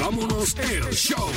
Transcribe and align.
vámonos 0.00 0.56
el 0.58 0.92
show. 0.92 1.30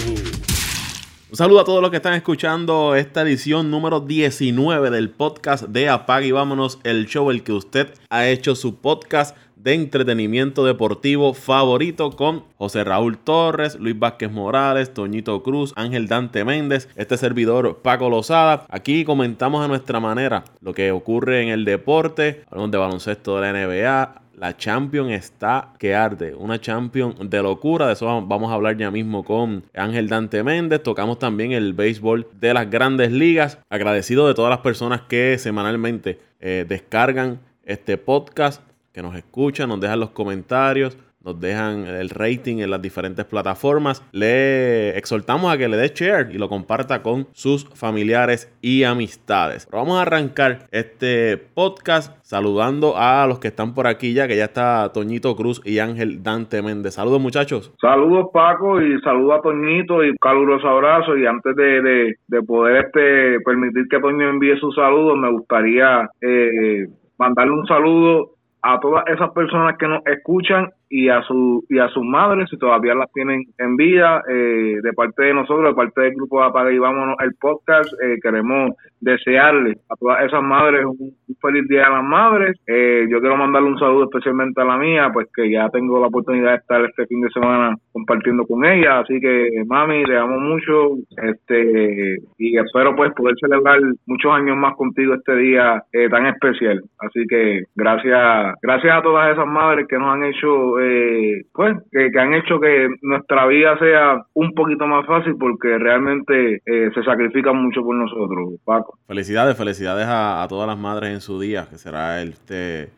Un 1.30 1.38
saludo 1.38 1.60
a 1.62 1.64
todos 1.64 1.82
los 1.82 1.92
que 1.92 1.98
están 1.98 2.14
escuchando 2.14 2.96
esta 2.96 3.22
edición 3.22 3.70
número 3.70 4.00
19 4.00 4.90
del 4.90 5.10
podcast 5.12 5.66
de 5.66 5.90
Apague 5.90 6.28
y 6.28 6.32
Vámonos, 6.32 6.80
el 6.84 7.06
show, 7.06 7.30
el 7.30 7.44
que 7.44 7.52
usted 7.52 7.94
ha 8.10 8.28
hecho 8.28 8.56
su 8.56 8.78
podcast 8.78 9.36
de 9.56 9.76
entretenimiento 9.76 10.66
deportivo 10.66 11.34
favorito 11.34 12.12
con 12.12 12.44
José 12.58 12.84
Raúl 12.84 13.18
Torres, 13.18 13.76
Luis 13.80 13.98
Vázquez 13.98 14.32
Morales, 14.32 14.94
Toñito 14.94 15.42
Cruz, 15.42 15.72
Ángel 15.76 16.08
Dante 16.08 16.44
Méndez, 16.44 16.90
este 16.96 17.18
servidor 17.18 17.80
Paco 17.82 18.10
Lozada. 18.10 18.66
Aquí 18.70 19.06
comentamos 19.06 19.64
a 19.64 19.68
nuestra 19.68 20.00
manera 20.00 20.44
lo 20.62 20.74
que 20.74 20.92
ocurre 20.92 21.44
en 21.44 21.50
el 21.50 21.64
deporte, 21.64 22.44
hablamos 22.50 22.72
de 22.72 22.78
baloncesto 22.78 23.40
de 23.40 23.42
la 23.42 23.68
NBA, 23.68 24.23
la 24.38 24.58
Champion 24.58 25.10
está 25.10 25.74
que 25.78 25.96
arde, 25.96 26.36
una 26.36 26.60
Champion 26.60 27.16
de 27.30 27.42
locura, 27.42 27.88
de 27.88 27.94
eso 27.94 28.06
vamos 28.06 28.52
a 28.52 28.56
hablar 28.56 28.78
ya 28.78 28.92
mismo 28.92 29.24
con 29.24 29.64
Ángel 29.74 30.10
Dante 30.10 30.44
Méndez, 30.44 30.82
tocamos 30.84 31.20
también 31.20 31.52
el 31.52 31.74
béisbol 31.74 32.28
de 32.40 32.54
las 32.54 32.70
grandes 32.70 33.12
ligas, 33.12 33.60
agradecido 33.70 34.28
de 34.28 34.34
todas 34.34 34.50
las 34.50 34.60
personas 34.60 35.02
que 35.02 35.38
semanalmente 35.38 36.20
eh, 36.40 36.66
descargan 36.68 37.40
este 37.64 37.98
podcast, 37.98 38.62
que 38.92 39.02
nos 39.02 39.16
escuchan, 39.16 39.70
nos 39.70 39.80
dejan 39.80 40.00
los 40.00 40.12
comentarios, 40.12 40.98
nos 41.24 41.40
dejan 41.40 41.88
el 41.88 42.10
rating 42.10 42.58
en 42.58 42.70
las 42.70 42.82
diferentes 42.82 43.26
plataformas. 43.26 44.06
Le 44.12 44.98
exhortamos 44.98 45.54
a 45.54 45.58
que 45.58 45.70
le 45.70 45.78
dé 45.78 45.88
share 45.88 46.30
y 46.32 46.38
lo 46.38 46.50
comparta 46.50 47.02
con 47.02 47.28
sus 47.32 47.66
familiares 47.70 48.54
y 48.62 48.84
amistades. 48.84 49.68
vamos 49.72 49.98
a 49.98 50.02
arrancar 50.02 50.68
este 50.72 51.38
podcast 51.38 52.16
saludando 52.24 52.96
a 52.98 53.26
los 53.28 53.40
que 53.40 53.48
están 53.48 53.74
por 53.74 53.88
aquí 53.88 54.14
ya, 54.14 54.28
que 54.28 54.36
ya 54.36 54.46
está 54.46 54.92
Toñito 54.94 55.36
Cruz 55.36 55.62
y 55.64 55.80
Ángel 55.80 56.24
Dante 56.24 56.62
Méndez. 56.62 56.96
Saludos 56.96 57.22
muchachos. 57.22 57.74
Saludos 57.80 58.28
Paco 58.34 58.82
y 58.82 59.00
saludos 59.02 59.40
a 59.40 59.42
Toñito 59.42 60.04
y 60.04 60.16
caluroso 60.18 60.68
abrazo 60.68 61.18
y 61.18 61.26
antes 61.26 61.56
de, 61.56 62.16
poder 62.46 62.86
este 62.86 63.40
permitir 63.46 63.88
que 63.90 64.00
Toño 64.00 64.30
envíe 64.30 64.58
sus 64.58 64.76
saludos, 64.76 65.18
me 65.18 65.32
gustaría 65.32 66.10
eh, 66.22 66.88
mandarle 67.18 67.54
un 67.54 67.66
saludo 67.68 68.34
a 68.64 68.80
todas 68.80 69.04
esas 69.08 69.30
personas 69.32 69.78
que 69.78 69.88
nos 69.88 70.02
escuchan 70.06 70.70
y 70.94 71.10
a 71.10 71.24
su 71.24 71.66
y 71.70 71.80
a 71.80 71.88
sus 71.90 72.04
madres 72.04 72.48
si 72.52 72.58
todavía 72.60 72.94
las 72.94 73.12
tienen 73.12 73.42
en 73.58 73.76
vida 73.76 74.22
eh, 74.30 74.78
de 74.80 74.94
parte 74.94 75.24
de 75.24 75.34
nosotros 75.34 75.66
de 75.66 75.74
parte 75.74 76.02
del 76.02 76.14
grupo 76.14 76.44
Apaga 76.44 76.72
y 76.72 76.78
Vámonos 76.78 77.16
el 77.20 77.34
podcast 77.34 77.92
eh, 78.00 78.20
queremos 78.22 78.74
desearle 79.02 79.76
a 79.90 79.96
todas 79.96 80.24
esas 80.24 80.44
madres 80.44 80.86
un, 80.86 81.16
feliz 81.42 81.68
día 81.68 81.88
a 81.88 81.90
las 81.90 82.04
madres. 82.04 82.58
Eh, 82.68 83.06
yo 83.10 83.20
quiero 83.20 83.36
mandarle 83.36 83.70
un 83.70 83.80
saludo 83.80 84.04
especialmente 84.04 84.62
a 84.62 84.66
la 84.66 84.78
mía 84.78 85.10
pues 85.12 85.28
que 85.36 85.50
ya 85.50 85.68
tengo 85.70 86.00
la 86.00 86.08
oportunidad 86.08 86.52
de 86.52 86.58
estar 86.58 86.86
este 86.86 87.08
fin 87.08 87.22
de 87.22 87.30
semana 87.32 87.76
compartiendo 87.92 88.46
con 88.46 88.64
ella 88.64 89.00
así 89.00 89.20
que 89.20 89.64
mami 89.66 90.04
te 90.04 90.16
amo 90.16 90.40
mucho 90.40 90.98
este 91.24 92.18
y 92.38 92.58
espero 92.58 92.96
pues 92.96 93.12
poder 93.14 93.36
celebrar 93.40 93.80
muchos 94.06 94.32
años 94.32 94.58
más 94.58 94.76
contigo 94.76 95.16
este 95.16 95.36
día 95.38 95.84
tan 96.12 96.28
especial. 96.28 96.84
Así 97.00 97.26
que 97.28 97.64
gracias 97.76 98.56
gracias 98.62 98.96
a 98.96 99.02
todas 99.02 99.32
esas 99.34 99.48
madres 99.48 99.88
que 99.88 99.98
nos 99.98 100.14
han 100.14 100.24
hecho 100.24 100.80
eh, 100.84 101.46
pues 101.54 101.76
que, 101.92 102.12
han 102.20 102.34
hecho 102.34 102.60
que 102.60 102.88
nuestra 103.02 103.48
vida 103.48 103.78
sea 103.80 104.26
un 104.34 104.54
poquito 104.54 104.86
más 104.86 105.06
fácil 105.06 105.36
porque 105.40 105.78
realmente 105.78 106.62
eh, 106.66 106.90
se 106.94 107.04
sacrifican 107.04 107.56
mucho 107.58 107.82
por 107.82 107.96
nosotros, 107.96 108.60
Paco. 108.64 108.98
Felicidades, 109.08 109.58
felicidades 109.58 110.06
a, 110.10 110.46
todas 110.50 110.68
las 110.68 110.78
madres 110.78 111.14
en 111.14 111.22
su 111.22 111.40
día, 111.40 111.68
que 111.70 111.78
será 111.78 112.22
este 112.22 112.90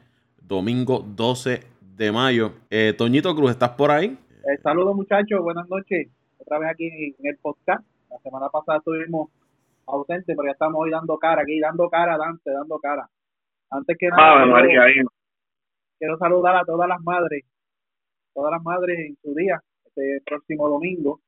domingo 0.42 1.06
12 1.06 1.62
de 1.96 2.12
mayo. 2.12 2.52
Eh, 2.70 2.94
Toñito 2.98 3.36
Cruz, 3.36 3.52
¿estás 3.52 3.72
por 3.72 3.92
ahí? 3.92 4.18
saludos 4.62 4.96
muchachos, 4.96 5.42
buenas 5.42 5.68
noches. 5.70 6.08
Otra 6.38 6.60
vez 6.60 6.70
aquí 6.70 7.16
en 7.18 7.26
el 7.26 7.38
podcast. 7.38 7.84
La 8.10 8.18
semana 8.20 8.50
pasada 8.50 8.80
estuvimos 8.80 9.30
ausentes, 9.88 10.36
pero 10.36 10.46
ya 10.46 10.52
estamos 10.52 10.76
hoy 10.80 10.92
dando 10.92 11.18
cara 11.18 11.42
aquí, 11.42 11.60
dando 11.60 11.90
cara, 11.90 12.18
Dante, 12.18 12.52
dando 12.52 12.78
cara. 12.80 13.10
Antes 13.72 13.98
que 13.98 14.08
nada, 14.10 14.46
quiero 15.98 16.18
saludar 16.18 16.56
a 16.58 16.66
todas 16.66 16.88
las 16.88 17.02
madres 17.02 17.44
todas 18.36 18.52
las 18.52 18.62
madres 18.62 19.00
en 19.00 19.18
su 19.24 19.34
día, 19.34 19.60
este 19.86 20.22
próximo 20.26 20.70
domingo. 20.70 21.22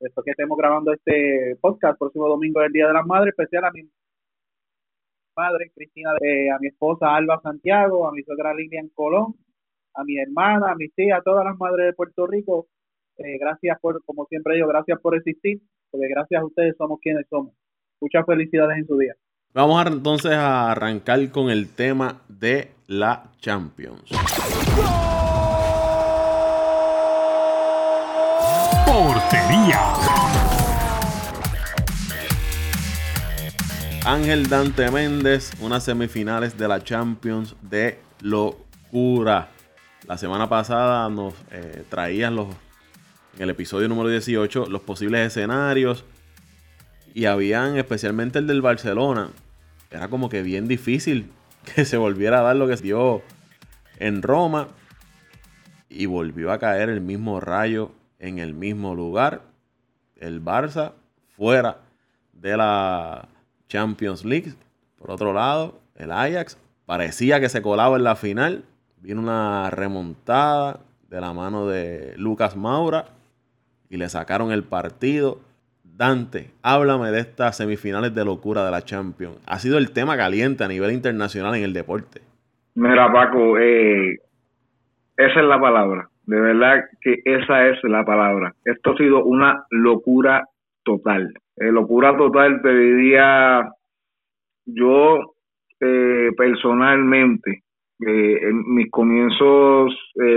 Después 0.00 0.24
que 0.24 0.32
estemos 0.32 0.58
grabando 0.58 0.92
este 0.92 1.56
podcast, 1.60 1.96
próximo 1.96 2.28
domingo 2.28 2.60
es 2.60 2.66
el 2.66 2.72
Día 2.72 2.88
de 2.88 2.92
las 2.92 3.06
Madres, 3.06 3.32
especial 3.38 3.64
a 3.64 3.70
mi 3.70 3.88
madre, 5.36 5.70
Cristina, 5.72 6.10
eh, 6.20 6.50
a 6.50 6.58
mi 6.58 6.66
esposa 6.66 7.14
Alba 7.14 7.40
Santiago, 7.40 8.06
a 8.06 8.12
mi 8.12 8.22
suegra 8.24 8.52
Lilian 8.52 8.88
Colón, 8.88 9.36
a 9.94 10.02
mi 10.02 10.18
hermana, 10.18 10.72
a 10.72 10.74
mis 10.74 10.92
tías, 10.92 11.20
a 11.20 11.22
todas 11.22 11.44
las 11.44 11.56
madres 11.56 11.86
de 11.86 11.92
Puerto 11.92 12.26
Rico. 12.26 12.66
Eh, 13.16 13.38
gracias 13.38 13.78
por, 13.80 14.04
como 14.04 14.26
siempre 14.26 14.56
digo, 14.56 14.66
gracias 14.66 15.00
por 15.00 15.16
existir, 15.16 15.60
porque 15.90 16.08
gracias 16.08 16.42
a 16.42 16.44
ustedes 16.44 16.74
somos 16.76 16.98
quienes 17.00 17.26
somos. 17.28 17.54
Muchas 18.00 18.26
felicidades 18.26 18.78
en 18.78 18.86
su 18.88 18.98
día. 18.98 19.14
Vamos 19.54 19.86
entonces 19.86 20.32
a 20.32 20.72
arrancar 20.72 21.30
con 21.30 21.48
el 21.48 21.72
tema 21.76 22.22
de 22.28 22.72
la 22.88 23.30
Champions. 23.38 24.10
Portería. 28.92 29.80
Ángel 34.04 34.50
Dante 34.50 34.90
Méndez, 34.90 35.50
unas 35.60 35.84
semifinales 35.84 36.58
de 36.58 36.68
la 36.68 36.84
Champions 36.84 37.56
de 37.62 37.98
locura. 38.20 39.48
La 40.06 40.18
semana 40.18 40.46
pasada 40.50 41.08
nos 41.08 41.32
eh, 41.52 41.84
traían 41.88 42.36
los, 42.36 42.48
en 43.38 43.44
el 43.44 43.48
episodio 43.48 43.88
número 43.88 44.10
18 44.10 44.66
los 44.66 44.82
posibles 44.82 45.26
escenarios 45.26 46.04
y 47.14 47.24
habían 47.24 47.78
especialmente 47.78 48.40
el 48.40 48.46
del 48.46 48.60
Barcelona. 48.60 49.30
Era 49.90 50.08
como 50.08 50.28
que 50.28 50.42
bien 50.42 50.68
difícil 50.68 51.32
que 51.74 51.86
se 51.86 51.96
volviera 51.96 52.40
a 52.40 52.42
dar 52.42 52.56
lo 52.56 52.68
que 52.68 52.76
se 52.76 52.82
dio 52.82 53.22
en 53.98 54.20
Roma 54.20 54.68
y 55.88 56.04
volvió 56.04 56.52
a 56.52 56.58
caer 56.58 56.90
el 56.90 57.00
mismo 57.00 57.40
rayo 57.40 57.92
en 58.22 58.38
el 58.38 58.54
mismo 58.54 58.94
lugar. 58.94 59.42
El 60.16 60.42
Barça 60.42 60.92
fuera 61.36 61.78
de 62.32 62.56
la 62.56 63.28
Champions 63.68 64.24
League. 64.24 64.54
Por 64.98 65.10
otro 65.10 65.32
lado, 65.34 65.80
el 65.96 66.10
Ajax 66.10 66.56
parecía 66.86 67.40
que 67.40 67.50
se 67.50 67.60
colaba 67.60 67.96
en 67.96 68.04
la 68.04 68.16
final. 68.16 68.64
Vino 69.00 69.20
una 69.20 69.68
remontada 69.70 70.80
de 71.10 71.20
la 71.20 71.32
mano 71.32 71.66
de 71.66 72.14
Lucas 72.16 72.56
Maura 72.56 73.06
y 73.90 73.96
le 73.96 74.08
sacaron 74.08 74.52
el 74.52 74.62
partido. 74.62 75.40
Dante, 75.82 76.50
háblame 76.62 77.10
de 77.10 77.20
estas 77.20 77.56
semifinales 77.56 78.14
de 78.14 78.24
locura 78.24 78.64
de 78.64 78.70
la 78.70 78.82
Champions. 78.82 79.36
Ha 79.46 79.58
sido 79.58 79.76
el 79.76 79.90
tema 79.90 80.16
caliente 80.16 80.64
a 80.64 80.68
nivel 80.68 80.92
internacional 80.92 81.54
en 81.56 81.64
el 81.64 81.72
deporte. 81.72 82.22
Mira, 82.74 83.12
Paco, 83.12 83.58
eh, 83.58 84.14
esa 85.16 85.40
es 85.40 85.46
la 85.46 85.60
palabra. 85.60 86.08
De 86.24 86.40
verdad 86.40 86.84
que 87.00 87.20
esa 87.24 87.68
es 87.68 87.82
la 87.84 88.04
palabra. 88.04 88.52
Esto 88.64 88.92
ha 88.92 88.96
sido 88.96 89.24
una 89.24 89.64
locura 89.70 90.44
total. 90.84 91.32
Eh, 91.56 91.72
locura 91.72 92.16
total, 92.16 92.62
te 92.62 92.74
diría 92.74 93.68
yo 94.64 95.34
eh, 95.80 96.30
personalmente, 96.36 97.62
eh, 98.06 98.38
en 98.42 98.74
mis 98.74 98.90
comienzos 98.90 99.96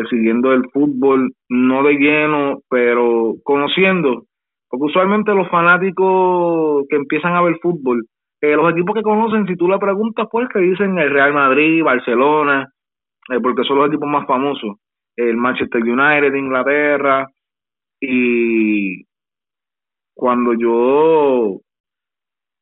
siguiendo 0.09 0.53
el 0.53 0.69
fútbol, 0.71 1.31
no 1.49 1.83
de 1.83 1.93
lleno, 1.93 2.59
pero 2.69 3.35
conociendo, 3.43 4.23
porque 4.69 4.85
usualmente 4.85 5.33
los 5.33 5.49
fanáticos 5.49 6.85
que 6.89 6.95
empiezan 6.95 7.35
a 7.35 7.41
ver 7.41 7.57
fútbol, 7.61 8.05
los 8.41 8.71
equipos 8.73 8.93
que 8.93 9.01
conocen, 9.01 9.47
si 9.47 9.55
tú 9.55 9.67
le 9.67 9.79
preguntas, 9.79 10.27
pues 10.31 10.47
que 10.49 10.59
dicen 10.59 10.97
el 10.99 11.09
Real 11.09 11.33
Madrid, 11.33 11.83
Barcelona, 11.83 12.69
porque 13.41 13.63
son 13.63 13.77
los 13.77 13.87
equipos 13.87 14.07
más 14.07 14.27
famosos 14.27 14.77
el 15.15 15.37
Manchester 15.37 15.81
United 15.81 16.31
de 16.31 16.39
Inglaterra. 16.39 17.29
Y 17.99 19.05
cuando 20.15 20.53
yo 20.53 21.59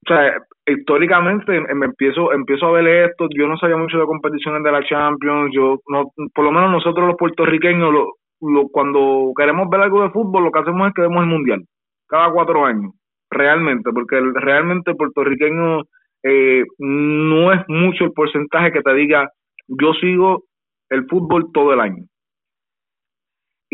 o 0.05 0.07
sea 0.07 0.33
históricamente 0.65 1.59
me 1.75 1.85
empiezo 1.85 2.33
empiezo 2.33 2.67
a 2.67 2.71
ver 2.71 3.09
esto 3.09 3.27
yo 3.29 3.47
no 3.47 3.57
sabía 3.57 3.77
mucho 3.77 3.99
de 3.99 4.05
competiciones 4.05 4.63
de 4.63 4.71
la 4.71 4.83
Champions 4.83 5.51
yo 5.53 5.79
no 5.87 6.11
por 6.33 6.45
lo 6.45 6.51
menos 6.51 6.71
nosotros 6.71 7.07
los 7.07 7.17
puertorriqueños 7.17 7.93
lo, 7.93 8.67
cuando 8.69 9.31
queremos 9.37 9.69
ver 9.69 9.81
algo 9.81 10.01
de 10.01 10.09
fútbol 10.09 10.45
lo 10.45 10.51
que 10.51 10.59
hacemos 10.59 10.87
es 10.87 10.93
que 10.93 11.01
vemos 11.01 11.21
el 11.21 11.29
mundial 11.29 11.63
cada 12.07 12.31
cuatro 12.31 12.65
años 12.65 12.93
realmente 13.29 13.91
porque 13.93 14.19
realmente 14.35 14.91
el 14.91 14.97
puertorriqueño 14.97 15.83
eh, 16.23 16.63
no 16.79 17.51
es 17.51 17.61
mucho 17.67 18.05
el 18.05 18.13
porcentaje 18.13 18.71
que 18.71 18.81
te 18.81 18.93
diga 18.93 19.29
yo 19.67 19.93
sigo 19.93 20.43
el 20.89 21.05
fútbol 21.07 21.51
todo 21.53 21.73
el 21.73 21.81
año 21.81 22.03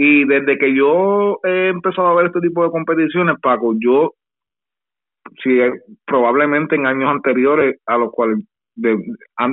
y 0.02 0.24
desde 0.24 0.58
que 0.58 0.74
yo 0.74 1.40
he 1.44 1.68
empezado 1.68 2.08
a 2.08 2.16
ver 2.16 2.28
este 2.28 2.40
tipo 2.40 2.64
de 2.64 2.72
competiciones, 2.72 3.36
Paco, 3.42 3.76
yo, 3.78 4.14
sí, 5.44 5.60
probablemente 6.06 6.78
en 6.78 6.86
años 6.86 7.10
anteriores, 7.10 7.82
a 7.86 7.98
los 7.98 8.10
cuales, 8.10 8.38
de, 8.76 8.98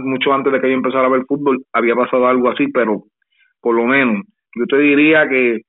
mucho 0.04 0.32
antes 0.32 0.52
de 0.52 0.60
que 0.60 0.68
yo 0.68 0.74
empezara 0.74 1.06
a 1.06 1.10
ver 1.10 1.24
fútbol, 1.26 1.64
había 1.72 1.96
pasado 1.96 2.28
algo 2.28 2.48
así, 2.48 2.68
pero 2.68 3.02
por 3.60 3.74
lo 3.74 3.86
menos 3.86 4.22
yo 4.54 4.66
te 4.66 4.78
diría 4.78 5.28
que 5.28 5.62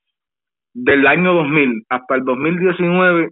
del 0.75 1.07
año 1.07 1.33
2000 1.33 1.85
hasta 1.89 2.13
el 2.13 2.23
2019, 2.23 3.30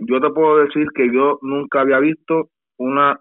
yo 0.00 0.20
te 0.20 0.30
puedo 0.30 0.64
decir 0.64 0.88
que 0.96 1.12
yo 1.12 1.38
nunca 1.42 1.82
había 1.82 2.00
visto 2.00 2.48
una 2.76 3.16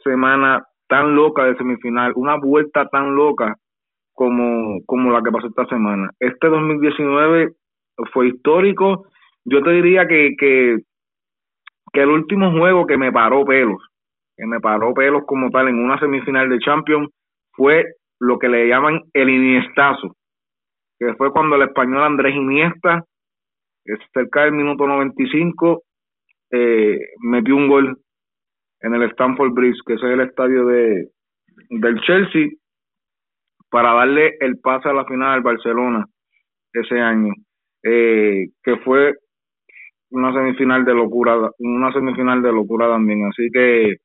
semana 0.00 0.62
tan 0.86 1.14
loca 1.14 1.46
de 1.46 1.56
semifinal, 1.56 2.12
una 2.14 2.36
vuelta 2.36 2.86
tan 2.88 3.14
loca 3.14 3.56
como, 4.14 4.80
como 4.86 5.12
la 5.12 5.22
que 5.22 5.30
pasó 5.30 5.48
esta 5.48 5.66
semana. 5.66 6.10
Este 6.20 6.48
2019 6.48 7.52
fue 8.12 8.28
histórico. 8.28 9.06
Yo 9.44 9.62
te 9.62 9.70
diría 9.70 10.06
que, 10.06 10.34
que, 10.38 10.78
el 11.92 12.08
último 12.08 12.50
juego 12.52 12.86
que 12.86 12.96
me 12.96 13.12
paró 13.12 13.44
pelos, 13.44 13.80
que 14.36 14.46
me 14.46 14.60
paró 14.60 14.94
pelos 14.94 15.24
como 15.26 15.50
tal 15.50 15.68
en 15.68 15.78
una 15.78 15.98
semifinal 15.98 16.48
de 16.48 16.58
Champions, 16.58 17.08
fue 17.52 17.84
lo 18.18 18.38
que 18.38 18.48
le 18.48 18.66
llaman 18.68 19.00
el 19.12 19.30
Iniestazo, 19.30 20.16
que 20.98 21.14
fue 21.14 21.30
cuando 21.30 21.56
el 21.56 21.62
español 21.62 22.02
Andrés 22.02 22.34
Iniesta, 22.34 23.04
cerca 24.12 24.44
del 24.44 24.52
minuto 24.52 24.86
95, 24.86 25.82
eh, 26.50 26.98
metió 27.20 27.54
un 27.54 27.68
gol 27.68 27.98
en 28.80 28.94
el 28.94 29.02
Stamford 29.10 29.52
Bridge, 29.52 29.78
que 29.86 29.94
es 29.94 30.02
el 30.02 30.20
estadio 30.20 30.66
de 30.66 31.08
del 31.70 32.00
Chelsea, 32.00 32.48
para 33.74 33.92
darle 33.92 34.36
el 34.38 34.60
pase 34.60 34.88
a 34.88 34.92
la 34.92 35.04
final 35.04 35.32
al 35.32 35.40
Barcelona 35.40 36.06
ese 36.72 37.00
año, 37.00 37.32
eh, 37.82 38.46
que 38.62 38.76
fue 38.84 39.14
una 40.10 40.32
semifinal 40.32 40.84
de 40.84 40.94
locura, 40.94 41.50
una 41.58 41.92
semifinal 41.92 42.40
de 42.40 42.52
locura 42.52 42.86
también. 42.86 43.26
Así 43.26 43.50
que, 43.52 43.96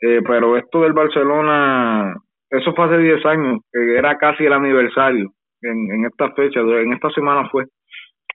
eh, 0.00 0.22
pero 0.26 0.56
esto 0.56 0.80
del 0.80 0.92
Barcelona, 0.92 2.16
eso 2.50 2.74
fue 2.74 2.86
hace 2.86 2.98
10 2.98 3.24
años, 3.26 3.60
era 3.72 4.18
casi 4.18 4.44
el 4.44 4.54
aniversario 4.54 5.30
en, 5.60 5.92
en 5.92 6.06
esta 6.06 6.32
fecha, 6.32 6.58
en 6.58 6.92
esta 6.92 7.10
semana 7.10 7.48
fue 7.48 7.66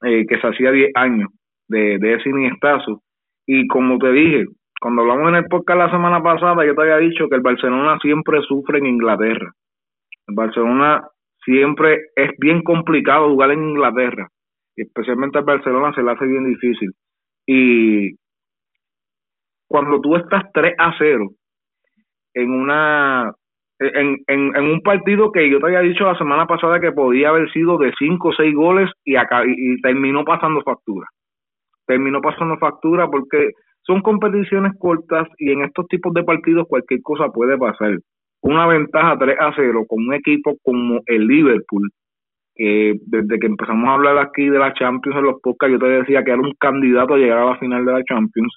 eh, 0.06 0.26
que 0.26 0.40
se 0.40 0.48
hacía 0.48 0.72
10 0.72 0.92
años 0.96 1.28
de, 1.68 1.98
de 2.00 2.14
ese 2.14 2.30
iniestazo. 2.30 3.02
Y 3.46 3.68
como 3.68 3.98
te 3.98 4.14
dije, 4.14 4.46
cuando 4.80 5.02
hablamos 5.02 5.28
en 5.32 5.36
el 5.36 5.48
podcast 5.48 5.80
la 5.80 5.92
semana 5.92 6.24
pasada, 6.24 6.66
yo 6.66 6.74
te 6.74 6.82
había 6.82 7.00
dicho 7.00 7.28
que 7.28 7.36
el 7.36 7.42
Barcelona 7.42 8.00
siempre 8.02 8.40
sufre 8.44 8.78
en 8.78 8.86
Inglaterra. 8.86 9.52
El 10.28 10.36
Barcelona 10.36 11.08
siempre 11.44 12.10
es 12.16 12.32
bien 12.38 12.62
complicado 12.64 13.30
jugar 13.30 13.52
en 13.52 13.70
Inglaterra. 13.70 14.28
Especialmente 14.76 15.38
al 15.38 15.46
Barcelona 15.46 15.94
se 15.94 16.04
le 16.04 16.12
hace 16.12 16.26
bien 16.26 16.46
difícil. 16.46 16.92
Y 17.46 18.16
cuando 19.68 20.00
tú 20.02 20.16
estás 20.16 20.44
3 20.54 20.76
a 20.78 20.94
0 20.98 21.30
en 22.34 22.52
una 22.52 23.34
en, 23.80 24.18
en, 24.28 24.56
en, 24.56 24.64
un 24.64 24.82
partido 24.82 25.32
que 25.32 25.50
yo 25.50 25.60
te 25.60 25.68
había 25.68 25.82
dicho 25.82 26.04
la 26.04 26.18
semana 26.18 26.48
pasada 26.48 26.80
que 26.80 26.92
podía 26.92 27.30
haber 27.30 27.52
sido 27.52 27.78
de 27.78 27.94
5 27.98 28.28
o 28.28 28.34
6 28.34 28.56
goles 28.56 28.90
y, 29.04 29.16
acá, 29.16 29.44
y 29.46 29.80
terminó 29.82 30.26
pasando 30.26 30.62
factura. 30.64 31.08
Terminó 31.86 32.20
pasando 32.20 32.58
factura 32.58 33.08
porque 33.08 33.52
son 33.84 34.02
competiciones 34.02 34.74
cortas 34.80 35.28
y 35.38 35.52
en 35.52 35.64
estos 35.64 35.88
tipos 35.88 36.14
de 36.14 36.24
partidos 36.24 36.66
cualquier 36.68 37.02
cosa 37.04 37.30
puede 37.30 37.58
pasar. 37.58 37.98
Una 38.42 38.68
ventaja 38.68 39.18
3 39.18 39.36
a 39.40 39.54
0 39.56 39.86
con 39.88 40.08
un 40.08 40.14
equipo 40.14 40.56
como 40.64 41.02
el 41.06 41.28
Liverpool, 41.28 41.90
que 42.56 42.96
desde 43.06 43.40
que 43.40 43.48
empezamos 43.48 43.88
a 43.88 43.94
hablar 43.94 44.18
aquí 44.18 44.50
de 44.50 44.60
la 44.60 44.74
Champions 44.74 45.18
en 45.18 45.24
los 45.26 45.42
podcasts, 45.42 45.74
yo 45.74 45.80
te 45.80 45.88
decía 45.88 46.24
que 46.24 46.32
era 46.32 46.42
un 46.42 46.54
candidato 46.60 47.14
a 47.14 47.18
llegar 47.18 47.40
a 47.40 47.46
la 47.52 47.58
final 47.60 47.86
de 47.86 47.94
la 47.94 48.04
Champions, 48.04 48.56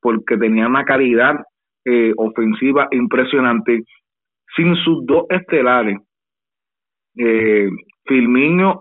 porque 0.00 0.36
tenía 0.36 0.66
una 0.66 0.84
calidad 0.84 1.36
eh, 1.84 2.12
ofensiva 2.16 2.88
impresionante, 2.90 3.82
sin 4.56 4.74
sus 4.76 5.04
dos 5.06 5.24
estelares, 5.30 5.98
eh, 7.16 7.68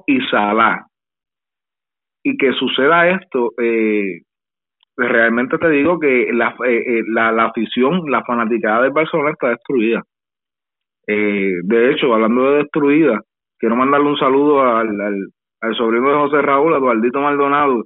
y 0.08 0.22
Salah. 0.30 0.86
Y 2.24 2.38
que 2.38 2.52
suceda 2.54 3.10
esto, 3.10 3.52
eh, 3.58 4.22
realmente 4.96 5.58
te 5.58 5.70
digo 5.70 6.00
que 6.00 6.30
la, 6.34 6.56
eh, 6.68 7.00
eh, 7.00 7.04
la, 7.08 7.32
la, 7.32 7.46
afición, 7.46 8.10
la 8.10 8.24
fanaticada 8.24 8.84
del 8.84 8.92
Barcelona 8.92 9.32
está 9.32 9.50
destruida. 9.50 10.04
Eh, 11.08 11.54
de 11.64 11.92
hecho, 11.92 12.14
hablando 12.14 12.52
de 12.52 12.58
destruida, 12.60 13.22
quiero 13.58 13.76
mandarle 13.76 14.10
un 14.10 14.18
saludo 14.18 14.62
al, 14.62 14.90
al, 15.62 15.76
sobrino 15.76 16.10
de 16.10 16.16
José 16.16 16.42
Raúl, 16.42 16.74
Eduardito 16.74 17.22
Maldonado, 17.22 17.86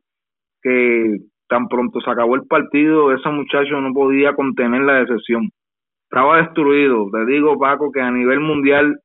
que 0.61 1.17
tan 1.47 1.67
pronto 1.67 2.01
se 2.01 2.09
acabó 2.09 2.35
el 2.35 2.45
partido, 2.47 3.13
ese 3.13 3.29
muchacho 3.29 3.79
no 3.81 3.93
podía 3.93 4.33
contener 4.33 4.81
la 4.81 4.99
decepción. 4.99 5.49
Estaba 6.09 6.37
destruido. 6.37 7.07
Te 7.11 7.25
digo, 7.25 7.57
Paco, 7.59 7.91
que 7.91 8.01
a 8.01 8.11
nivel 8.11 8.39
mundial 8.39 8.99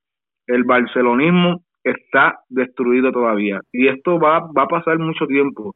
el 0.46 0.64
barcelonismo 0.64 1.62
está 1.84 2.38
destruido 2.48 3.12
todavía. 3.12 3.60
Y 3.72 3.88
esto 3.88 4.18
va, 4.18 4.40
va 4.56 4.62
a 4.62 4.68
pasar 4.68 4.98
mucho 4.98 5.26
tiempo. 5.26 5.74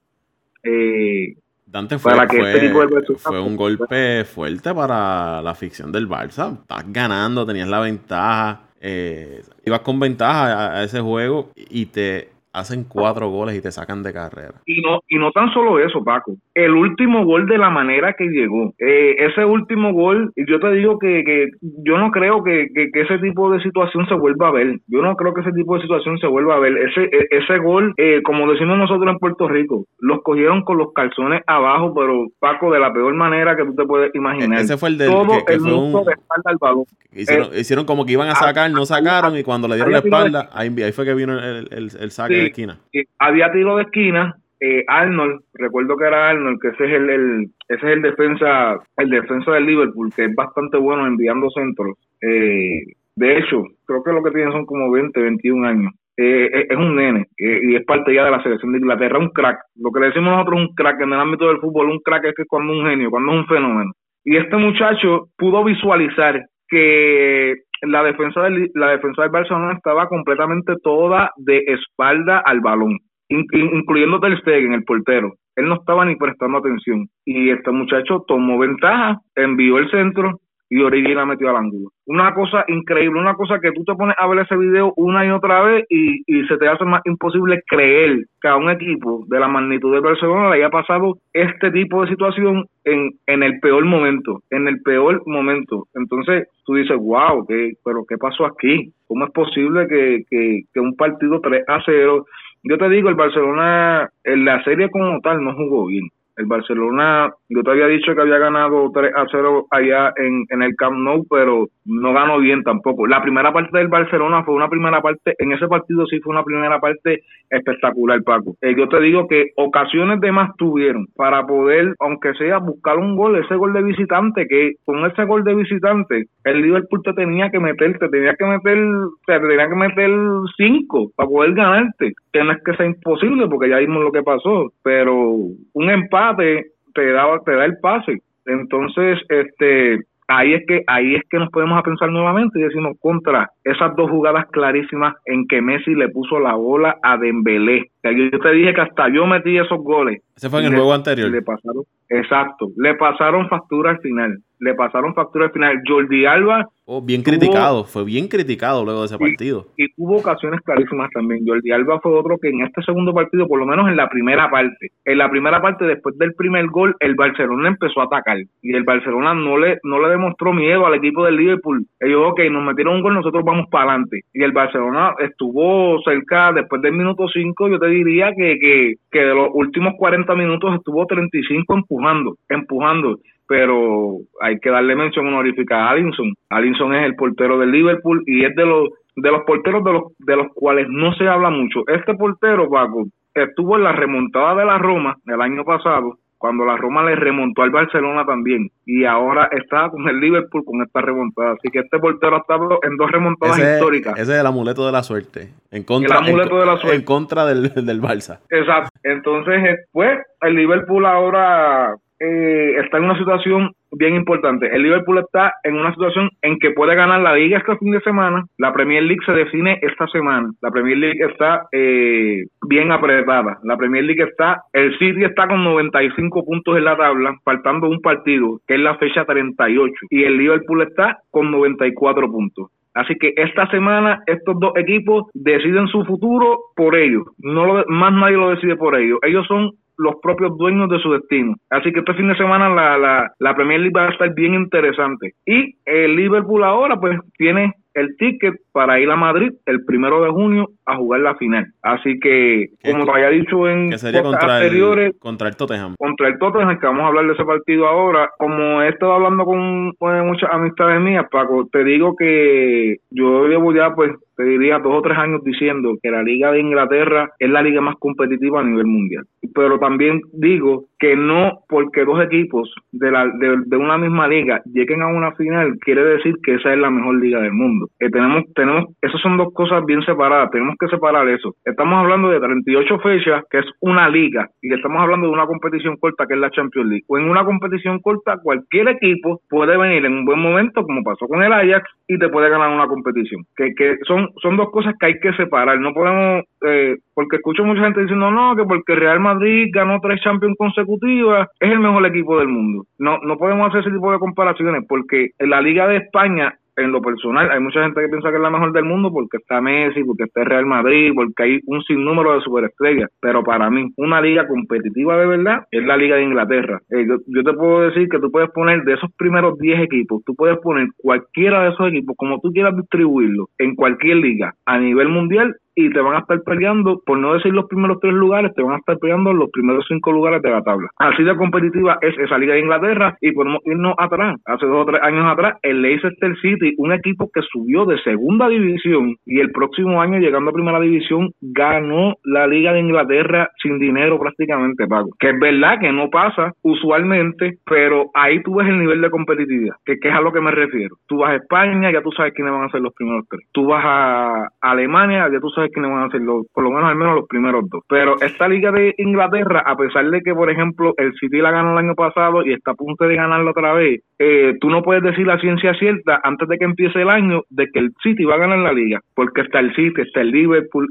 Eh, 0.62 1.34
Dante 1.66 1.99
fue, 1.99 2.12
para 2.12 2.26
que 2.26 2.38
este 2.38 2.72
fue, 3.16 3.40
un 3.40 3.56
golpe 3.56 4.25
fuerte 4.25 4.75
para 4.75 5.43
la 5.43 5.55
ficción 5.55 5.90
del 5.90 6.08
Barça. 6.08 6.61
Estás 6.61 6.84
ganando, 6.88 7.46
tenías 7.46 7.69
la 7.69 7.81
ventaja, 7.81 8.61
eh, 8.81 9.43
ibas 9.64 9.81
con 9.81 9.99
ventaja 9.99 10.76
a, 10.76 10.84
ese 10.84 11.00
juego 11.00 11.50
y 11.56 11.87
te 11.87 12.33
hacen 12.55 12.85
cuatro 12.85 13.29
goles 13.29 13.56
y 13.56 13.61
te 13.61 13.73
sacan 13.73 14.03
de 14.03 14.12
carrera. 14.12 14.55
Y 14.65 14.81
no, 14.81 15.01
y 15.09 15.19
no 15.19 15.33
tan 15.33 15.53
solo 15.53 15.81
eso, 15.81 16.03
Paco. 16.05 16.37
El 16.55 16.71
último 16.71 17.25
gol 17.25 17.47
de 17.47 17.59
la 17.59 17.69
manera 17.69 18.15
que 18.17 18.27
llegó. 18.27 18.73
Eh, 18.79 19.17
ese 19.19 19.45
último 19.45 19.93
gol, 19.93 20.33
yo 20.37 20.61
te 20.61 20.71
digo 20.73 20.99
que, 21.01 21.25
que 21.25 21.49
yo 21.61 21.99
no 21.99 22.12
creo 22.12 22.45
que, 22.45 22.69
que, 22.73 23.01
ese 23.01 23.19
tipo 23.19 23.51
de 23.51 23.61
situación 23.61 24.06
se 24.06 24.15
vuelva 24.15 24.49
a 24.49 24.53
ver. 24.53 24.79
Yo 24.87 25.03
no 25.03 25.17
creo 25.17 25.35
que 25.35 25.41
ese 25.41 25.53
tipo 25.53 25.75
de 25.75 25.83
situación 25.83 26.17
se 26.19 26.29
vuelva 26.29 26.55
a 26.55 26.61
ver. 26.61 26.79
Ese, 26.79 27.03
e, 27.03 27.27
ese 27.33 27.59
gol, 27.59 27.93
eh, 27.97 28.23
como 28.23 28.51
decimos 28.51 28.79
nosotros 28.79 29.12
en 29.12 29.19
Puerto 29.19 29.49
Rico, 29.49 29.87
los 29.99 30.23
cogieron 30.23 30.62
con 30.62 30.79
los 30.79 30.93
calzones 30.93 31.43
abajo, 31.49 31.93
pero 31.93 32.29
Paco, 32.39 32.73
de 32.73 32.79
la 32.79 32.93
peor 32.93 33.15
manera 33.15 33.56
que 33.56 33.65
tú 33.65 33.75
te 33.75 33.85
puedes 33.85 34.15
imaginar. 34.15 34.61
Ese 34.61 34.77
fue 34.77 34.91
el 34.91 34.99
del 34.99 35.11
Todo 35.11 35.45
que, 35.45 35.55
el 35.55 35.61
mundo 35.61 36.05
de 36.05 36.12
espalda 36.12 36.51
al 36.51 36.59
balón. 36.61 36.85
Hicieron, 37.12 37.49
eh, 37.53 37.61
hicieron, 37.61 37.85
como 37.85 38.06
que 38.06 38.12
iban 38.12 38.29
a 38.29 38.37
sacar, 38.37 38.71
no 38.71 38.87
sacaron, 38.87 39.37
y 39.37 39.43
cuando 39.43 39.67
le 39.67 39.75
dieron 39.75 39.93
la 39.93 39.99
espalda, 39.99 40.51
ahí, 40.53 40.69
ahí 40.83 40.93
fue 40.93 41.05
que 41.05 41.15
vino 41.15 41.39
el, 41.39 41.69
el, 41.71 41.91
el 41.99 42.11
saque 42.11 42.44
de 42.44 42.50
esquina. 42.50 42.79
Había 43.19 43.52
tiro 43.52 43.76
de 43.76 43.82
esquina, 43.82 44.37
eh, 44.61 44.85
Arnold, 44.88 45.43
recuerdo 45.55 45.96
que 45.96 46.06
era 46.06 46.31
Arnold, 46.31 46.61
que 46.61 46.69
ese 46.69 46.85
es 46.87 46.93
el, 46.93 47.11
el, 47.11 47.50
ese 47.69 47.87
es 47.87 47.93
el 47.93 48.02
defensa, 48.02 48.79
el 48.96 49.11
defensa 49.11 49.52
del 49.52 49.67
Liverpool, 49.67 50.12
que 50.14 50.25
es 50.25 50.35
bastante 50.35 50.79
bueno 50.79 51.06
enviando 51.06 51.50
centros. 51.50 51.99
Eh, 52.20 52.82
de 53.17 53.38
hecho, 53.38 53.62
creo 53.85 54.02
que 54.02 54.12
lo 54.12 54.23
que 54.23 54.31
tiene 54.31 54.52
son 54.52 54.64
como 54.67 54.91
20, 54.91 55.20
21 55.20 55.69
años. 55.69 55.93
Eh, 56.17 56.69
es 56.70 56.76
un 56.76 56.94
nene 56.94 57.26
y 57.37 57.75
es 57.75 57.85
parte 57.85 58.14
ya 58.14 58.25
de 58.25 58.31
la 58.31 58.41
selección 58.41 58.70
de 58.73 58.79
Inglaterra, 58.79 59.19
un 59.19 59.31
crack. 59.31 59.58
Lo 59.76 59.91
que 59.91 60.01
le 60.01 60.06
decimos 60.06 60.31
nosotros 60.31 60.60
un 60.60 60.74
crack 60.74 61.01
en 61.01 61.13
el 61.13 61.19
ámbito 61.20 61.48
del 61.48 61.58
fútbol, 61.58 61.91
un 61.91 61.98
crack 61.98 62.27
es 62.27 62.34
que 62.36 62.44
cuando 62.44 62.72
un 62.72 62.86
genio, 62.86 63.10
cuando 63.10 63.32
es 63.32 63.39
un 63.39 63.46
fenómeno. 63.46 63.93
Y 64.24 64.36
este 64.36 64.56
muchacho 64.56 65.29
pudo 65.36 65.65
visualizar 65.65 66.41
que 66.69 67.64
la 67.86 68.03
defensa 68.03 68.43
del, 68.43 68.70
la 68.74 68.91
defensa 68.91 69.22
del 69.22 69.31
Barcelona 69.31 69.74
estaba 69.74 70.08
completamente 70.08 70.74
toda 70.82 71.31
de 71.36 71.58
espalda 71.67 72.43
al 72.44 72.60
balón, 72.60 72.98
incluyendo 73.29 74.20
Ter 74.20 74.38
Stegen, 74.41 74.72
el 74.72 74.84
portero. 74.84 75.34
Él 75.56 75.69
no 75.69 75.74
estaba 75.74 76.05
ni 76.05 76.17
prestando 76.17 76.58
atención. 76.58 77.06
Y 77.24 77.50
este 77.50 77.70
muchacho 77.70 78.24
tomó 78.26 78.58
ventaja, 78.58 79.19
envió 79.36 79.79
el 79.79 79.91
centro 79.91 80.41
y 80.69 80.83
Origi 80.83 81.15
la 81.15 81.27
metió 81.27 81.51
al 81.51 81.56
ángulo. 81.56 81.91
Una 82.06 82.35
cosa 82.35 82.65
increíble, 82.69 83.21
una 83.21 83.35
cosa 83.35 83.59
que 83.61 83.73
tú 83.73 83.85
te 83.85 83.94
pones 83.94 84.17
a 84.19 84.27
ver 84.27 84.41
ese 84.41 84.56
video 84.56 84.93
una 84.97 85.25
y 85.25 85.31
otra 85.31 85.63
vez 85.63 85.85
y, 85.89 86.23
y 86.27 86.47
se 86.47 86.56
te 86.56 86.69
hace 86.69 86.85
más 86.85 87.03
imposible 87.05 87.63
creer 87.67 88.25
que 88.41 88.49
a 88.49 88.56
un 88.56 88.71
equipo 88.71 89.25
de 89.29 89.41
la 89.41 89.49
magnitud 89.49 89.93
de 89.93 90.01
Barcelona 90.01 90.51
le 90.51 90.56
haya 90.56 90.71
pasado 90.71 91.19
este 91.33 91.71
tipo 91.71 92.03
de 92.03 92.11
situación 92.11 92.67
en, 92.85 93.13
en 93.27 93.43
el 93.43 93.61
peor 93.61 93.85
momento, 93.85 94.43
en 94.51 94.69
el 94.69 94.81
peor 94.83 95.23
momento. 95.27 95.87
Entonces 95.94 96.49
tú 96.65 96.75
dices, 96.75 96.97
wow, 96.99 97.47
¿qué, 97.47 97.75
pero 97.85 98.05
¿qué 98.09 98.17
pasó 98.19 98.47
aquí? 98.47 98.93
¿Cómo 99.06 99.27
es 99.27 99.33
posible 99.33 99.87
que, 99.89 100.25
que, 100.29 100.63
que 100.73 100.81
un 100.81 100.97
partido 100.97 101.41
3 101.41 101.65
a 101.69 101.83
0? 101.85 102.27
Yo 102.65 102.79
te 102.79 102.89
digo, 102.89 103.11
el 103.11 103.15
Barcelona 103.15 104.09
en 104.25 104.44
la 104.44 104.63
serie 104.65 104.91
como 104.91 105.21
tal 105.21 105.44
no 105.44 105.55
jugó 105.55 105.87
bien 105.87 106.09
el 106.37 106.47
Barcelona, 106.47 107.33
yo 107.55 107.63
te 107.63 107.70
había 107.70 107.87
dicho 107.87 108.15
que 108.15 108.20
había 108.20 108.39
ganado 108.39 108.91
3 108.93 109.13
a 109.15 109.27
0 109.31 109.67
allá 109.70 110.13
en, 110.17 110.44
en 110.49 110.63
el 110.63 110.75
Camp 110.77 110.96
Nou, 110.99 111.25
pero 111.31 111.69
no 111.84 112.13
ganó 112.13 112.39
bien 112.39 112.63
tampoco. 112.63 113.06
La 113.06 113.23
primera 113.23 113.53
parte 113.53 113.79
del 113.79 113.89
Barcelona 113.89 114.43
fue 114.44 114.55
una 114.55 114.69
primera 114.69 115.01
parte, 115.01 115.34
en 115.39 115.53
ese 115.53 115.69
partido 115.69 116.05
sí 116.06 116.19
fue 116.20 116.32
una 116.32 116.43
primera 116.43 116.81
parte 116.81 117.23
espectacular, 117.51 118.23
Paco. 118.25 118.56
Eh, 118.61 118.75
yo 118.77 118.89
te 118.89 119.01
digo 119.01 119.29
que 119.29 119.51
ocasiones 119.56 120.20
de 120.20 120.32
más 120.32 120.51
tuvieron 120.56 121.06
para 121.15 121.46
poder, 121.46 121.94
aunque 122.01 122.34
sea, 122.34 122.58
buscar 122.58 122.99
un 122.99 123.17
gol, 123.17 123.37
ese 123.37 123.55
gol 123.55 123.73
de 123.73 123.82
visitante, 123.82 124.46
que 124.49 124.73
con 124.84 125.05
ese 125.06 125.25
gol 125.25 125.44
de 125.44 125.55
visitante, 125.55 126.25
el 126.44 126.63
Liverpool 126.63 127.03
te 127.05 127.13
tenía 127.13 127.51
que 127.51 127.61
meter, 127.61 127.99
te 127.99 128.08
tenía 128.08 128.34
que 128.34 128.46
meter, 128.46 128.79
te 129.27 129.41
tenía 129.41 129.69
que 129.69 129.77
meter 129.77 130.11
5 130.56 131.11
para 131.15 131.29
poder 131.29 131.55
ganarte. 131.55 132.13
Que 132.32 132.43
no 132.43 132.53
es 132.53 132.63
que 132.65 132.75
sea 132.75 132.87
imposible, 132.87 133.46
porque 133.49 133.69
ya 133.69 133.79
vimos 133.79 134.03
lo 134.03 134.11
que 134.11 134.23
pasó, 134.23 134.73
pero 134.82 135.15
un 135.20 135.91
empate 135.91 136.73
te 136.94 137.13
da, 137.13 137.24
te 137.44 137.53
da 137.55 137.65
el 137.65 137.79
pase. 137.79 138.22
Entonces, 138.46 139.19
este, 139.29 140.01
ahí 140.29 140.55
es 140.55 140.67
que 140.67 140.82
ahí 140.86 141.15
es 141.15 141.22
que 141.29 141.39
nos 141.39 141.51
podemos 141.51 141.79
a 141.79 141.82
pensar 141.82 142.10
nuevamente 142.10 142.58
y 142.58 142.63
decimos 142.63 142.96
contra 143.01 143.51
esas 143.63 143.94
dos 143.96 144.10
jugadas 144.10 144.46
clarísimas 144.51 145.15
en 145.27 145.46
que 145.46 145.60
Messi 145.60 145.94
le 145.94 146.08
puso 146.08 146.39
la 146.39 146.55
bola 146.55 146.96
a 147.03 147.17
Dembélé. 147.17 147.91
Yo 148.03 148.39
te 148.39 148.53
dije 148.53 148.74
que 148.74 148.81
hasta 148.81 149.08
yo 149.08 149.27
metí 149.27 149.56
esos 149.56 149.82
goles. 149.82 150.22
Ese 150.36 150.48
fue 150.51 150.60
en 150.60 150.67
el 150.67 150.74
juego 150.74 150.94
anterior. 150.94 151.31
Le 151.31 151.43
pasaron, 151.43 151.84
exacto, 152.08 152.69
le 152.77 152.94
pasaron 152.94 153.48
factura 153.48 153.91
al 153.91 153.98
final 153.98 154.39
le 154.65 154.75
pasaron 154.75 155.15
factura 155.15 155.47
al 155.47 155.53
final. 155.53 155.83
Jordi 155.87 156.25
Alba. 156.25 156.67
Oh, 156.87 157.01
bien 157.01 157.23
criticado, 157.23 157.85
fue 157.85 158.05
bien 158.05 158.29
criticado 158.29 158.85
luego 158.85 159.01
de 159.01 159.06
ese 159.06 159.19
partido. 159.19 159.67
Y 159.77 159.91
tuvo 159.94 160.19
ocasiones 160.19 160.61
clarísimas 160.61 161.11
también. 161.15 161.43
Jordi 161.47 161.71
Alba 161.73 161.99
fue 162.01 162.13
otro 162.13 162.37
que 162.39 162.51
en 162.51 162.63
este 162.63 162.83
segundo 162.83 163.15
partido, 163.15 163.47
por 163.47 163.59
lo 163.59 163.65
menos 163.65 163.89
en 163.89 163.97
la 163.97 164.09
primera 164.09 164.51
parte, 164.51 164.89
en 165.05 165.19
la 165.19 165.31
primera 165.31 165.63
parte, 165.63 165.87
después 165.87 166.19
del 166.19 166.35
primer 166.35 166.67
gol, 166.67 166.94
el 167.01 167.15
Barcelona 167.15 167.69
empezó 167.69 168.01
a 168.01 168.05
atacar. 168.05 168.39
Y 168.61 168.75
el 168.75 168.85
Barcelona 168.85 169.33
no 169.35 169.56
le, 169.56 169.79
no 169.83 170.01
le 170.01 170.11
demostró 170.11 170.53
miedo 170.53 170.87
al 170.87 170.94
equipo 170.94 171.25
del 171.25 171.37
Liverpool. 171.37 171.87
Ellos, 172.01 172.23
ok, 172.33 172.41
nos 172.51 172.65
metieron 172.65 172.97
un 172.97 173.03
gol, 173.03 173.15
nosotros 173.15 173.44
vamos 173.44 173.67
para 173.71 173.93
adelante. 173.93 174.21
Y 174.35 174.43
el 174.43 174.53
Barcelona 174.53 175.15
estuvo 175.21 176.03
cerca, 176.03 176.53
después 176.53 176.83
del 176.83 176.93
minuto 176.93 177.27
5, 177.33 177.69
yo 177.69 177.79
te 177.79 177.89
diría 177.89 178.33
que, 178.37 178.59
que, 178.61 178.94
que 179.11 179.21
de 179.21 179.35
los 179.35 179.49
últimos 179.55 179.94
40 179.97 180.35
minutos 180.35 180.75
estuvo 180.75 181.06
35 181.06 181.75
empujando, 181.75 182.37
empujando 182.49 183.17
pero 183.55 184.17
hay 184.41 184.58
que 184.58 184.69
darle 184.69 184.96
mención 184.96 185.29
honorífica 185.29 185.77
a 185.77 185.91
Alinson. 185.91 186.34
Alinson 186.51 186.93
es 186.93 187.06
el 187.06 187.15
portero 187.15 187.56
del 187.56 187.70
Liverpool 187.70 188.25
y 188.27 188.44
es 188.44 188.53
de 188.56 188.67
los 188.67 188.89
de 189.15 189.31
los 189.31 189.44
porteros 189.44 189.84
de 189.84 189.93
los 189.93 190.03
de 190.19 190.34
los 190.34 190.49
cuales 190.55 190.89
no 190.91 191.15
se 191.15 191.29
habla 191.29 191.51
mucho. 191.51 191.84
Este 191.87 192.15
portero, 192.15 192.69
Paco, 192.69 193.05
estuvo 193.32 193.77
en 193.77 193.84
la 193.84 193.93
remontada 193.93 194.56
de 194.56 194.65
la 194.65 194.79
Roma 194.79 195.19
el 195.27 195.41
año 195.41 195.65
pasado, 195.65 196.19
cuando 196.37 196.65
la 196.65 196.77
Roma 196.77 197.05
le 197.05 197.15
remontó 197.15 197.63
al 197.63 197.70
Barcelona 197.70 198.27
también, 198.27 198.70
y 198.87 199.05
ahora 199.05 199.49
está 199.53 199.89
con 199.89 200.08
el 200.08 200.19
Liverpool 200.19 200.65
con 200.65 200.82
esta 200.82 201.01
remontada. 201.01 201.53
Así 201.53 201.69
que 201.69 201.79
este 201.79 202.01
portero 202.01 202.34
ha 202.34 202.41
estado 202.41 202.81
en 202.82 202.96
dos 202.96 203.08
remontadas 203.08 203.56
históricas. 203.56 204.19
Ese 204.19 204.32
es 204.32 204.41
el 204.41 204.46
amuleto 204.46 204.84
de 204.84 204.91
la 204.91 205.05
suerte. 205.05 205.51
En 205.70 205.84
contra, 205.84 206.19
el 206.19 206.25
amuleto 206.25 206.58
de 206.58 206.67
la 206.67 206.77
suerte. 206.79 206.96
En 206.96 207.05
contra 207.05 207.46
del, 207.46 207.73
del 207.73 208.03
Barça. 208.03 208.41
Exacto. 208.51 208.91
Entonces, 209.05 209.87
pues, 209.93 210.19
el 210.41 210.56
Liverpool 210.56 211.06
ahora 211.06 211.94
eh, 212.24 212.76
está 212.82 212.98
en 212.98 213.04
una 213.04 213.19
situación 213.19 213.72
bien 213.93 214.14
importante. 214.14 214.66
El 214.74 214.82
Liverpool 214.82 215.19
está 215.19 215.54
en 215.62 215.76
una 215.76 215.93
situación 215.93 216.31
en 216.43 216.58
que 216.58 216.70
puede 216.70 216.94
ganar 216.94 217.20
la 217.20 217.34
liga 217.34 217.58
este 217.58 217.76
fin 217.76 217.93
de 217.93 218.00
semana. 218.00 218.44
La 218.58 218.72
Premier 218.72 219.02
League 219.02 219.24
se 219.26 219.32
define 219.32 219.78
esta 219.82 220.06
semana. 220.08 220.50
La 220.62 220.70
Premier 220.70 220.96
League 220.96 221.20
está 221.20 221.66
eh, 221.72 222.44
bien 222.69 222.93
apretada. 222.93 223.58
La 223.62 223.76
Premier 223.76 224.04
League 224.04 224.22
está, 224.22 224.62
el 224.72 224.96
City 224.98 225.24
está 225.24 225.46
con 225.46 225.62
95 225.64 226.44
puntos 226.44 226.76
en 226.76 226.84
la 226.84 226.96
tabla, 226.96 227.36
faltando 227.44 227.88
un 227.88 228.00
partido, 228.00 228.60
que 228.66 228.74
es 228.74 228.81
la 228.81 228.96
fecha 228.96 229.24
38. 229.24 229.93
Y 230.10 230.24
el 230.24 230.38
Liverpool 230.38 230.82
está 230.82 231.19
con 231.31 231.50
94 231.50 232.31
puntos. 232.31 232.70
Así 232.94 233.16
que 233.16 233.34
esta 233.36 233.69
semana 233.70 234.22
estos 234.26 234.58
dos 234.60 234.72
equipos 234.76 235.24
deciden 235.34 235.88
su 235.88 236.04
futuro 236.04 236.58
por 236.76 236.94
ellos. 236.94 237.24
No 237.38 237.66
lo, 237.66 237.84
más 237.88 238.12
nadie 238.12 238.36
lo 238.36 238.50
decide 238.50 238.76
por 238.76 238.96
ellos. 238.96 239.19
Ellos 239.22 239.44
son 239.48 239.72
los 239.96 240.17
propios 240.22 240.56
dueños 240.56 240.89
de 240.89 240.98
su 240.98 241.13
destino. 241.13 241.55
Así 241.70 241.93
que 241.93 242.01
este 242.01 242.15
fin 242.15 242.29
de 242.29 242.36
semana 242.36 242.69
la, 242.69 242.98
la, 242.98 243.32
la 243.39 243.55
Premier 243.55 243.81
League 243.81 243.94
va 243.96 244.08
a 244.08 244.13
estar 244.13 244.34
bien 244.34 244.55
interesante. 244.55 245.34
Y 245.46 245.77
el 245.84 246.17
Liverpool 246.17 246.65
ahora 246.65 246.98
pues 246.98 247.19
tiene 247.36 247.72
el 247.94 248.17
ticket 248.17 248.55
para 248.74 248.98
ir 248.98 249.08
a 249.08 249.14
Madrid 249.14 249.52
el 249.66 249.84
primero 249.84 250.20
de 250.20 250.31
junio 250.31 250.69
a 250.84 250.96
jugar 250.96 251.20
la 251.20 251.36
final. 251.36 251.66
Así 251.81 252.19
que, 252.19 252.70
como 252.84 253.04
lo 253.04 253.14
había 253.14 253.28
dicho 253.28 253.69
en 253.69 253.90
que 253.90 253.98
sería 253.98 254.24
contra 254.24 254.56
anteriores, 254.56 255.12
el, 255.14 255.19
contra 255.20 255.48
el 255.48 255.56
Tottenham. 255.56 255.94
Contra 255.96 256.26
el 256.26 256.38
Tottenham, 256.38 256.81
que 256.81 256.86
vamos 256.86 257.04
a 257.04 257.06
hablar 257.06 257.26
de 257.26 257.34
ese 257.34 257.44
partido 257.44 257.86
ahora. 257.86 258.31
Como 258.36 258.82
he 258.82 258.88
estado 258.88 259.12
hablando 259.12 259.44
con, 259.44 259.93
con 259.93 260.26
muchas 260.26 260.50
amistades 260.52 261.00
mías, 261.00 261.24
Paco, 261.31 261.69
te 261.70 261.84
digo 261.84 262.16
que 262.16 262.96
yo 263.10 263.46
llevo 263.46 263.72
ya 263.72 263.94
pues 263.94 264.10
te 264.36 264.44
diría 264.44 264.78
dos 264.78 264.94
o 264.96 265.02
tres 265.02 265.16
años 265.16 265.43
diciendo 265.44 265.96
que 266.02 266.10
la 266.10 266.22
Liga 266.22 266.50
de 266.52 266.60
Inglaterra 266.60 267.31
es 267.38 267.50
la 267.50 267.62
liga 267.62 267.81
más 267.81 267.96
competitiva 267.98 268.60
a 268.60 268.64
nivel 268.64 268.86
mundial. 268.86 269.24
Pero 269.54 269.78
también 269.78 270.20
digo 270.32 270.86
que 270.98 271.16
no 271.16 271.60
porque 271.69 272.04
dos 272.04 272.22
equipos 272.24 272.72
de, 272.93 273.10
la, 273.10 273.26
de, 273.26 273.76
una 273.76 273.98
misma 273.98 274.26
liga 274.26 274.62
lleguen 274.64 275.02
a 275.02 275.06
una 275.06 275.32
final 275.32 275.78
quiere 275.81 276.04
decir 276.04 276.34
que 276.43 276.54
esa 276.54 276.72
es 276.72 276.78
la 276.78 276.90
mejor 276.90 277.20
liga 277.20 277.40
del 277.40 277.52
mundo. 277.52 277.88
Que 277.98 278.08
tenemos, 278.08 278.44
tenemos, 278.54 278.64
esas 279.01 279.21
son 279.21 279.37
dos 279.37 279.53
cosas 279.53 279.85
bien 279.87 280.03
separadas, 280.03 280.51
tenemos 280.51 280.77
que 280.79 280.89
separar 280.89 281.29
eso. 281.29 281.55
Estamos 281.65 281.99
hablando 281.99 282.29
de 282.31 282.41
38 282.41 282.99
fechas, 282.99 283.44
que 283.51 283.59
es 283.59 283.67
una 283.81 284.09
liga, 284.09 284.49
y 284.63 284.73
estamos 284.73 285.01
hablando 285.01 285.27
de 285.27 285.33
una 285.33 285.47
competición 285.47 285.97
corta, 285.97 286.27
que 286.27 286.35
es 286.35 286.41
la 286.41 286.51
Champions 286.51 286.89
League. 286.89 287.05
O 287.09 287.19
en 287.19 287.29
una 287.29 287.44
competición 287.44 288.01
corta, 288.01 288.39
cualquier 288.43 288.89
equipo 288.89 289.41
puede 289.49 289.77
venir 289.77 290.05
en 290.05 290.13
un 290.13 290.25
buen 290.25 290.41
momento, 290.41 290.83
como 290.83 291.03
pasó 291.03 291.27
con 291.27 291.43
el 291.43 291.53
Ajax, 291.53 291.91
y 292.09 292.19
te 292.19 292.29
puede 292.29 292.51
ganar 292.51 292.71
una 292.71 292.87
competición. 292.87 293.43
Que, 293.56 293.75
que 293.75 293.97
son 294.06 294.25
son, 294.43 294.56
dos 294.56 294.71
cosas 294.71 294.94
que 294.99 295.06
hay 295.06 295.21
que 295.21 295.33
separar. 295.35 295.79
No 295.81 295.93
podemos, 295.93 296.44
eh, 296.67 296.97
porque 297.15 297.37
escucho 297.37 297.65
mucha 297.65 297.83
gente 297.83 298.03
diciendo, 298.03 298.31
no, 298.31 298.56
que 298.56 298.65
porque 298.65 298.94
Real 298.94 299.21
Madrid 299.21 299.69
ganó 299.73 300.01
tres 300.01 300.21
Champions 300.23 300.56
consecutivas, 300.59 301.49
es 301.61 301.71
el 301.71 301.81
mejor 301.81 302.06
equipo 302.06 302.39
del 302.39 302.49
mundo. 302.49 302.85
No, 302.99 303.19
no 303.19 303.37
podemos 303.37 303.69
hacer 303.69 303.81
ese 303.81 303.91
tipo 303.91 304.13
de 304.13 304.19
comparaciones, 304.19 304.85
porque 304.89 305.31
la 305.39 305.61
Liga 305.61 305.87
de 305.89 305.97
España 305.97 306.55
en 306.76 306.93
lo 306.93 307.00
personal, 307.00 307.50
hay 307.50 307.60
mucha 307.60 307.82
gente 307.82 308.00
que 308.00 308.08
piensa 308.08 308.31
que 308.31 308.36
es 308.36 308.43
la 308.43 308.50
mejor 308.50 308.72
del 308.72 308.84
mundo 308.84 309.12
porque 309.12 309.38
está 309.38 309.60
Messi, 309.60 310.02
porque 310.04 310.24
está 310.24 310.44
Real 310.44 310.66
Madrid, 310.66 311.12
porque 311.14 311.43
hay 311.43 311.60
un 311.66 311.82
sinnúmero 311.82 312.34
de 312.34 312.40
superestrellas. 312.40 313.10
Pero 313.20 313.43
para 313.43 313.70
mí, 313.70 313.93
una 313.96 314.20
liga 314.20 314.46
competitiva 314.46 315.19
de 315.19 315.26
verdad 315.26 315.66
es 315.70 315.84
la 315.84 315.96
Liga 315.96 316.16
de 316.16 316.24
Inglaterra. 316.24 316.81
Eh, 316.90 317.06
yo, 317.06 317.43
te 317.43 317.52
puedo 317.52 317.82
decir 317.82 318.08
que 318.08 318.19
tú 318.19 318.31
puedes 318.31 318.50
poner 318.50 318.82
de 318.82 318.94
esos 318.94 319.10
primeros 319.16 319.58
10 319.58 319.81
equipos, 319.81 320.22
tú 320.24 320.34
puedes 320.34 320.58
poner 320.58 320.88
cualquiera 320.96 321.64
de 321.64 321.70
esos 321.70 321.88
equipos, 321.88 322.16
como 322.16 322.40
tú 322.40 322.52
quieras 322.52 322.76
distribuirlo, 322.76 323.48
en 323.58 323.74
cualquier 323.74 324.19
liga 324.19 324.54
a 324.66 324.78
nivel 324.78 325.08
mundial 325.08 325.56
y 325.74 325.90
te 325.90 326.00
van 326.00 326.16
a 326.16 326.20
estar 326.20 326.40
peleando, 326.43 327.00
por 327.04 327.19
no 327.19 327.34
decir 327.34 327.52
los 327.52 327.66
primeros 327.66 327.98
tres 328.00 328.14
lugares, 328.14 328.54
te 328.54 328.62
van 328.62 328.74
a 328.74 328.78
estar 328.78 328.98
peleando 328.98 329.32
los 329.32 329.50
primeros 329.50 329.84
cinco 329.88 330.12
lugares 330.12 330.43
de 330.43 330.50
la 330.50 330.62
tabla. 330.62 330.88
Así 330.98 331.22
de 331.22 331.36
competitiva 331.36 331.98
es 332.00 332.16
esa 332.19 332.38
liga 332.38 332.54
de 332.54 332.60
Inglaterra 332.60 333.16
y 333.20 333.32
podemos 333.32 333.60
irnos 333.64 333.94
atrás. 333.98 334.36
Hace 334.44 334.66
dos 334.66 334.82
o 334.82 334.86
tres 334.86 335.02
años 335.02 335.26
atrás, 335.26 335.58
el 335.62 335.82
Leicester 335.82 336.36
City, 336.40 336.74
un 336.78 336.93
equipo 336.93 337.31
que 337.32 337.40
subió 337.52 337.84
de 337.84 337.98
segunda 338.02 338.48
división 338.48 339.16
y 339.26 339.40
el 339.40 339.50
próximo 339.52 340.00
año 340.00 340.19
llegando 340.19 340.50
a 340.50 340.54
primera 340.54 340.81
división 340.81 341.31
ganó 341.40 342.14
la 342.24 342.46
liga 342.46 342.72
de 342.72 342.81
Inglaterra 342.81 343.50
sin 343.62 343.78
dinero 343.78 344.19
prácticamente 344.19 344.86
pago. 344.86 345.10
Que 345.19 345.31
es 345.31 345.38
verdad 345.38 345.78
que 345.81 345.93
no 345.93 346.08
pasa 346.10 346.52
usualmente, 346.62 347.58
pero 347.66 348.10
ahí 348.14 348.43
tú 348.43 348.56
ves 348.56 348.69
el 348.69 348.78
nivel 348.78 349.00
de 349.00 349.10
competitividad, 349.10 349.74
que, 349.84 349.94
es 350.00 350.12
a 350.12 350.20
lo 350.20 350.32
que 350.32 350.40
me 350.40 350.50
refiero. 350.50 350.96
Tú 351.06 351.19
vas 351.19 351.31
a 351.32 351.36
España, 351.36 351.90
ya 351.90 352.02
tú 352.02 352.10
sabes 352.12 352.32
quiénes 352.34 352.52
van 352.52 352.64
a 352.64 352.70
ser 352.70 352.81
los 352.81 352.94
primeros 352.94 353.26
tres. 353.28 353.46
Tú 353.52 353.66
vas 353.66 353.84
a 353.84 354.48
Alemania, 354.60 355.28
ya 355.32 355.40
tú 355.40 355.50
sabes 355.50 355.64
que 355.69 355.75
quiénes 355.75 355.91
van 355.91 356.11
a 356.11 356.19
los, 356.19 356.47
por 356.53 356.65
lo 356.65 356.71
menos 356.71 356.91
al 356.91 356.97
menos 356.97 357.17
los 357.17 357.29
primeros 357.29 357.69
dos. 357.69 357.83
Pero 357.89 358.17
esta 358.21 358.49
liga 358.49 358.71
de 358.71 358.94
Inglaterra, 358.99 359.63
a 359.65 359.77
pesar 359.77 360.09
de 360.11 360.21
que, 360.23 360.35
por 360.35 360.51
ejemplo, 360.51 360.94
el 360.97 361.13
City 361.15 361.39
la 361.39 361.51
ganó 361.51 361.73
el 361.73 361.85
año 361.85 361.94
pasado 361.94 362.44
y 362.44 362.53
está 362.53 362.73
a 362.73 362.75
punto 362.75 363.06
de 363.06 363.17
ganarlo 363.17 363.51
otra 363.51 363.73
vez, 363.75 364.01
eh, 364.19 364.55
tú 364.61 364.71
no 364.71 364.83
puedes 364.83 365.03
decir 365.03 365.27
la 365.27 365.39
ciencia 365.39 365.75
cierta 365.75 366.21
antes 366.23 366.49
de 366.49 366.59
que 366.59 366.65
empiece 366.65 367.03
el 367.03 367.11
año 367.11 367.43
de 367.51 367.67
que 367.73 367.81
el 367.81 367.93
City 368.03 368.25
va 368.25 368.35
a 368.35 368.39
ganar 368.39 368.59
la 368.59 368.73
liga, 368.73 369.01
porque 369.15 369.43
está 369.43 369.61
el 369.61 369.75
City, 369.75 370.03
está 370.03 370.21
el 370.21 370.31
Liverpool, 370.31 370.89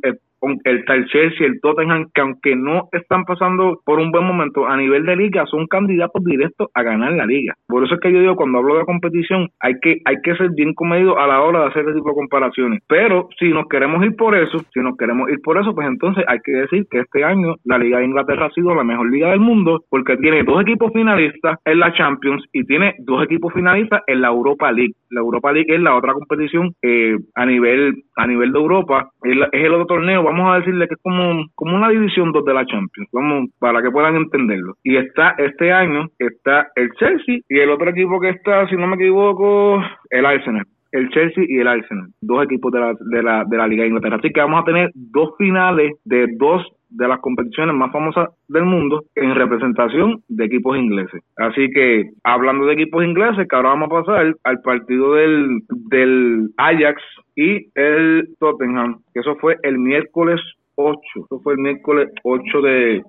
el, 0.64 0.84
el 0.88 1.06
Chelsea, 1.08 1.48
el 1.48 1.60
Tottenham, 1.62 2.08
que 2.14 2.22
aunque 2.22 2.56
no 2.56 2.90
están 2.92 3.26
pasando 3.26 3.80
por 3.86 4.00
un 4.00 4.12
buen 4.12 4.26
momento 4.26 4.68
a 4.68 4.78
nivel 4.78 5.06
de 5.06 5.16
liga, 5.16 5.46
son 5.46 5.68
candidatos 5.68 6.24
directos 6.24 6.70
a 6.74 6.84
ganar 6.84 7.14
la 7.14 7.26
liga. 7.26 7.54
Por 7.68 7.84
eso 7.84 7.96
es 7.96 8.02
que 8.02 8.12
yo 8.12 8.20
digo, 8.20 8.36
cuando 8.36 8.60
hablo 8.60 8.78
de 8.78 8.86
competición, 8.86 9.50
hay 9.60 9.76
que, 9.82 10.02
hay 10.06 10.16
que 10.24 10.36
ser 10.36 10.50
bien 10.56 10.74
comedido 10.74 11.20
a 11.20 11.28
la 11.28 11.42
hora 11.42 11.62
de 11.62 11.66
hacer 11.68 11.82
este 11.82 11.96
tipo 11.96 12.10
de 12.10 12.16
comparaciones. 12.16 12.82
Pero 12.88 13.30
si 13.40 13.50
nos 13.50 13.68
queremos 13.68 14.04
ir 14.06 14.16
por 14.16 14.36
eso, 14.36 14.60
si 14.74 14.80
nos 14.80 14.98
queremos 14.98 15.30
ir 15.30 15.40
por 15.42 15.58
eso, 15.58 15.74
pues 15.74 15.88
entonces 15.88 16.24
hay 16.28 16.40
que 16.44 16.52
decir 16.52 16.86
que 16.90 17.00
este 17.00 17.24
año 17.24 17.56
la 17.64 17.78
Liga 17.78 18.00
de 18.00 18.06
Inglaterra 18.06 18.48
ha 18.48 18.52
sido 18.52 18.74
la 18.76 18.84
mejor 18.84 19.12
liga 19.12 19.30
del 19.30 19.40
mundo 19.40 19.84
porque 19.90 20.18
tiene 20.18 20.44
dos 20.44 20.62
equipos 20.62 20.92
finalistas 20.94 21.60
en 21.66 21.80
la 21.80 21.94
Champions 21.94 22.44
y 22.52 22.64
tiene 22.66 22.96
dos 23.00 23.24
equipos 23.24 23.54
finalistas 23.54 24.02
en 24.08 24.22
la 24.22 24.28
Europa 24.30 24.72
League. 24.72 24.94
La 25.10 25.22
Europa 25.22 25.52
League 25.52 25.74
es 25.74 25.82
la 25.82 25.96
otra 25.96 26.14
competición 26.14 26.74
eh, 26.82 27.18
a 27.36 27.46
nivel 27.46 28.04
a 28.16 28.28
nivel 28.28 28.52
de 28.52 28.60
Europa, 28.60 29.10
es, 29.24 29.38
el 29.52 29.74
otro 29.74 29.88
torneo 29.88 30.24
vamos 30.34 30.54
a 30.54 30.60
decirle 30.60 30.88
que 30.88 30.96
es 30.96 31.02
como, 31.02 31.46
como 31.56 31.76
una 31.76 31.90
división 31.90 32.32
2 32.32 32.46
de 32.46 32.54
la 32.54 32.66
Champions, 32.66 33.10
vamos, 33.12 33.50
para 33.60 33.82
que 33.82 33.92
puedan 33.92 34.16
entenderlo. 34.16 34.76
Y 34.84 34.98
está, 34.98 35.36
este 35.38 35.72
año, 35.72 36.08
está 36.18 36.68
el 36.76 36.92
Chelsea 36.94 37.40
y 37.48 37.60
el 37.60 37.70
otro 37.70 37.90
equipo 37.90 38.20
que 38.20 38.30
está, 38.30 38.68
si 38.68 38.76
no 38.76 38.88
me 38.88 38.96
equivoco, 38.96 39.82
el 40.10 40.26
Arsenal 40.26 40.66
el 40.94 41.10
Chelsea 41.10 41.44
y 41.48 41.58
el 41.58 41.68
Arsenal, 41.68 42.10
dos 42.22 42.46
equipos 42.46 42.72
de 42.72 42.80
la, 42.80 42.94
de 43.00 43.24
la, 43.24 43.44
de 43.46 43.58
la 43.58 43.68
Liga 43.68 43.82
de 43.82 43.90
Inglaterra. 43.90 44.18
Así 44.18 44.30
que 44.30 44.40
vamos 44.40 44.62
a 44.62 44.66
tener 44.66 44.92
dos 44.94 45.32
finales 45.40 45.94
de 46.06 46.28
dos 46.38 46.64
de 46.94 47.08
las 47.08 47.20
competiciones 47.20 47.76
más 47.76 47.92
famosas 47.92 48.30
del 48.48 48.66
mundo 48.66 49.04
en 49.16 49.36
representación 49.36 50.22
de 50.28 50.46
equipos 50.46 50.78
ingleses. 50.78 51.22
Así 51.38 51.70
que, 51.72 52.12
hablando 52.24 52.66
de 52.66 52.74
equipos 52.74 53.04
ingleses, 53.04 53.48
que 53.48 53.56
ahora 53.56 53.70
vamos 53.70 53.88
a 53.92 54.04
pasar 54.04 54.36
al 54.44 54.62
partido 54.62 55.14
del, 55.16 55.62
del 55.70 56.50
Ajax 56.58 57.02
y 57.36 57.68
el 57.76 58.30
Tottenham, 58.40 59.00
que 59.14 59.22
eso 59.22 59.36
fue 59.38 59.58
el 59.64 59.80
miércoles 59.80 60.40
8, 60.76 61.00
eso 61.26 61.40
fue 61.42 61.54
el 61.54 61.60
miércoles 61.60 62.10
8 62.24 62.62
de, 62.62 63.04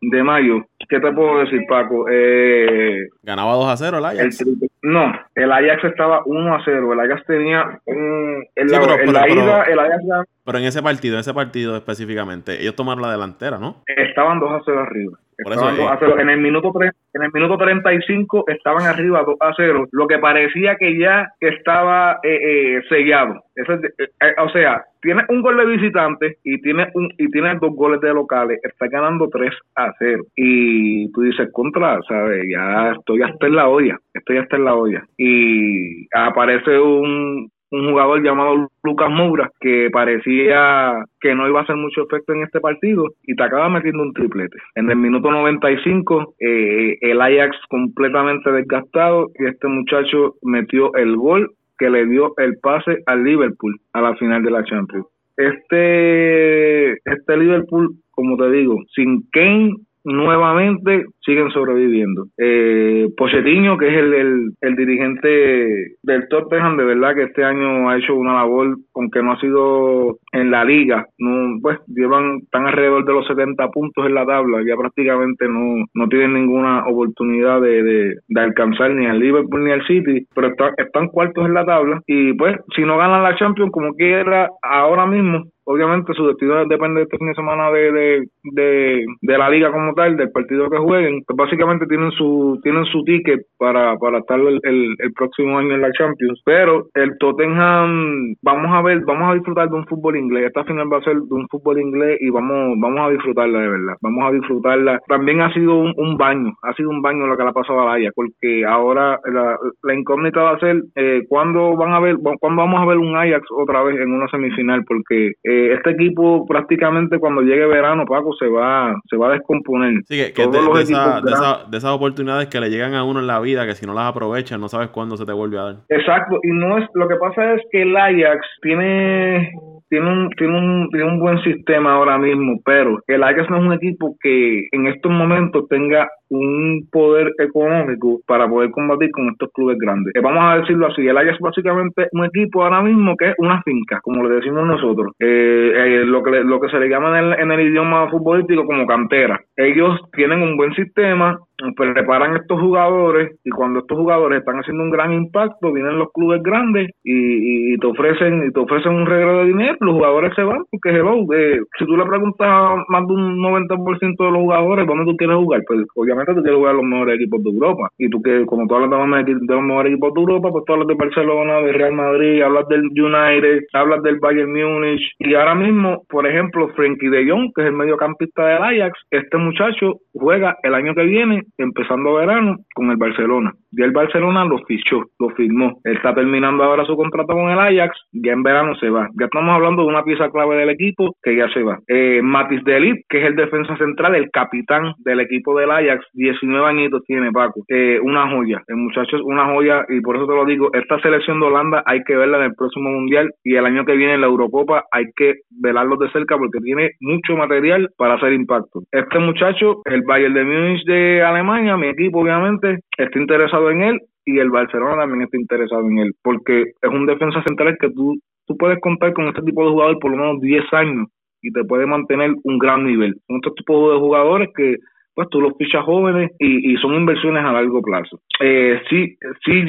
de 0.00 0.22
mayo. 0.22 0.64
¿qué 0.90 0.98
te 0.98 1.12
puedo 1.12 1.38
decir, 1.38 1.64
Paco? 1.68 2.06
Eh, 2.10 3.08
¿Ganaba 3.22 3.54
2 3.54 3.68
a 3.68 3.76
0 3.76 3.98
el 3.98 4.04
Ajax? 4.04 4.44
no, 4.82 5.12
el 5.34 5.52
Ajax 5.52 5.84
estaba 5.84 6.22
1 6.26 6.54
a 6.54 6.62
0. 6.64 6.92
El 6.92 7.00
Ajax 7.00 7.26
tenía 7.26 7.80
un. 7.86 8.44
En 8.56 8.68
la, 8.68 9.28
ida, 9.28 9.62
el 9.62 9.78
Ajax. 9.78 10.04
Pero 10.44 10.58
en 10.58 10.64
ese 10.64 10.82
partido, 10.82 11.14
en 11.14 11.20
ese 11.20 11.32
partido 11.32 11.76
específicamente, 11.76 12.60
ellos 12.60 12.74
tomaron 12.74 13.02
la 13.02 13.12
delantera, 13.12 13.58
¿no? 13.58 13.76
Estaban 13.86 14.40
2 14.40 14.50
a 14.50 14.60
0 14.64 14.80
arriba. 14.80 15.18
En 15.46 16.28
el 16.28 16.38
minuto 16.38 16.72
en 17.12 17.22
el 17.22 17.30
minuto 17.32 17.56
35 17.56 18.44
estaban 18.48 18.86
arriba 18.86 19.22
2 19.26 19.36
a 19.40 19.52
0, 19.56 19.88
lo 19.90 20.06
que 20.06 20.18
parecía 20.18 20.76
que 20.76 20.98
ya 20.98 21.28
estaba 21.40 22.18
eh, 22.22 22.38
eh, 22.76 22.82
sellado. 22.88 23.42
Eh, 23.56 24.34
o 24.38 24.48
sea, 24.50 24.84
tiene 25.00 25.22
un 25.28 25.42
gol 25.42 25.56
de 25.56 25.66
visitante 25.66 26.36
y 26.44 26.60
tiene 26.60 26.88
un 26.94 27.10
y 27.16 27.30
tiene 27.30 27.54
dos 27.60 27.74
goles 27.74 28.00
de 28.00 28.12
locales, 28.12 28.60
está 28.62 28.86
ganando 28.88 29.28
3 29.28 29.52
a 29.76 29.92
0. 29.98 30.24
Y 30.36 31.10
tú 31.12 31.22
dices 31.22 31.48
contra, 31.52 32.00
¿sabes? 32.06 32.44
Ya 32.48 32.92
estoy 32.92 33.22
hasta 33.22 33.46
en 33.46 33.56
la 33.56 33.68
olla, 33.68 33.98
estoy 34.14 34.38
hasta 34.38 34.56
en 34.56 34.64
la 34.64 34.74
olla. 34.74 35.04
Y 35.16 36.06
aparece 36.14 36.78
un 36.78 37.50
un 37.70 37.90
jugador 37.90 38.22
llamado 38.22 38.68
Lucas 38.82 39.10
Moura 39.10 39.50
que 39.60 39.88
parecía 39.92 41.04
que 41.20 41.34
no 41.34 41.48
iba 41.48 41.60
a 41.60 41.62
hacer 41.62 41.76
mucho 41.76 42.02
efecto 42.02 42.32
en 42.32 42.42
este 42.42 42.60
partido 42.60 43.04
y 43.24 43.34
te 43.34 43.42
acaba 43.42 43.68
metiendo 43.68 44.02
un 44.02 44.12
triplete. 44.12 44.56
En 44.74 44.90
el 44.90 44.96
minuto 44.96 45.30
95 45.30 46.34
eh, 46.40 46.98
el 47.00 47.20
Ajax 47.20 47.56
completamente 47.68 48.50
desgastado 48.50 49.28
y 49.38 49.46
este 49.46 49.68
muchacho 49.68 50.34
metió 50.42 50.94
el 50.94 51.16
gol 51.16 51.50
que 51.78 51.90
le 51.90 52.06
dio 52.06 52.34
el 52.36 52.58
pase 52.58 52.98
al 53.06 53.24
Liverpool 53.24 53.80
a 53.92 54.02
la 54.02 54.14
final 54.16 54.42
de 54.42 54.50
la 54.50 54.64
Champions. 54.64 55.06
Este, 55.36 56.92
este 56.92 57.36
Liverpool, 57.38 57.94
como 58.10 58.36
te 58.36 58.50
digo, 58.50 58.76
sin 58.94 59.22
Kane 59.32 59.72
nuevamente 60.04 61.04
siguen 61.24 61.50
sobreviviendo. 61.50 62.26
Eh, 62.38 63.08
Pochettino, 63.16 63.76
que 63.76 63.88
es 63.88 63.94
el, 63.94 64.52
el, 64.60 64.76
dirigente 64.76 65.96
del 66.02 66.28
Tottenham, 66.28 66.76
de 66.76 66.84
verdad 66.84 67.14
que 67.14 67.24
este 67.24 67.44
año 67.44 67.88
ha 67.88 67.98
hecho 67.98 68.14
una 68.14 68.34
labor, 68.34 68.76
aunque 68.94 69.22
no 69.22 69.32
ha 69.32 69.40
sido 69.40 70.18
en 70.32 70.50
la 70.50 70.64
liga, 70.64 71.06
no, 71.18 71.58
pues 71.60 71.78
llevan, 71.86 72.38
están 72.42 72.66
alrededor 72.66 73.04
de 73.04 73.12
los 73.12 73.26
70 73.26 73.68
puntos 73.68 74.06
en 74.06 74.14
la 74.14 74.26
tabla, 74.26 74.62
ya 74.66 74.76
prácticamente 74.76 75.46
no, 75.48 75.84
no 75.94 76.08
tienen 76.08 76.34
ninguna 76.34 76.86
oportunidad 76.86 77.60
de, 77.60 77.82
de, 77.82 78.40
alcanzar 78.40 78.92
ni 78.92 79.06
al 79.06 79.20
Liverpool 79.20 79.64
ni 79.64 79.70
al 79.70 79.86
City, 79.86 80.26
pero 80.34 80.48
están, 80.48 80.72
están 80.78 81.08
cuartos 81.08 81.44
en 81.44 81.54
la 81.54 81.64
tabla 81.64 82.00
y 82.06 82.32
pues 82.34 82.56
si 82.74 82.82
no 82.82 82.96
ganan 82.96 83.22
la 83.22 83.36
Champions 83.36 83.70
como 83.70 83.92
quiera 83.94 84.48
ahora 84.62 85.06
mismo 85.06 85.44
obviamente 85.70 86.12
su 86.14 86.26
destino 86.26 86.64
depende 86.66 87.02
este 87.02 87.18
fin 87.18 87.28
de 87.28 87.34
semana 87.34 87.70
de, 87.70 87.92
de, 87.92 89.04
de, 89.20 89.38
la 89.38 89.48
liga 89.48 89.70
como 89.70 89.94
tal, 89.94 90.16
del 90.16 90.30
partido 90.30 90.68
que 90.68 90.78
jueguen, 90.78 91.22
pues 91.26 91.36
básicamente 91.36 91.86
tienen 91.86 92.10
su 92.12 92.58
tienen 92.62 92.84
su 92.86 93.02
ticket 93.04 93.40
para, 93.58 93.96
para 93.98 94.18
estar 94.18 94.38
el, 94.38 94.60
el, 94.62 95.12
próximo 95.14 95.58
año 95.58 95.74
en 95.74 95.82
la 95.82 95.92
Champions, 95.92 96.40
pero 96.44 96.86
el 96.94 97.16
Tottenham, 97.18 98.34
vamos 98.42 98.72
a 98.72 98.82
ver, 98.82 99.00
vamos 99.04 99.30
a 99.30 99.34
disfrutar 99.34 99.68
de 99.68 99.76
un 99.76 99.86
fútbol 99.86 100.16
inglés, 100.16 100.46
esta 100.46 100.64
final 100.64 100.92
va 100.92 100.98
a 100.98 101.02
ser 101.02 101.14
de 101.14 101.34
un 101.34 101.46
fútbol 101.48 101.78
inglés 101.80 102.18
y 102.20 102.30
vamos 102.30 102.74
vamos 102.78 103.00
a 103.00 103.10
disfrutarla 103.10 103.60
de 103.60 103.68
verdad, 103.68 103.94
vamos 104.00 104.24
a 104.24 104.32
disfrutarla. 104.32 105.00
También 105.06 105.40
ha 105.40 105.52
sido 105.52 105.76
un, 105.78 106.16
baño, 106.16 106.52
ha 106.62 106.74
sido 106.74 106.90
un 106.90 107.02
baño 107.02 107.26
lo 107.26 107.36
que 107.36 107.42
le 107.42 107.50
ha 107.50 107.52
pasado 107.52 107.80
a 107.80 107.84
la 107.86 107.94
Ajax, 107.94 108.12
porque 108.14 108.64
ahora 108.64 109.18
la, 109.24 109.58
la 109.82 109.94
incógnita 109.94 110.42
va 110.42 110.50
a 110.52 110.58
ser 110.58 110.82
eh, 110.96 111.22
cuándo 111.28 111.76
van 111.76 111.92
a 111.92 112.00
ver, 112.00 112.16
cuándo 112.40 112.62
vamos 112.62 112.80
a 112.80 112.86
ver 112.86 112.98
un 112.98 113.16
Ajax 113.16 113.46
otra 113.50 113.82
vez 113.82 114.00
en 114.00 114.12
una 114.12 114.28
semifinal, 114.28 114.84
porque 114.84 115.32
eh, 115.44 115.59
este 115.72 115.90
equipo 115.90 116.46
prácticamente 116.46 117.18
cuando 117.18 117.42
llegue 117.42 117.66
verano, 117.66 118.04
Paco, 118.06 118.32
se 118.38 118.48
va, 118.48 118.94
se 119.08 119.16
va 119.16 119.28
a 119.28 119.32
descomponer. 119.32 119.94
Sí, 120.04 120.16
que, 120.32 120.46
de, 120.46 121.76
esas 121.76 121.90
oportunidades 121.90 122.48
que 122.48 122.60
le 122.60 122.70
llegan 122.70 122.94
a 122.94 123.04
uno 123.04 123.20
en 123.20 123.26
la 123.26 123.40
vida, 123.40 123.66
que 123.66 123.74
si 123.74 123.86
no 123.86 123.94
las 123.94 124.06
aprovechas, 124.06 124.58
no 124.58 124.68
sabes 124.68 124.88
cuándo 124.88 125.16
se 125.16 125.26
te 125.26 125.32
vuelve 125.32 125.58
a 125.58 125.62
dar. 125.62 125.76
Exacto, 125.88 126.38
y 126.42 126.52
no 126.52 126.78
es, 126.78 126.88
lo 126.94 127.08
que 127.08 127.16
pasa 127.16 127.54
es 127.54 127.62
que 127.70 127.82
el 127.82 127.96
Ajax 127.96 128.46
tiene 128.62 129.52
tiene 129.90 130.08
un, 130.08 130.30
tiene 130.30 130.56
un, 130.56 130.88
tiene 130.90 131.04
un 131.04 131.18
buen 131.18 131.42
sistema 131.42 131.94
ahora 131.94 132.16
mismo, 132.16 132.60
pero 132.64 132.98
el 133.08 133.22
Ajax 133.22 133.50
no 133.50 133.58
es 133.58 133.64
un 133.64 133.72
equipo 133.72 134.16
que 134.20 134.68
en 134.70 134.86
estos 134.86 135.10
momentos 135.10 135.66
tenga 135.68 136.08
un 136.30 136.88
poder 136.90 137.32
económico 137.38 138.20
para 138.26 138.48
poder 138.48 138.70
combatir 138.70 139.10
con 139.10 139.28
estos 139.28 139.50
clubes 139.52 139.78
grandes. 139.78 140.14
Eh, 140.14 140.20
vamos 140.20 140.42
a 140.44 140.58
decirlo 140.60 140.86
así, 140.86 141.06
el 141.06 141.16
Ajax 141.16 141.38
básicamente 141.40 142.08
un 142.12 142.24
equipo 142.24 142.62
ahora 142.62 142.82
mismo 142.82 143.16
que 143.16 143.30
es 143.30 143.34
una 143.38 143.62
finca, 143.62 144.00
como 144.02 144.24
le 144.24 144.36
decimos 144.36 144.66
nosotros, 144.66 145.12
eh, 145.18 145.72
eh, 145.74 146.04
lo, 146.04 146.22
que 146.22 146.30
lo 146.42 146.60
que 146.60 146.68
se 146.68 146.78
le 146.78 146.88
llama 146.88 147.18
en 147.18 147.50
el, 147.50 147.60
idioma 147.60 148.08
futbolístico 148.08 148.64
como 148.64 148.86
cantera. 148.86 149.40
Ellos 149.56 150.00
tienen 150.12 150.40
un 150.42 150.56
buen 150.56 150.72
sistema, 150.74 151.38
preparan 151.76 152.36
estos 152.36 152.60
jugadores 152.60 153.36
y 153.44 153.50
cuando 153.50 153.80
estos 153.80 153.98
jugadores 153.98 154.38
están 154.38 154.58
haciendo 154.58 154.82
un 154.82 154.90
gran 154.90 155.12
impacto 155.12 155.72
vienen 155.72 155.98
los 155.98 156.12
clubes 156.12 156.42
grandes 156.42 156.90
y, 157.04 157.78
te 157.78 157.86
ofrecen 157.86 158.46
y 158.48 158.52
te 158.52 158.60
ofrecen 158.60 158.94
un 158.94 159.06
regalo 159.06 159.38
de 159.38 159.46
dinero 159.46 159.76
los 159.80 159.94
jugadores 159.94 160.34
se 160.34 160.42
van 160.42 160.64
porque 160.70 160.90
hello 160.90 161.24
eh, 161.34 161.60
si 161.78 161.86
tú 161.86 161.96
le 161.96 162.04
preguntas 162.04 162.46
a 162.48 162.84
más 162.88 163.06
de 163.06 163.14
un 163.14 163.38
90% 163.38 164.16
de 164.16 164.30
los 164.30 164.40
jugadores 164.40 164.86
dónde 164.86 165.04
tú 165.04 165.16
quieres 165.16 165.36
jugar 165.36 165.62
pues 165.66 165.80
obviamente 165.94 166.19
tú 166.26 166.42
quieres 166.42 166.56
jugar 166.56 166.74
a 166.74 166.76
los 166.76 166.84
mejores 166.84 167.16
equipos 167.16 167.42
de 167.42 167.50
Europa 167.50 167.88
y 167.98 168.08
tú 168.08 168.22
que 168.22 168.46
como 168.46 168.66
tú 168.66 168.74
hablas 168.74 168.90
de 168.90 168.96
los 169.32 169.62
mejores 169.62 169.92
equipos 169.92 170.14
de 170.14 170.20
Europa 170.20 170.48
pues 170.52 170.64
tú 170.66 170.72
hablas 170.72 170.88
de 170.88 170.94
Barcelona 170.94 171.60
de 171.60 171.72
Real 171.72 171.92
Madrid 171.92 172.42
hablas 172.42 172.68
del 172.68 172.82
United 172.82 173.64
hablas 173.72 174.02
del 174.02 174.18
Bayern 174.18 174.52
Múnich 174.52 175.02
y 175.18 175.34
ahora 175.34 175.54
mismo 175.54 176.02
por 176.08 176.26
ejemplo 176.26 176.68
Frenkie 176.74 177.08
de 177.08 177.30
Jong 177.30 177.52
que 177.54 177.62
es 177.62 177.68
el 177.68 177.74
mediocampista 177.74 178.46
del 178.46 178.62
Ajax 178.62 178.98
este 179.10 179.36
muchacho 179.36 180.00
juega 180.12 180.56
el 180.62 180.74
año 180.74 180.94
que 180.94 181.04
viene 181.04 181.42
empezando 181.58 182.14
verano 182.14 182.56
con 182.74 182.90
el 182.90 182.96
Barcelona. 182.96 183.52
Ya 183.72 183.84
el 183.84 183.92
Barcelona 183.92 184.44
lo 184.44 184.58
fichó, 184.66 185.04
lo 185.18 185.30
firmó. 185.30 185.78
Él 185.84 185.96
está 185.96 186.14
terminando 186.14 186.64
ahora 186.64 186.84
su 186.84 186.96
contrato 186.96 187.32
con 187.32 187.50
el 187.50 187.58
Ajax, 187.58 187.96
ya 188.12 188.32
en 188.32 188.42
verano 188.42 188.74
se 188.76 188.90
va. 188.90 189.08
Ya 189.18 189.26
estamos 189.26 189.54
hablando 189.54 189.82
de 189.82 189.88
una 189.88 190.02
pieza 190.02 190.30
clave 190.30 190.56
del 190.56 190.70
equipo 190.70 191.14
que 191.22 191.36
ya 191.36 191.48
se 191.50 191.62
va. 191.62 191.78
Eh, 191.88 192.20
Matis 192.22 192.64
Delit, 192.64 193.04
que 193.08 193.18
es 193.18 193.26
el 193.26 193.36
defensa 193.36 193.76
central, 193.76 194.14
el 194.14 194.30
capitán 194.30 194.94
del 194.98 195.20
equipo 195.20 195.58
del 195.58 195.70
Ajax, 195.70 196.04
19 196.14 196.66
añitos 196.66 197.04
tiene 197.04 197.30
Paco. 197.32 197.64
Eh, 197.68 197.98
una 198.02 198.28
joya, 198.28 198.62
el 198.66 198.76
muchacho 198.76 199.16
es 199.16 199.22
una 199.22 199.46
joya 199.46 199.84
y 199.88 200.00
por 200.00 200.16
eso 200.16 200.26
te 200.26 200.34
lo 200.34 200.44
digo, 200.44 200.70
esta 200.72 201.00
selección 201.00 201.40
de 201.40 201.46
Holanda 201.46 201.82
hay 201.86 202.02
que 202.04 202.16
verla 202.16 202.38
en 202.38 202.44
el 202.44 202.54
próximo 202.54 202.90
Mundial 202.90 203.30
y 203.44 203.54
el 203.54 203.66
año 203.66 203.84
que 203.84 203.94
viene 203.94 204.14
en 204.14 204.20
la 204.20 204.26
Eurocopa 204.26 204.84
hay 204.90 205.04
que 205.16 205.34
velarlo 205.50 205.96
de 205.96 206.10
cerca 206.10 206.36
porque 206.36 206.58
tiene 206.60 206.90
mucho 207.00 207.36
material 207.36 207.90
para 207.96 208.14
hacer 208.14 208.32
impacto. 208.32 208.82
Este 208.90 209.18
muchacho, 209.18 209.82
el 209.84 210.02
Bayern 210.02 210.34
de 210.34 210.44
Múnich 210.44 210.84
de 210.84 211.22
Alemania, 211.22 211.76
mi 211.76 211.88
equipo 211.88 212.20
obviamente, 212.20 212.80
está 212.96 213.18
interesado 213.18 213.59
en 213.68 213.82
él 213.82 214.00
y 214.24 214.38
el 214.38 214.50
Barcelona 214.50 215.02
también 215.02 215.22
está 215.22 215.36
interesado 215.36 215.82
en 215.82 215.98
él, 215.98 216.12
porque 216.22 216.62
es 216.80 216.90
un 216.90 217.04
defensa 217.06 217.42
central 217.42 217.76
que 217.80 217.90
tú, 217.90 218.16
tú 218.46 218.56
puedes 218.56 218.80
contar 218.80 219.12
con 219.12 219.26
este 219.26 219.42
tipo 219.42 219.64
de 219.64 219.70
jugador 219.70 219.98
por 219.98 220.12
lo 220.12 220.16
menos 220.16 220.40
10 220.40 220.64
años 220.72 221.08
y 221.42 221.52
te 221.52 221.64
puede 221.64 221.86
mantener 221.86 222.32
un 222.44 222.58
gran 222.58 222.84
nivel. 222.86 223.14
Son 223.26 223.36
estos 223.36 223.54
tipos 223.56 223.92
de 223.92 223.98
jugadores 223.98 224.48
que 224.56 224.76
pues 225.14 225.28
tú 225.30 225.40
los 225.40 225.56
fichas 225.58 225.84
jóvenes 225.84 226.30
y, 226.38 226.72
y 226.72 226.76
son 226.76 226.94
inversiones 226.94 227.44
a 227.44 227.52
largo 227.52 227.82
plazo. 227.82 228.20
Eh, 228.40 228.80
sí, 228.88 229.16
sí, 229.44 229.64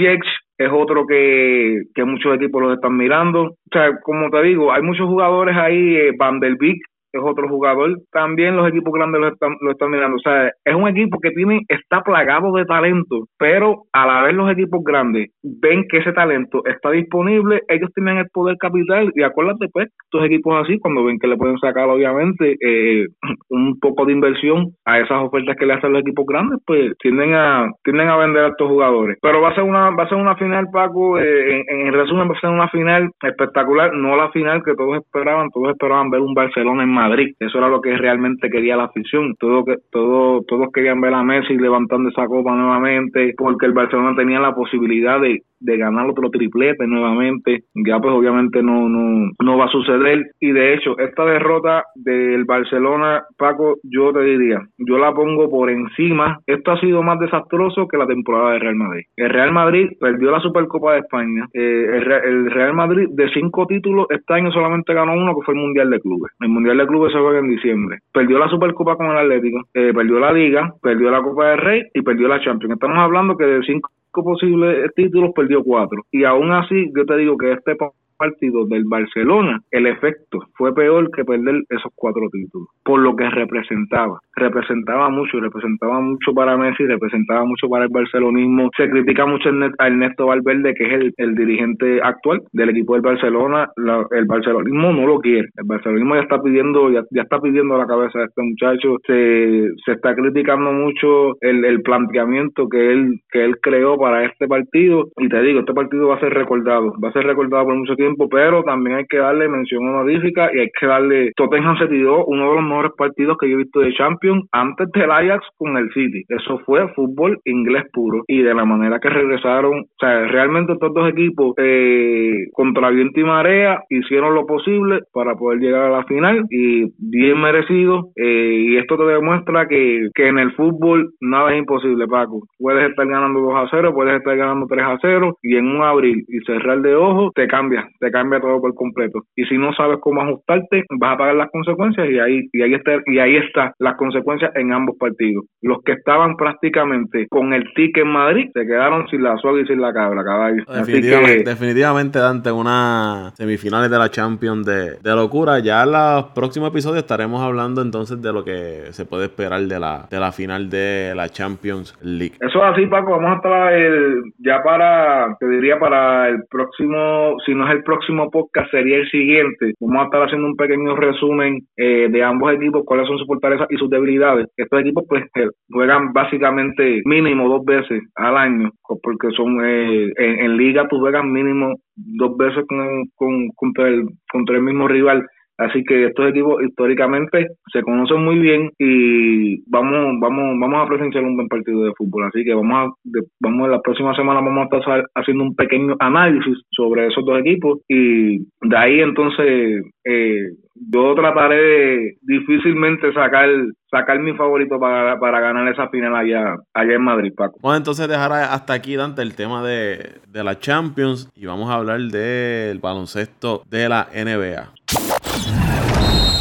es 0.58 0.70
otro 0.72 1.06
que, 1.08 1.82
que 1.96 2.06
muchos 2.06 2.36
equipos 2.36 2.62
los 2.62 2.76
están 2.76 2.96
mirando. 2.96 3.42
O 3.42 3.56
sea, 3.72 4.00
como 4.04 4.30
te 4.30 4.44
digo, 4.44 4.72
hay 4.72 4.82
muchos 4.82 5.08
jugadores 5.08 5.58
ahí, 5.58 5.96
eh, 5.96 6.12
Van 6.18 6.40
der 6.40 6.56
Beek, 6.58 6.80
es 7.12 7.22
otro 7.24 7.48
jugador. 7.48 7.98
También 8.12 8.56
los 8.56 8.68
equipos 8.68 8.94
grandes 8.94 9.22
lo 9.22 9.28
están, 9.28 9.56
lo 9.62 9.72
están 9.72 9.92
mirando. 9.92 10.18
O 10.18 10.20
sea, 10.20 10.52
es 10.66 10.76
un 10.76 10.88
equipo 10.88 11.20
que 11.20 11.32
tiene, 11.32 11.62
está 11.68 12.02
plagado 12.02 12.52
de 12.54 12.66
talento, 12.66 13.26
pero 13.38 13.84
a 13.94 14.06
la 14.06 14.24
vez 14.24 14.34
los 14.34 14.52
equipos 14.52 14.84
grandes 14.84 15.30
ven 15.44 15.86
que 15.90 15.98
ese 15.98 16.14
talento 16.14 16.62
está 16.66 16.92
disponible, 16.92 17.62
ellos 17.68 17.90
tienen 17.94 18.18
el 18.18 18.28
poder 18.34 18.58
capital 18.58 19.12
y 19.16 19.24
acuérdate 19.24 19.68
pues, 19.72 19.88
estos 20.06 20.26
equipos 20.26 20.64
así, 20.64 20.80
cuando 20.80 21.04
ven 21.04 21.20
que 21.20 21.28
le 21.28 21.38
pueden 21.38 21.58
sacar 21.58 21.90
obviamente 21.90 22.56
eh, 22.62 23.08
un 23.50 23.80
poco 23.80 24.06
de 24.06 24.14
inversión 24.14 24.72
a 24.86 25.00
esas 25.00 25.24
ofertas 25.24 25.56
que 25.58 25.66
le 25.66 25.74
hacen 25.74 25.94
los 25.94 26.02
equipos 26.02 26.26
grandes, 26.26 26.60
pues 26.66 26.94
tienden 27.00 27.34
a 27.34 27.70
tienden 27.84 28.10
a 28.10 28.18
vender 28.18 28.46
a 28.46 28.48
estos 28.50 28.68
jugadores. 28.68 29.18
Pero 29.22 29.42
va 29.42 29.50
a 29.50 29.56
ser 29.56 29.64
una 29.64 29.92
va 29.92 30.04
a 30.04 30.10
ser 30.10 30.18
una 30.18 30.36
final, 30.36 30.68
Paco, 30.72 31.20
eh, 31.20 31.62
en, 31.68 31.88
en, 31.88 31.94
resumen 31.94 32.30
va 32.30 32.34
a 32.36 32.40
ser 32.40 32.50
una 32.50 32.70
final 32.70 33.10
espectacular, 33.22 33.94
no 33.94 34.16
la 34.16 34.32
final 34.32 34.64
que 34.64 34.76
todos 34.76 34.98
esperaban, 34.98 35.50
todos 35.50 35.72
esperaban 35.72 36.10
ver 36.10 36.22
un 36.22 36.34
Barcelona 36.34 36.84
en 36.84 36.90
Madrid. 37.02 37.36
Eso 37.40 37.58
era 37.58 37.68
lo 37.68 37.82
que 37.82 37.98
realmente 37.98 38.50
quería 38.50 38.78
la 38.78 38.86
afición. 38.86 39.36
Todo, 39.40 39.64
todo, 39.92 40.44
todos 40.44 40.68
querían 40.74 41.02
ver 41.02 41.14
a 41.14 41.24
Messi 41.24 41.58
levantando 41.58 42.10
esa 42.10 42.26
copa 42.28 42.56
nuevamente 42.56 43.34
porque 43.38 43.66
el 43.66 43.74
Barcelona 43.74 44.16
tenía 44.16 44.40
la 44.40 44.54
posibilidad 44.54 45.20
de 45.20 45.42
de 45.62 45.78
ganar 45.78 46.10
otro 46.10 46.30
triplete 46.30 46.86
nuevamente. 46.88 47.64
Ya 47.74 48.00
pues 48.00 48.14
obviamente 48.14 48.62
no, 48.62 48.90
no, 48.90 49.32
no 49.42 49.58
va 49.58 49.66
a 49.66 49.72
suceder. 49.72 50.32
Y 50.40 50.52
de 50.52 50.74
hecho, 50.74 50.98
esta 51.00 51.26
derrota 51.26 51.86
del 51.96 52.46
Barcelona, 52.46 53.24
Paco, 53.38 53.78
yo 53.84 54.12
te 54.12 54.22
diría, 54.22 54.60
yo 54.78 54.98
la 54.98 55.14
pongo 55.14 55.50
por 55.50 55.70
encima. 55.70 56.40
Esto 56.46 56.72
ha 56.72 56.80
sido 56.80 57.04
más 57.04 57.20
desastroso 57.20 57.88
que 57.88 57.98
la 57.98 58.08
temporada 58.08 58.54
de 58.54 58.60
Real 58.60 58.76
Madrid. 58.76 59.04
El 59.16 59.30
Real 59.30 59.52
Madrid 59.52 59.90
perdió 60.00 60.32
la 60.32 60.40
Supercopa 60.40 60.94
de 60.94 61.00
España. 61.00 61.48
Eh, 61.54 62.02
el, 62.26 62.52
Real 62.52 62.74
Madrid 62.74 63.08
de 63.12 63.30
cinco 63.30 63.66
títulos 63.66 64.08
este 64.10 64.34
año 64.34 64.52
solamente 64.52 64.94
ganó 64.94 65.14
uno 65.14 65.36
que 65.36 65.46
fue 65.46 65.54
el 65.54 65.62
Mundial 65.62 65.90
de 65.90 66.00
Clubes. 66.00 66.32
El 66.40 66.50
Mundial 66.50 66.78
de 66.78 66.88
Clubes 66.88 67.14
se 67.14 67.20
juega 67.20 67.40
en 67.40 67.50
diciembre. 67.50 68.00
Perdió 68.12 68.40
la 68.40 68.50
Supercopa 68.50 68.96
con 68.96 69.08
el 69.08 69.18
Atlético, 69.18 69.62
eh, 69.74 69.94
perdió 69.94 70.20
la 70.20 70.34
Liga, 70.34 70.74
perdió 70.82 71.12
la 71.12 71.22
Copa 71.22 71.50
del 71.50 71.60
Rey 71.60 71.84
y 71.94 72.02
perdió 72.02 72.28
la 72.28 72.42
Champions. 72.42 72.74
Estamos 72.74 72.98
hablando 72.98 73.38
que 73.38 73.46
de 73.46 73.62
cinco 73.64 73.90
posibles 74.12 74.94
títulos 74.96 75.32
perdió 75.34 75.64
cuatro. 75.64 76.04
Y 76.12 76.26
aún 76.26 76.52
así, 76.52 76.92
yo 76.96 77.06
te 77.06 77.18
digo 77.18 77.38
que 77.38 77.54
este 77.54 77.76
partidos 78.22 78.70
del 78.70 78.84
Barcelona, 78.86 79.60
el 79.72 79.88
efecto 79.88 80.40
fue 80.56 80.76
peor 80.76 81.10
que 81.10 81.26
perder 81.26 81.64
esos 81.70 81.92
cuatro 81.96 82.30
títulos, 82.32 82.68
por 82.84 83.00
lo 83.00 83.16
que 83.16 83.28
representaba. 83.30 84.20
Representaba 84.36 85.10
mucho, 85.10 85.40
representaba 85.40 86.00
mucho 86.00 86.34
para 86.36 86.56
Messi, 86.56 86.86
representaba 86.86 87.44
mucho 87.46 87.68
para 87.68 87.86
el 87.86 87.90
barcelonismo. 87.92 88.70
Se 88.78 88.90
critica 88.90 89.26
mucho 89.26 89.50
a 89.80 89.88
Ernesto 89.88 90.28
Valverde, 90.28 90.76
que 90.76 90.86
es 90.86 91.14
el, 91.18 91.36
dirigente 91.36 92.00
actual 92.04 92.42
del 92.54 92.70
equipo 92.70 92.94
del 92.94 93.02
Barcelona. 93.02 93.68
el 94.12 94.26
barcelonismo 94.26 94.94
no 94.94 95.08
lo 95.08 95.20
quiere. 95.20 95.48
El 95.56 95.66
barcelonismo 95.66 96.16
ya 96.16 96.22
está 96.22 96.42
pidiendo, 96.42 96.92
ya, 96.92 97.02
está 97.12 97.40
pidiendo 97.40 97.78
la 97.78 97.88
cabeza 97.88 98.20
de 98.20 98.26
este 98.26 98.42
muchacho. 98.44 98.98
Se, 99.08 99.70
se 99.84 99.92
está 99.94 100.14
criticando 100.14 100.72
mucho 100.72 101.42
el, 101.42 101.66
el 101.66 101.82
planteamiento 101.82 102.70
que 102.70 102.92
él, 102.92 103.20
que 103.32 103.44
él 103.44 103.56
creó 103.62 103.98
para 103.98 104.26
este 104.26 104.48
partido. 104.48 105.08
Y 105.18 105.28
te 105.28 105.42
digo, 105.42 105.62
este 105.62 105.74
partido 105.74 106.10
va 106.10 106.18
a 106.18 106.20
ser 106.20 106.34
recordado, 106.34 106.94
va 107.04 107.10
a 107.10 107.14
ser 107.14 107.26
recordado 107.26 107.66
por 107.66 107.76
mucho 107.76 107.96
tiempo 107.96 108.11
pero 108.30 108.64
también 108.64 108.98
hay 108.98 109.06
que 109.06 109.18
darle 109.18 109.48
mención 109.48 109.88
honorífica 109.88 110.50
y 110.54 110.60
hay 110.60 110.70
que 110.80 110.86
darle. 110.86 111.32
Tottenham 111.36 111.78
se 111.78 111.88
tiró 111.88 112.26
uno 112.26 112.50
de 112.50 112.56
los 112.56 112.64
mejores 112.64 112.92
partidos 112.98 113.38
que 113.38 113.50
yo 113.50 113.56
he 113.56 113.64
visto 113.64 113.80
de 113.80 113.94
Champions 113.94 114.46
antes 114.52 114.90
del 114.92 115.12
Ajax 115.12 115.46
con 115.58 115.78
el 115.78 115.92
City. 115.94 116.24
Eso 116.30 116.60
fue 116.66 116.88
fútbol 116.94 117.40
inglés 117.46 117.84
puro. 117.94 118.24
Y 118.28 118.42
de 118.42 118.54
la 118.54 118.66
manera 118.66 119.00
que 119.00 119.10
regresaron, 119.10 119.82
o 119.82 120.00
sea, 120.00 120.28
realmente 120.28 120.74
estos 120.74 120.94
dos 120.94 121.10
equipos 121.10 121.54
eh, 121.58 122.48
contra 122.54 122.90
viento 122.90 123.20
y 123.20 123.24
marea 123.24 123.82
hicieron 123.90 124.36
lo 124.36 124.46
posible 124.46 125.00
para 125.14 125.36
poder 125.36 125.60
llegar 125.60 125.84
a 125.84 125.98
la 125.98 126.04
final 126.06 126.46
y 126.50 126.92
bien 126.98 127.40
merecido. 127.42 128.10
Eh, 128.16 128.66
y 128.70 128.78
esto 128.78 128.98
te 128.98 129.06
demuestra 129.06 129.68
que, 129.68 130.10
que 130.14 130.28
en 130.28 130.40
el 130.40 130.52
fútbol 130.54 131.14
nada 131.22 131.54
es 131.54 131.60
imposible, 131.60 132.08
Paco. 132.08 132.42
Puedes 132.58 132.90
estar 132.90 133.08
ganando 133.08 133.40
2 133.42 133.56
a 133.56 133.68
0, 133.70 133.94
puedes 133.94 134.18
estar 134.18 134.36
ganando 134.36 134.68
3 134.68 134.86
a 134.86 134.98
0 135.02 135.38
y 135.42 135.56
en 135.56 135.68
un 135.68 135.82
abril 135.82 136.24
y 136.28 136.40
cerrar 136.46 136.82
de 136.82 136.96
ojo 136.96 137.32
te 137.36 137.48
cambia 137.48 137.88
te 138.02 138.12
cambia 138.12 138.42
todo 138.42 138.60
por 138.60 138.74
completo. 138.74 139.22
Y 139.36 139.46
si 139.46 139.58
no 139.58 139.74
sabes 139.74 140.00
cómo 140.02 140.22
ajustarte, 140.22 140.84
vas 141.00 141.14
a 141.14 141.18
pagar 141.18 141.36
las 141.36 141.52
consecuencias 141.52 142.10
y 142.10 142.20
ahí, 142.20 142.50
y 142.52 142.62
ahí 142.64 142.74
está, 142.74 142.98
y 143.06 143.20
ahí 143.20 143.38
está 143.38 143.74
las 143.80 143.96
consecuencias 143.96 144.52
en 144.56 144.74
ambos 144.74 144.98
partidos. 145.00 145.46
Los 145.62 145.78
que 145.86 145.94
estaban 145.94 146.36
prácticamente 146.36 147.28
con 147.30 147.54
el 147.54 147.64
ticket 147.76 148.04
en 148.04 148.12
Madrid 148.12 148.50
se 148.54 148.66
quedaron 148.66 149.08
sin 149.10 149.22
la 149.22 149.38
suave 149.38 149.62
y 149.62 149.68
sin 149.68 149.80
la 149.80 149.94
cabra, 149.94 150.24
caballo. 150.24 150.64
Definitivamente, 150.68 151.44
definitivamente 151.44 152.20
Dante, 152.20 152.52
una 152.52 153.32
semifinales 153.36 153.92
de 153.92 154.00
la 154.00 154.10
Champions 154.10 154.66
de, 154.66 154.98
de 155.00 155.16
locura. 155.16 155.60
Ya 155.60 155.84
en 155.84 155.92
los 155.92 156.26
próximos 156.34 156.70
episodios 156.70 157.04
estaremos 157.04 157.42
hablando 157.44 157.82
entonces 157.84 158.20
de 158.22 158.34
lo 158.34 158.44
que 158.44 158.86
se 158.92 159.06
puede 159.06 159.26
esperar 159.26 159.62
de 159.62 159.80
la, 159.80 160.08
de 160.10 160.20
la 160.20 160.32
final 160.32 160.70
de 160.70 161.14
la 161.16 161.30
Champions 161.30 161.96
League. 162.02 162.34
Eso 162.40 162.58
es 162.58 162.74
así, 162.74 162.88
Paco. 162.88 163.12
Vamos 163.12 163.34
a 163.34 163.36
estar 163.36 163.74
el, 163.74 164.24
ya 164.40 164.64
para, 164.64 165.38
te 165.40 165.48
diría 165.48 165.78
para 165.78 166.30
el 166.30 166.44
próximo, 166.50 167.36
si 167.46 167.54
no 167.54 167.68
es 167.68 167.76
el 167.76 167.84
próximo 167.84 167.91
podcast 168.32 168.72
sería 168.72 168.98
el 168.98 169.10
siguiente. 169.10 169.74
Vamos 169.80 170.04
a 170.04 170.06
estar 170.06 170.24
haciendo 170.24 170.48
un 170.48 170.56
pequeño 170.56 170.96
resumen 170.96 171.60
eh, 171.78 172.08
de 172.10 172.24
ambos 172.24 172.54
equipos, 172.54 172.84
cuáles 172.86 173.08
son 173.08 173.18
sus 173.18 173.28
fortalezas 173.28 173.68
y 173.70 173.78
sus 173.78 173.90
debilidades. 173.90 174.48
Estos 174.58 174.82
equipos 174.82 175.06
pues 175.08 175.24
eh, 175.36 175.48
juegan 175.70 176.14
básicamente 176.14 177.02
mínimo 177.06 177.50
dos 177.50 177.66
veces 177.66 178.04
al 178.16 178.38
año, 178.38 178.72
porque 179.02 179.30
son 179.36 179.64
eh, 179.66 180.12
en, 180.18 180.58
liga 180.58 180.88
tú 180.90 181.00
juegas 181.00 181.24
mínimo 181.24 181.76
dos 181.96 182.38
veces 182.38 182.66
con, 182.68 183.50
contra 183.56 183.88
el 183.88 184.64
mismo 184.64 184.88
rival 184.88 185.26
Así 185.62 185.84
que 185.84 186.06
estos 186.08 186.30
equipos 186.30 186.64
históricamente 186.64 187.48
se 187.72 187.82
conocen 187.84 188.24
muy 188.24 188.40
bien 188.40 188.72
y 188.80 189.62
vamos 189.70 190.20
vamos 190.20 190.60
vamos 190.60 190.84
a 190.84 190.90
presenciar 190.90 191.24
un 191.24 191.36
buen 191.36 191.48
partido 191.48 191.84
de 191.84 191.94
fútbol. 191.96 192.24
Así 192.26 192.44
que 192.44 192.54
vamos 192.54 192.90
a 192.90 193.12
vamos 193.40 193.70
la 193.70 193.82
próxima 193.82 194.16
semana 194.16 194.42
vamos 194.42 194.68
a 194.72 194.78
estar 194.78 195.06
haciendo 195.16 195.44
un 195.44 195.56
pequeño 195.56 195.96
análisis 196.00 196.58
sobre 196.72 197.08
esos 197.08 197.24
dos 197.26 197.40
equipos 197.40 197.80
y 197.88 198.40
de 198.40 198.78
ahí 198.78 199.02
entonces 199.02 199.84
eh, 200.04 200.50
yo 200.74 201.14
trataré 201.14 201.56
de 201.56 202.18
difícilmente 202.22 203.14
sacar 203.14 203.50
sacar 203.92 204.20
mi 204.20 204.34
favorito 204.34 204.80
para, 204.80 205.20
para 205.20 205.42
ganar 205.42 205.72
esa 205.72 205.90
final 205.90 206.16
allá, 206.16 206.56
allá 206.74 206.94
en 206.94 207.04
Madrid, 207.04 207.34
Paco. 207.36 207.60
Vamos 207.62 207.78
entonces 207.78 208.08
dejar 208.08 208.32
hasta 208.32 208.74
aquí, 208.74 208.96
Dante, 208.96 209.22
el 209.22 209.36
tema 209.36 209.64
de, 209.64 210.22
de 210.28 210.44
la 210.44 210.58
Champions 210.58 211.30
y 211.36 211.46
vamos 211.46 211.70
a 211.70 211.76
hablar 211.76 212.00
del 212.00 212.80
baloncesto 212.80 213.64
de 213.70 213.90
la 213.90 214.08
NBA. 214.16 215.01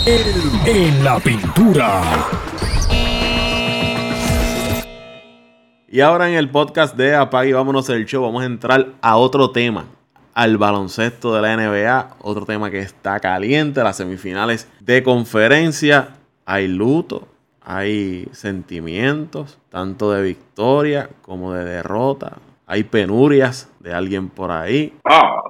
En 0.07 1.05
la 1.05 1.19
pintura. 1.19 2.01
Y 5.89 6.01
ahora 6.01 6.31
en 6.31 6.37
el 6.37 6.49
podcast 6.49 6.97
de 6.97 7.15
Apague 7.15 7.51
y 7.51 7.53
vámonos 7.53 7.91
el 7.91 8.07
show, 8.07 8.23
vamos 8.23 8.43
a 8.43 8.47
entrar 8.47 8.95
a 9.03 9.19
otro 9.19 9.51
tema, 9.51 9.85
al 10.33 10.57
baloncesto 10.57 11.35
de 11.35 11.43
la 11.43 11.55
NBA, 11.55 12.17
otro 12.23 12.47
tema 12.47 12.71
que 12.71 12.79
está 12.79 13.21
caliente, 13.21 13.85
las 13.85 13.99
semifinales 13.99 14.71
de 14.81 15.03
conferencia. 15.03 16.17
Hay 16.47 16.67
luto, 16.67 17.29
hay 17.61 18.27
sentimientos, 18.33 19.59
tanto 19.69 20.13
de 20.13 20.23
victoria 20.23 21.11
como 21.21 21.53
de 21.53 21.65
derrota. 21.67 22.39
Hay 22.67 22.85
penurias 22.85 23.69
de 23.81 23.93
alguien 23.93 24.31
por 24.31 24.51
ahí. 24.51 24.95
Ah, 25.05 25.43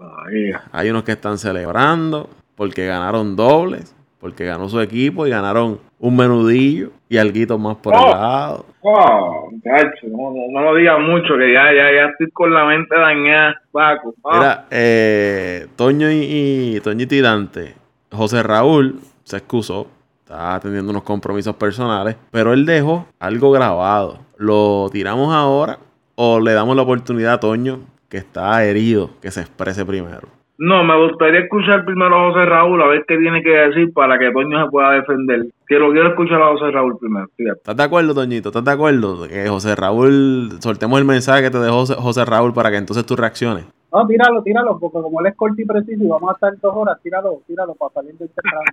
hay 0.73 0.91
unos 0.91 1.05
que 1.05 1.13
están 1.13 1.39
celebrando 1.39 2.29
porque 2.57 2.87
ganaron 2.87 3.37
dobles 3.37 3.95
porque 4.21 4.45
ganó 4.45 4.69
su 4.69 4.81
equipo 4.81 5.27
y 5.27 5.31
ganaron 5.31 5.81
un 5.99 6.17
menudillo 6.17 6.91
y 7.09 7.17
algo 7.17 7.59
más 7.59 7.77
por 7.77 7.95
el 7.95 8.01
oh. 8.01 8.11
lado. 8.11 8.67
Oh, 8.83 9.51
no, 9.53 10.63
lo 10.63 10.75
digas 10.75 10.99
mucho, 11.01 11.37
que 11.39 11.53
ya, 11.53 11.73
ya, 11.73 11.91
ya 11.93 12.11
estoy 12.11 12.31
con 12.31 12.53
la 12.53 12.65
mente 12.67 12.95
dañada, 12.95 13.61
Paco. 13.73 14.15
Oh. 14.23 14.33
Mira, 14.35 14.67
eh, 14.71 15.67
Toño 15.77 16.11
y, 16.11 16.77
y 16.77 16.81
Toño 16.81 17.05
y 17.05 17.07
Tirante, 17.07 17.75
José 18.13 18.43
Raúl 18.43 19.01
se 19.25 19.39
excusó, 19.39 19.87
estaba 20.23 20.61
teniendo 20.61 20.91
unos 20.91 21.03
compromisos 21.03 21.57
personales, 21.57 22.17
pero 22.31 22.53
él 22.53 22.67
dejó 22.67 23.07
algo 23.19 23.51
grabado. 23.51 24.19
¿Lo 24.37 24.89
tiramos 24.93 25.35
ahora 25.35 25.79
o 26.15 26.41
le 26.41 26.53
damos 26.53 26.77
la 26.77 26.83
oportunidad 26.83 27.35
a 27.35 27.41
Toño, 27.41 27.81
que 28.09 28.19
está 28.19 28.65
herido, 28.65 29.11
que 29.21 29.31
se 29.31 29.41
exprese 29.41 29.85
primero? 29.85 30.40
No, 30.63 30.85
me 30.85 30.95
gustaría 31.09 31.41
escuchar 31.41 31.87
primero 31.87 32.15
a 32.15 32.31
José 32.31 32.45
Raúl 32.45 32.83
a 32.83 32.87
ver 32.89 33.07
qué 33.09 33.17
tiene 33.17 33.43
que 33.43 33.49
decir 33.49 33.95
para 33.95 34.19
que 34.19 34.31
Toño 34.31 34.63
se 34.63 34.71
pueda 34.71 34.91
defender. 34.91 35.47
Quiero, 35.65 35.91
quiero 35.91 36.11
escuchar 36.11 36.43
a 36.43 36.49
José 36.49 36.71
Raúl 36.71 36.99
primero. 36.99 37.27
¿Estás 37.39 37.75
de 37.75 37.83
acuerdo, 37.83 38.13
Toñito? 38.13 38.51
¿Estás 38.51 38.67
de 38.67 38.71
acuerdo? 38.71 39.27
Que 39.27 39.49
José 39.49 39.75
Raúl, 39.75 40.59
soltemos 40.61 40.99
el 40.99 41.07
mensaje 41.07 41.45
que 41.45 41.51
te 41.51 41.57
dejó 41.57 41.87
José 41.87 42.27
Raúl 42.27 42.53
para 42.53 42.71
que 42.71 42.77
entonces 42.77 43.07
tú 43.07 43.17
reacciones. 43.17 43.65
No, 43.91 44.07
tíralo, 44.07 44.43
tíralo, 44.43 44.79
porque 44.79 45.01
como 45.01 45.21
él 45.21 45.29
es 45.29 45.35
corto 45.35 45.63
y 45.63 45.65
preciso 45.65 46.05
y 46.05 46.07
vamos 46.07 46.29
a 46.29 46.35
estar 46.35 46.53
dos 46.61 46.77
horas, 46.77 46.99
tíralo, 47.03 47.41
tíralo 47.47 47.75
para 47.77 47.95
salir 47.95 48.19
del 48.19 48.29
temprano. 48.29 48.71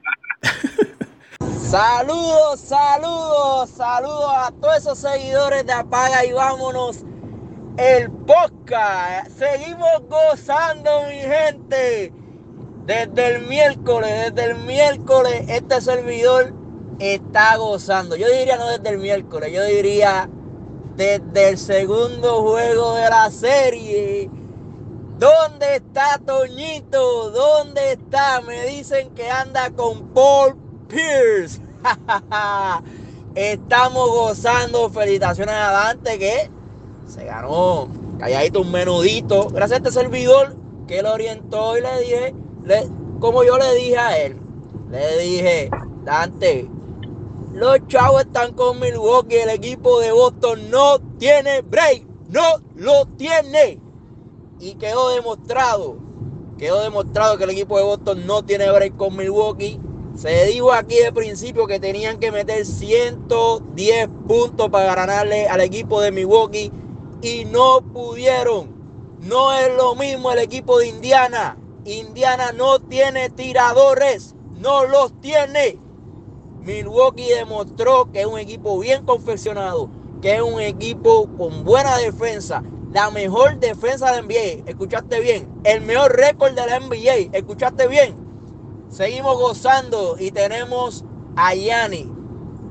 saludos, 1.40 2.60
saludos, 2.60 3.70
saludos 3.70 4.34
a 4.36 4.52
todos 4.60 4.76
esos 4.76 4.98
seguidores 4.98 5.66
de 5.66 5.72
Apaga 5.72 6.26
y 6.26 6.34
vámonos 6.34 7.06
el 7.78 8.10
podcast. 8.12 9.30
Seguimos 9.38 10.02
gozando, 10.10 11.04
mi 11.08 11.20
gente. 11.20 12.12
Desde 12.86 13.36
el 13.36 13.48
miércoles, 13.48 14.34
desde 14.34 14.52
el 14.52 14.58
miércoles, 14.60 15.44
este 15.48 15.82
servidor 15.82 16.54
está 17.00 17.58
gozando. 17.58 18.16
Yo 18.16 18.28
diría 18.30 18.58
no 18.58 18.68
desde 18.68 18.90
el 18.90 18.98
miércoles, 18.98 19.52
yo 19.54 19.64
diría 19.64 20.30
desde 20.96 21.50
el 21.50 21.58
segundo 21.58 22.42
juego 22.44 22.96
de 22.96 23.10
la 23.10 23.30
serie. 23.30 24.30
¿Dónde 25.20 25.76
está 25.76 26.20
Toñito? 26.26 27.32
¿Dónde 27.32 27.94
está? 27.94 28.42
Me 28.42 28.66
dicen 28.68 29.10
que 29.16 29.30
anda 29.30 29.70
con 29.72 30.14
Paul 30.14 30.56
Pierce. 30.88 31.60
Estamos 33.36 34.10
gozando. 34.10 34.90
Felicitaciones 34.90 35.56
a 35.56 35.72
Dante 35.72 36.18
que 36.18 36.57
se 37.08 37.26
ganó 37.26 37.88
calladito 38.20 38.62
un 38.62 38.72
menudito. 38.72 39.48
Gracias 39.50 39.80
a 39.80 39.88
este 39.88 39.92
servidor 40.00 40.56
que 40.88 41.02
lo 41.02 41.14
orientó 41.14 41.78
y 41.78 41.82
le 41.82 42.00
dije, 42.02 42.36
como 43.20 43.44
yo 43.44 43.58
le 43.58 43.74
dije 43.76 43.98
a 43.98 44.18
él, 44.18 44.38
le 44.90 45.18
dije, 45.20 45.70
Dante, 46.04 46.70
los 47.54 47.88
chavos 47.88 48.22
están 48.22 48.54
con 48.54 48.80
Milwaukee, 48.80 49.36
el 49.36 49.50
equipo 49.50 50.00
de 50.00 50.12
Boston 50.12 50.70
no 50.70 51.00
tiene 51.18 51.62
break, 51.62 52.06
no 52.30 52.44
lo 52.76 53.06
tiene. 53.18 53.80
Y 54.60 54.76
quedó 54.76 55.10
demostrado, 55.10 55.98
quedó 56.58 56.82
demostrado 56.82 57.38
que 57.38 57.44
el 57.44 57.52
equipo 57.52 57.78
de 57.78 57.84
Boston 57.84 58.26
no 58.26 58.44
tiene 58.44 58.72
break 58.72 58.96
con 58.96 59.16
Milwaukee. 59.16 59.80
Se 60.16 60.46
dijo 60.46 60.74
aquí 60.74 60.96
de 60.96 61.14
principio 61.14 61.68
que 61.68 61.80
tenían 61.80 62.18
que 62.18 62.32
meter 62.32 62.66
110 62.66 64.08
puntos 64.28 64.70
para 64.70 64.96
ganarle 64.96 65.48
al 65.48 65.62
equipo 65.62 66.02
de 66.02 66.12
Milwaukee 66.12 66.72
y 67.22 67.46
no 67.46 67.82
pudieron. 67.82 68.76
No 69.20 69.54
es 69.54 69.76
lo 69.76 69.96
mismo 69.96 70.32
el 70.32 70.40
equipo 70.40 70.80
de 70.80 70.88
Indiana. 70.88 71.58
Indiana 71.86 72.52
no 72.52 72.80
tiene 72.80 73.30
tiradores, 73.30 74.36
no 74.56 74.86
los 74.86 75.20
tiene. 75.22 75.80
Milwaukee 76.62 77.30
demostró 77.30 78.12
que 78.12 78.22
es 78.22 78.26
un 78.26 78.40
equipo 78.40 78.78
bien 78.80 79.06
confeccionado, 79.06 79.90
que 80.22 80.36
es 80.36 80.42
un 80.42 80.60
equipo 80.60 81.30
con 81.38 81.64
buena 81.64 81.98
defensa, 81.98 82.62
la 82.92 83.10
mejor 83.12 83.60
defensa 83.60 84.12
de 84.12 84.22
NBA, 84.22 84.70
escuchaste 84.70 85.20
bien, 85.20 85.48
el 85.64 85.82
mejor 85.82 86.16
récord 86.16 86.54
de 86.54 86.66
la 86.66 86.80
NBA, 86.80 87.38
escuchaste 87.38 87.88
bien. 87.88 88.16
Seguimos 88.90 89.38
gozando 89.38 90.18
y 90.20 90.32
tenemos 90.32 91.04
a 91.36 91.54
Yanni, 91.54 92.12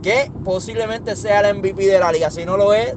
que 0.02 0.30
posiblemente 0.44 1.16
sea 1.16 1.40
el 1.40 1.58
MVP 1.58 1.86
de 1.86 1.98
la 1.98 2.12
liga. 2.12 2.30
Si 2.30 2.44
no 2.44 2.56
lo 2.56 2.74
es, 2.74 2.96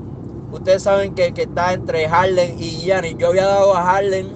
ustedes 0.52 0.84
saben 0.84 1.16
que, 1.16 1.34
está 1.36 1.74
entre 1.74 2.08
Harden 2.08 2.56
y 2.60 2.86
Yanni. 2.86 3.16
Yo 3.16 3.28
había 3.28 3.46
dado 3.46 3.76
a 3.76 3.84
Harden, 3.84 4.28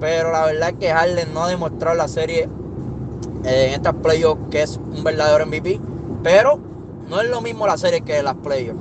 pero 0.00 0.32
la 0.32 0.46
verdad 0.46 0.70
es 0.70 0.76
que 0.78 0.92
Harden 0.92 1.32
no 1.34 1.44
ha 1.44 1.48
demostrado 1.48 1.96
la 1.96 2.08
serie 2.08 2.48
eh, 3.44 3.66
en 3.68 3.74
estas 3.74 3.94
playoffs 3.94 4.42
que 4.50 4.62
es 4.62 4.76
un 4.76 5.04
verdadero 5.04 5.46
MVP. 5.46 5.80
Pero 6.22 6.58
no 7.08 7.20
es 7.20 7.28
lo 7.28 7.40
mismo 7.40 7.66
la 7.66 7.76
serie 7.76 8.00
que 8.02 8.22
las 8.22 8.34
playoffs. 8.36 8.80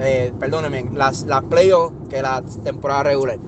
Eh, 0.00 0.32
perdónenme, 0.38 0.90
las, 0.94 1.22
las 1.22 1.42
playoffs 1.44 1.94
que 2.08 2.22
la 2.22 2.42
temporada 2.62 3.02
regular. 3.04 3.38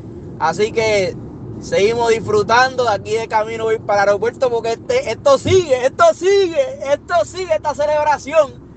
Así 0.41 0.73
que 0.73 1.15
seguimos 1.61 2.09
disfrutando 2.11 2.85
de 2.85 2.91
aquí 2.91 3.13
de 3.13 3.29
camino 3.29 3.65
voy 3.65 3.79
para 3.79 4.03
el 4.03 4.09
aeropuerto 4.09 4.51
porque 4.51 4.73
este, 4.73 5.11
esto 5.11 5.39
sigue, 5.39 5.85
esto 5.85 6.05
sigue, 6.15 6.93
esto 6.93 7.15
sigue 7.25 7.55
esta 7.55 7.75
celebración. 7.75 8.70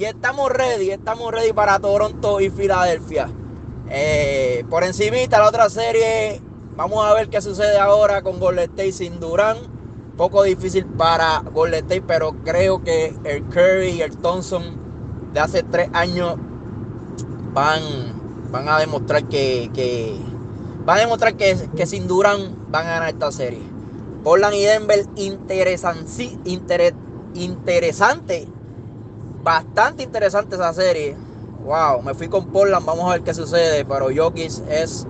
Y 0.00 0.06
estamos 0.06 0.50
ready, 0.50 0.92
estamos 0.92 1.30
ready 1.30 1.52
para 1.52 1.78
Toronto 1.78 2.40
y 2.40 2.48
Filadelfia. 2.48 3.28
Eh, 3.90 4.64
por 4.70 4.82
encimita 4.82 5.38
la 5.38 5.46
otra 5.46 5.68
serie, 5.68 6.40
vamos 6.74 7.04
a 7.04 7.12
ver 7.12 7.28
qué 7.28 7.42
sucede 7.42 7.76
ahora 7.76 8.22
con 8.22 8.40
Golden 8.40 8.64
State 8.70 8.92
sin 8.92 9.20
Durán. 9.20 9.58
Poco 10.16 10.42
difícil 10.42 10.86
para 10.86 11.40
Golden 11.52 11.84
pero 12.06 12.32
creo 12.46 12.82
que 12.82 13.14
el 13.24 13.44
Curry 13.48 13.90
y 13.90 14.00
el 14.00 14.16
Thompson 14.16 14.62
de 15.34 15.40
hace 15.40 15.62
tres 15.64 15.90
años 15.92 16.36
van, 17.52 17.82
van 18.50 18.70
a 18.70 18.78
demostrar 18.78 19.28
que, 19.28 20.18
van 20.86 20.96
a 20.96 21.00
demostrar 21.02 21.36
que, 21.36 21.68
que, 21.76 21.84
sin 21.84 22.08
Durán 22.08 22.56
van 22.70 22.86
a 22.86 22.90
ganar 22.92 23.08
esta 23.10 23.30
serie. 23.32 23.60
Portland 24.24 24.54
y 24.54 24.64
Denver 24.64 25.04
interesante, 25.16 26.38
interesante, 27.34 28.48
bastante 29.42 30.02
interesante 30.02 30.56
esa 30.56 30.72
serie. 30.72 31.16
Wow, 31.64 32.02
me 32.02 32.14
fui 32.14 32.28
con 32.28 32.46
Portland, 32.46 32.84
vamos 32.84 33.04
a 33.06 33.14
ver 33.14 33.22
qué 33.22 33.34
sucede, 33.34 33.84
pero 33.84 34.08
Jokic 34.14 34.50
es, 34.68 35.06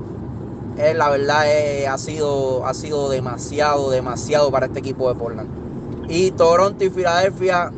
es 0.76 0.96
la 0.96 1.10
verdad 1.10 1.44
ha 1.88 1.98
sido 1.98 2.66
ha 2.66 2.74
sido 2.74 3.08
demasiado 3.08 3.90
demasiado 3.90 4.50
para 4.50 4.66
este 4.66 4.80
equipo 4.80 5.08
de 5.08 5.18
Portland. 5.18 5.48
Y 6.08 6.32
Toronto 6.32 6.84
y 6.84 6.90
Filadelfia 6.90 7.70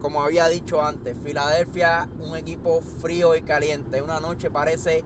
como 0.00 0.22
había 0.22 0.48
dicho 0.48 0.82
antes, 0.82 1.16
Filadelfia, 1.22 2.08
un 2.18 2.34
equipo 2.36 2.80
frío 2.80 3.36
y 3.36 3.42
caliente. 3.42 4.02
Una 4.02 4.18
noche 4.18 4.50
parece 4.50 5.04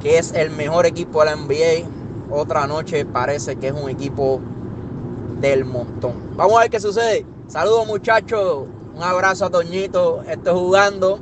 que 0.00 0.18
es 0.18 0.32
el 0.32 0.50
mejor 0.50 0.86
equipo 0.86 1.20
de 1.20 1.26
la 1.26 1.36
NBA. 1.36 1.88
Otra 2.30 2.66
noche 2.66 3.04
parece 3.04 3.56
que 3.56 3.68
es 3.68 3.74
un 3.74 3.90
equipo 3.90 4.40
del 5.40 5.64
montón. 5.64 6.14
Vamos 6.36 6.56
a 6.56 6.60
ver 6.62 6.70
qué 6.70 6.80
sucede. 6.80 7.26
Saludos 7.46 7.86
muchachos. 7.86 8.68
Un 9.00 9.06
abrazo 9.06 9.46
a 9.46 9.50
Toñito. 9.50 10.22
Estoy 10.28 10.52
jugando. 10.52 11.20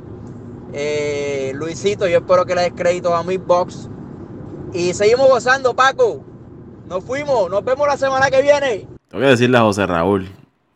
Eh, 0.73 1.53
Luisito, 1.55 2.09
yo 2.09 2.17
espero 2.17 2.45
que 2.45 2.53
le 2.53 2.63
des 2.63 2.73
crédito 2.73 3.15
a 3.15 3.23
mi 3.23 3.37
box. 3.37 3.89
Y 4.73 4.93
seguimos 4.93 5.29
gozando, 5.29 5.73
Paco. 5.73 6.21
Nos 6.89 7.05
fuimos. 7.05 7.49
Nos 7.49 7.63
vemos 7.63 7.87
la 7.87 7.95
semana 7.95 8.29
que 8.29 8.41
viene. 8.41 8.85
Tengo 9.07 9.23
que 9.23 9.29
decirle 9.29 9.57
a 9.59 9.61
José 9.61 9.87
Raúl 9.87 10.27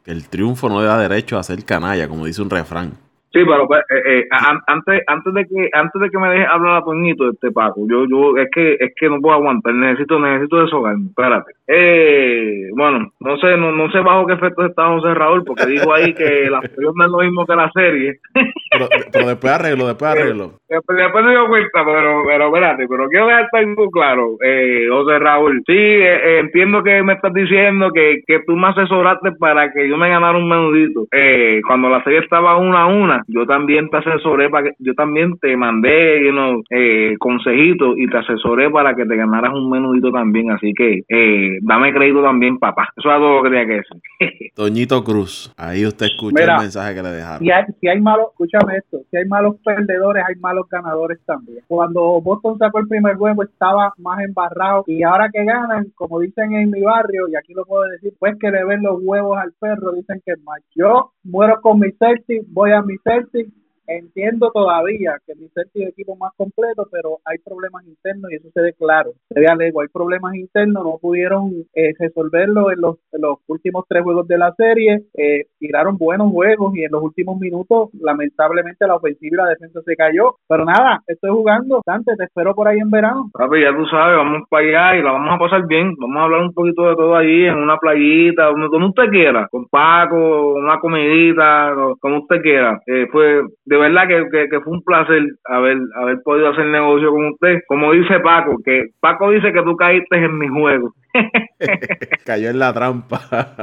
que 0.06 0.12
el 0.12 0.30
triunfo 0.30 0.70
no 0.70 0.80
le 0.80 0.88
da 0.88 0.98
derecho 0.98 1.38
a 1.38 1.44
ser 1.44 1.66
canalla, 1.66 2.08
como 2.08 2.26
dice 2.26 2.42
un 2.42 2.50
refrán. 2.50 2.98
Sí, 3.34 3.40
pero 3.48 3.68
pues, 3.68 3.82
eh, 3.90 4.20
eh, 4.20 4.28
antes 4.68 5.02
antes 5.08 5.34
de 5.34 5.48
que 5.48 5.70
antes 5.74 6.00
de 6.00 6.10
que 6.12 6.20
me 6.20 6.30
deje 6.30 6.46
hablar 6.46 6.78
a 6.78 6.84
Toñito 6.84 7.32
este 7.32 7.52
Paco, 7.52 7.82
yo 7.90 8.06
yo 8.08 8.38
es 8.38 8.48
que 8.54 8.78
es 8.80 8.94
que 8.96 9.10
no 9.10 9.20
puedo 9.20 9.36
aguantar, 9.36 9.74
necesito 9.74 10.20
necesito 10.20 10.62
deshogarme. 10.62 11.08
Espérate. 11.08 11.52
Eh, 11.66 12.70
bueno, 12.76 13.12
no 13.20 13.38
sé 13.38 13.58
no, 13.58 13.72
no 13.72 13.90
sé 13.90 14.02
bajo 14.02 14.28
qué 14.28 14.34
efecto 14.34 14.64
está 14.68 14.88
José 14.88 15.16
Raúl 15.16 15.44
porque 15.46 15.66
dijo 15.66 15.92
ahí 15.92 16.14
que 16.14 16.48
la 16.48 16.62
serie 16.62 16.92
no 16.94 17.06
es 17.06 17.12
lo 17.12 17.18
mismo 17.18 17.46
que 17.48 17.56
la 17.56 17.72
serie. 17.72 18.20
Pero, 19.12 19.28
después 19.28 19.54
arreglo, 19.54 19.88
después 19.88 20.12
arreglo. 20.12 20.54
Después, 20.68 20.98
después 20.98 21.26
me 21.26 21.32
dio 21.32 21.48
cuenta, 21.48 21.86
pero 21.86 22.24
pero 22.26 22.48
espérate, 22.48 22.88
pero 22.88 23.08
quiero 23.08 23.28
dejar 23.28 23.48
algo 23.54 23.90
claro, 23.92 24.38
eh, 24.44 24.88
José 24.90 25.20
Raúl. 25.20 25.62
Sí, 25.66 25.74
eh, 25.76 26.40
entiendo 26.40 26.84
que 26.84 27.04
me 27.04 27.14
estás 27.14 27.34
diciendo 27.34 27.92
que, 27.92 28.22
que 28.26 28.40
tú 28.46 28.56
me 28.56 28.68
asesoraste 28.68 29.34
para 29.34 29.72
que 29.72 29.88
yo 29.88 29.98
me 29.98 30.10
ganara 30.10 30.38
un 30.38 30.50
menudito. 30.50 31.06
Eh, 31.12 31.62
cuando 31.68 31.90
la 31.90 32.04
serie 32.04 32.20
estaba 32.20 32.58
una 32.58 32.84
a 32.84 32.86
una 32.88 33.24
yo 33.28 33.46
también 33.46 33.90
te 33.90 33.98
asesoré 33.98 34.50
para 34.50 34.66
que, 34.66 34.76
yo 34.80 34.94
también 34.94 35.38
te 35.40 35.56
mandé 35.56 36.26
you 36.26 36.64
eh, 36.70 37.16
consejitos 37.20 37.96
y 37.98 38.08
te 38.08 38.18
asesoré 38.18 38.70
para 38.70 38.96
que 38.96 39.06
te 39.06 39.16
ganaras 39.16 39.54
un 39.54 39.70
menudito 39.70 40.12
también, 40.12 40.52
así 40.52 40.74
que 40.74 41.04
eh, 41.08 41.60
dame 41.62 41.94
crédito 41.94 42.22
también, 42.22 42.58
papá. 42.58 42.90
Eso 42.96 43.10
es 43.10 43.18
todo 43.18 43.38
lo 43.38 43.44
que 43.44 43.50
tenía 43.50 43.66
que 43.66 43.74
decir. 43.74 44.52
Toñito 44.56 45.04
Cruz, 45.04 45.54
ahí 45.58 45.86
usted 45.86 46.08
escucha 46.08 46.44
el 46.44 46.62
mensaje 46.62 46.96
que 46.96 47.04
le 47.04 47.10
dejaron. 47.10 47.40
Si 47.40 47.52
hay, 47.52 47.64
si 47.80 47.88
hay 47.88 48.02
malos, 48.02 48.28
esto, 48.72 49.02
si 49.10 49.18
hay 49.18 49.26
malos 49.26 49.56
perdedores, 49.64 50.24
hay 50.28 50.36
malos 50.36 50.68
ganadores 50.70 51.20
también. 51.26 51.64
Cuando 51.68 52.22
Boston 52.22 52.58
sacó 52.58 52.80
el 52.80 52.88
primer 52.88 53.16
juego 53.16 53.44
estaba 53.44 53.94
más 53.98 54.20
embarrado 54.24 54.84
y 54.88 55.04
ahora 55.04 55.30
que 55.32 55.44
ganan, 55.44 55.92
como 55.96 56.20
dicen 56.20 56.54
en 56.54 56.72
mi 56.72 56.82
barrio, 56.82 57.28
y 57.28 57.36
aquí 57.36 57.54
lo 57.54 57.66
puedo 57.66 57.84
decir, 57.84 58.14
pues 58.20 58.36
que 58.40 58.52
le 58.52 58.66
ven 58.66 58.84
los 58.84 59.00
huevos 59.02 59.38
al 59.38 59.54
perro, 59.60 59.92
dicen 59.94 60.22
que 60.26 60.34
es 60.34 60.44
más. 60.44 60.60
Yo 60.76 61.12
muero 61.24 61.60
con 61.62 61.80
mi 61.80 61.92
Celtic, 61.94 62.44
voy 62.48 62.72
a 62.72 62.82
mi 62.82 62.98
Celtic 63.04 63.50
Entiendo 63.88 64.50
todavía 64.52 65.18
que 65.26 65.36
mi 65.36 65.46
es 65.46 65.70
el 65.76 65.90
equipo 65.90 66.16
más 66.16 66.32
completo, 66.38 66.88
pero 66.92 67.20
hay 67.26 67.38
problemas 67.40 67.86
internos 67.86 68.32
y 68.32 68.36
eso 68.36 68.50
se 68.54 68.62
ve 68.62 68.74
claro. 68.74 69.12
Se 69.30 69.40
ve 69.40 69.48
alego, 69.48 69.82
hay 69.82 69.88
problemas 69.90 70.36
internos, 70.36 70.84
no 70.84 70.98
pudieron 71.02 71.52
eh, 71.74 71.94
resolverlo 72.00 72.72
en 72.72 72.82
los, 72.82 72.98
los, 73.12 73.38
últimos 73.48 73.86
tres 73.88 74.04
juegos 74.04 74.28
de 74.28 74.38
la 74.38 74.54
serie. 74.56 75.04
Eh, 75.14 75.46
tiraron 75.60 75.98
buenos 75.98 76.32
juegos 76.32 76.76
y 76.76 76.84
en 76.84 76.92
los 76.92 77.04
últimos 77.04 77.38
minutos, 77.40 77.90
lamentablemente, 78.00 78.88
la 78.88 78.96
ofensiva 78.96 79.34
y 79.34 79.38
la 79.38 79.50
defensa 79.50 79.82
se 79.86 79.96
cayó. 79.96 80.36
Pero 80.48 80.66
nada, 80.66 81.02
estoy 81.08 81.32
jugando. 81.32 81.82
Dante, 81.86 82.16
te 82.16 82.24
espero 82.24 82.56
por 82.56 82.68
ahí 82.68 82.80
en 82.80 82.90
verano. 82.90 83.30
Papi, 83.34 83.62
ya 83.62 83.76
tú 83.76 83.86
sabes, 83.88 84.18
vamos 84.18 84.44
para 84.50 84.66
allá 84.66 85.00
y 85.00 85.04
la 85.04 85.12
vamos 85.12 85.36
a 85.36 85.40
pasar 85.40 85.68
bien. 85.68 85.94
Vamos 85.98 86.18
a 86.18 86.24
hablar 86.24 86.42
un 86.42 86.54
poquito 86.54 86.88
de 86.88 86.96
todo 86.96 87.16
allí, 87.16 87.46
en 87.46 87.58
una 87.58 87.78
playita, 87.78 88.46
donde, 88.46 88.88
usted 88.88 89.10
quiera, 89.10 89.48
con 89.52 89.68
Paco, 89.68 90.54
una 90.54 90.80
comidita, 90.80 91.74
como 92.00 92.20
usted 92.20 92.42
quiera. 92.42 92.82
Eh, 92.86 93.08
fue 93.12 93.42
de 93.66 93.73
verdad 93.78 94.08
que, 94.08 94.48
que, 94.50 94.60
fue 94.62 94.74
un 94.74 94.84
placer 94.84 95.24
haber, 95.46 95.78
haber 95.96 96.18
podido 96.24 96.50
hacer 96.50 96.66
negocio 96.66 97.12
con 97.12 97.28
usted. 97.28 97.60
Como 97.68 97.92
dice 97.92 98.20
Paco, 98.20 98.58
que 98.64 98.90
Paco 99.00 99.32
dice 99.32 99.54
que 99.54 99.62
tú 99.62 99.76
caíste 99.76 100.18
en 100.18 100.38
mi 100.38 100.48
juego. 100.48 100.94
Cayó 102.26 102.50
en 102.50 102.60
la 102.60 102.74
trampa. 102.74 103.20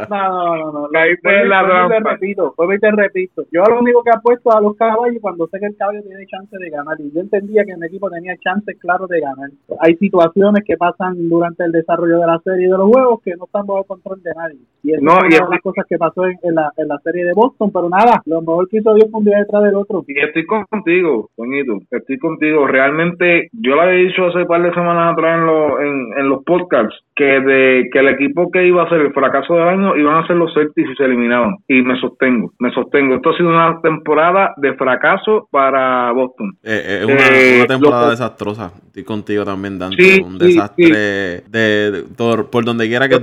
No, 0.09 0.57
no, 0.57 0.73
no, 0.73 0.89
Caíste 0.89 1.41
en 1.43 1.49
la 1.49 1.65
trampa. 1.65 1.97
Te 1.97 2.11
repito, 2.11 2.55
te 2.81 2.91
repito. 2.91 3.43
Yo 3.51 3.63
lo 3.65 3.81
único 3.81 4.03
que 4.03 4.11
apuesto 4.11 4.53
a 4.53 4.61
los 4.61 4.77
caballos 4.77 5.19
cuando 5.21 5.47
sé 5.49 5.59
que 5.59 5.67
el 5.67 5.77
caballo 5.77 6.03
tiene 6.03 6.27
chance 6.27 6.57
de 6.57 6.71
ganar. 6.71 6.97
Y 7.01 7.13
yo 7.13 7.21
entendía 7.21 7.65
que 7.65 7.77
mi 7.77 7.87
equipo 7.87 8.11
tenía 8.11 8.37
chances 8.39 8.79
claros 8.79 9.09
de 9.09 9.21
ganar. 9.21 9.51
Hay 9.81 9.97
situaciones 9.97 10.63
que 10.65 10.77
pasan 10.77 11.29
durante 11.29 11.65
el 11.65 11.73
desarrollo 11.73 12.21
de 12.21 12.27
la 12.27 12.39
serie 12.45 12.67
de 12.67 12.79
los 12.79 12.89
juegos 12.89 13.21
que 13.25 13.35
no 13.37 13.45
están 13.45 13.67
bajo 13.67 13.85
control 13.85 14.23
de 14.23 14.33
nadie. 14.35 14.59
Y 14.83 14.93
eso 14.93 15.03
es 15.03 15.03
una 15.03 15.47
de 15.47 15.51
las 15.51 15.61
cosas 15.63 15.85
que 15.89 15.99
pasó 15.99 16.27
en, 16.27 16.55
la, 16.55 16.73
en 16.77 16.89
la 16.89 16.99
serie 16.99 17.25
de 17.25 17.33
Boston. 17.35 17.71
Pero 17.73 17.89
nada, 17.89 18.23
lo 18.27 18.41
mejor 18.41 18.69
que 18.69 18.79
hizo 18.79 18.95
Dios 18.95 19.09
fue 19.11 19.19
un 19.19 19.25
día 19.27 19.39
detrás 19.39 19.63
del 19.65 19.75
otro. 19.75 20.05
Y 20.07 20.19
estoy 20.19 20.47
contigo, 20.47 21.31
Toñito. 21.37 21.81
Estoy 21.91 22.19
contigo. 22.19 22.67
Realmente, 22.67 23.49
yo 23.53 23.75
lo 23.75 23.83
había 23.83 24.07
dicho 24.07 24.27
hace 24.27 24.39
un 24.39 24.47
par 24.47 24.63
de 24.63 24.73
semanas 24.73 25.13
atrás 25.13 25.41
en, 25.41 25.87
en, 25.87 26.19
en 26.19 26.29
los 26.29 26.45
podcasts 26.45 26.95
que 27.21 27.41
de 27.41 27.91
que 27.93 27.99
el 27.99 28.09
equipo 28.09 28.51
que 28.51 28.67
iba 28.67 28.83
a 28.83 28.89
ser 28.89 29.03
el 29.03 29.13
fracaso 29.13 29.53
del 29.53 29.69
año 29.69 29.95
iban 29.95 30.17
a 30.17 30.27
ser 30.27 30.37
los 30.37 30.55
Celtics 30.55 30.89
y 30.91 30.97
se 30.97 31.05
eliminaban. 31.05 31.57
Y 31.69 31.83
me 31.83 32.01
sostengo, 32.01 32.55
me 32.59 32.73
sostengo. 32.73 33.17
Esto 33.17 33.31
ha 33.31 33.37
sido 33.37 33.51
una 33.51 33.79
temporada 33.83 34.55
de 34.57 34.73
fracaso 34.73 35.47
para 35.51 36.11
Boston. 36.13 36.57
Eh, 36.63 37.01
es 37.03 37.05
una, 37.05 37.27
eh, 37.31 37.67
temporada 37.69 38.09
desastrosa. 38.09 38.73
Estoy 38.87 39.05
contigo 39.05 39.45
también, 39.45 39.79
Dante. 39.79 40.23
un 40.25 40.39
desastre 40.39 41.43
de, 41.47 42.05
por, 42.17 42.65
donde 42.65 42.89
quiera 42.89 43.07
que 43.07 43.17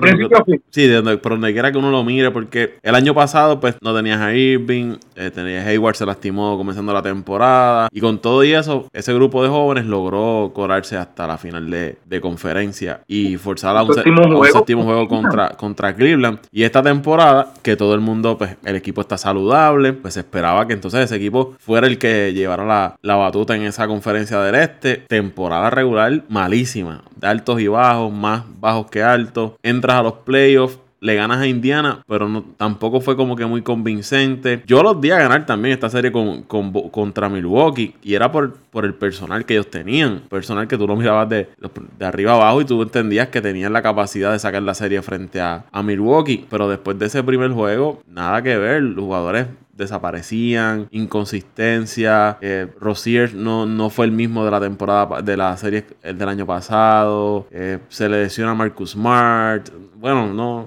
sí, 0.69 0.87
por 1.23 1.31
donde 1.31 1.53
quiera 1.53 1.71
que 1.71 1.77
uno 1.79 1.89
lo 1.89 2.03
mire, 2.03 2.29
porque 2.29 2.75
el 2.83 2.93
año 2.93 3.15
pasado 3.15 3.59
pues 3.59 3.79
no 3.81 3.95
tenías 3.95 4.21
a 4.21 4.35
Irving, 4.35 4.97
eh, 5.15 5.31
tenías 5.33 5.65
a 5.65 5.69
Hayward 5.69 5.95
se 5.95 6.05
lastimó 6.05 6.55
comenzando 6.55 6.93
la 6.93 7.01
temporada 7.01 7.87
y 7.91 7.99
con 7.99 8.19
todo 8.19 8.43
y 8.43 8.53
eso 8.53 8.85
ese 8.93 9.11
grupo 9.15 9.41
de 9.41 9.49
jóvenes 9.49 9.87
logró 9.87 10.51
corarse 10.53 10.97
hasta 10.97 11.25
la 11.25 11.39
final 11.39 11.71
de, 11.71 11.97
de 12.05 12.21
conferencia 12.21 13.01
y 13.07 13.37
forzar 13.37 13.75
a 13.75 13.86
un, 13.87 14.45
séptimo 14.51 14.83
juego, 14.83 15.07
contra, 15.07 15.49
contra 15.49 15.95
Cleveland. 15.95 16.39
Y 16.51 16.63
esta 16.63 16.81
temporada, 16.81 17.53
que 17.61 17.75
todo 17.75 17.93
el 17.93 18.01
mundo, 18.01 18.37
pues 18.37 18.55
el 18.63 18.75
equipo 18.75 19.01
está 19.01 19.17
saludable, 19.17 19.93
pues 19.93 20.17
esperaba 20.17 20.67
que 20.67 20.73
entonces 20.73 21.01
ese 21.01 21.15
equipo 21.15 21.55
fuera 21.59 21.87
el 21.87 21.97
que 21.97 22.33
llevara 22.33 22.65
la, 22.65 22.95
la 23.01 23.15
batuta 23.15 23.55
en 23.55 23.63
esa 23.63 23.87
conferencia 23.87 24.39
del 24.41 24.55
este. 24.55 24.97
Temporada 25.07 25.69
regular 25.69 26.23
malísima, 26.29 27.03
de 27.15 27.27
altos 27.27 27.59
y 27.59 27.67
bajos, 27.67 28.11
más 28.11 28.43
bajos 28.59 28.89
que 28.89 29.03
altos. 29.03 29.53
Entras 29.63 29.99
a 29.99 30.03
los 30.03 30.13
playoffs 30.13 30.79
le 30.99 31.15
ganas 31.15 31.39
a 31.39 31.47
Indiana, 31.47 32.03
pero 32.07 32.43
tampoco 32.57 33.01
fue 33.01 33.15
como 33.15 33.35
que 33.35 33.45
muy 33.45 33.61
convincente. 33.61 34.63
Yo 34.65 34.83
los 34.83 34.99
di 34.99 35.11
a 35.11 35.19
ganar 35.19 35.45
también 35.45 35.73
esta 35.73 35.89
serie 35.89 36.11
con, 36.11 36.43
contra 36.43 37.29
Milwaukee 37.29 37.95
y 38.03 38.15
era 38.15 38.31
por, 38.31 38.53
por 38.55 38.85
el 38.85 38.93
personal 38.93 39.45
que 39.45 39.53
ellos 39.53 39.69
tenían. 39.69 40.21
Personal 40.29 40.67
que 40.67 40.77
tú 40.77 40.87
lo 40.87 40.95
mirabas 40.95 41.29
de, 41.29 41.49
de 41.97 42.05
arriba 42.05 42.33
abajo 42.33 42.61
y 42.61 42.65
tú 42.65 42.81
entendías 42.81 43.29
que 43.29 43.41
tenían 43.41 43.73
la 43.73 43.81
capacidad 43.81 44.31
de 44.31 44.39
sacar 44.39 44.63
la 44.63 44.73
serie 44.73 45.01
frente 45.01 45.39
a, 45.41 45.65
a 45.71 45.83
Milwaukee. 45.83 46.45
Pero 46.49 46.69
después 46.69 46.97
de 46.99 47.07
ese 47.07 47.23
primer 47.23 47.51
juego, 47.51 48.01
nada 48.07 48.41
que 48.41 48.57
ver. 48.57 48.81
Los 48.81 49.05
jugadores 49.05 49.47
desaparecían, 49.77 50.87
inconsistencia. 50.91 52.37
Eh, 52.41 52.67
Rosier 52.79 53.33
no, 53.35 53.65
no 53.65 53.89
fue 53.89 54.05
el 54.05 54.11
mismo 54.11 54.43
de 54.43 54.51
la 54.51 54.59
temporada 54.59 55.21
de 55.21 55.37
la 55.37 55.55
serie 55.57 55.85
del 56.03 56.27
año 56.27 56.45
pasado. 56.45 57.47
Eh, 57.51 57.79
se 57.89 58.09
le 58.09 58.23
lesiona 58.23 58.51
a 58.51 58.55
Marcus 58.55 58.91
Smart. 58.91 59.69
Bueno, 59.95 60.33
no, 60.33 60.65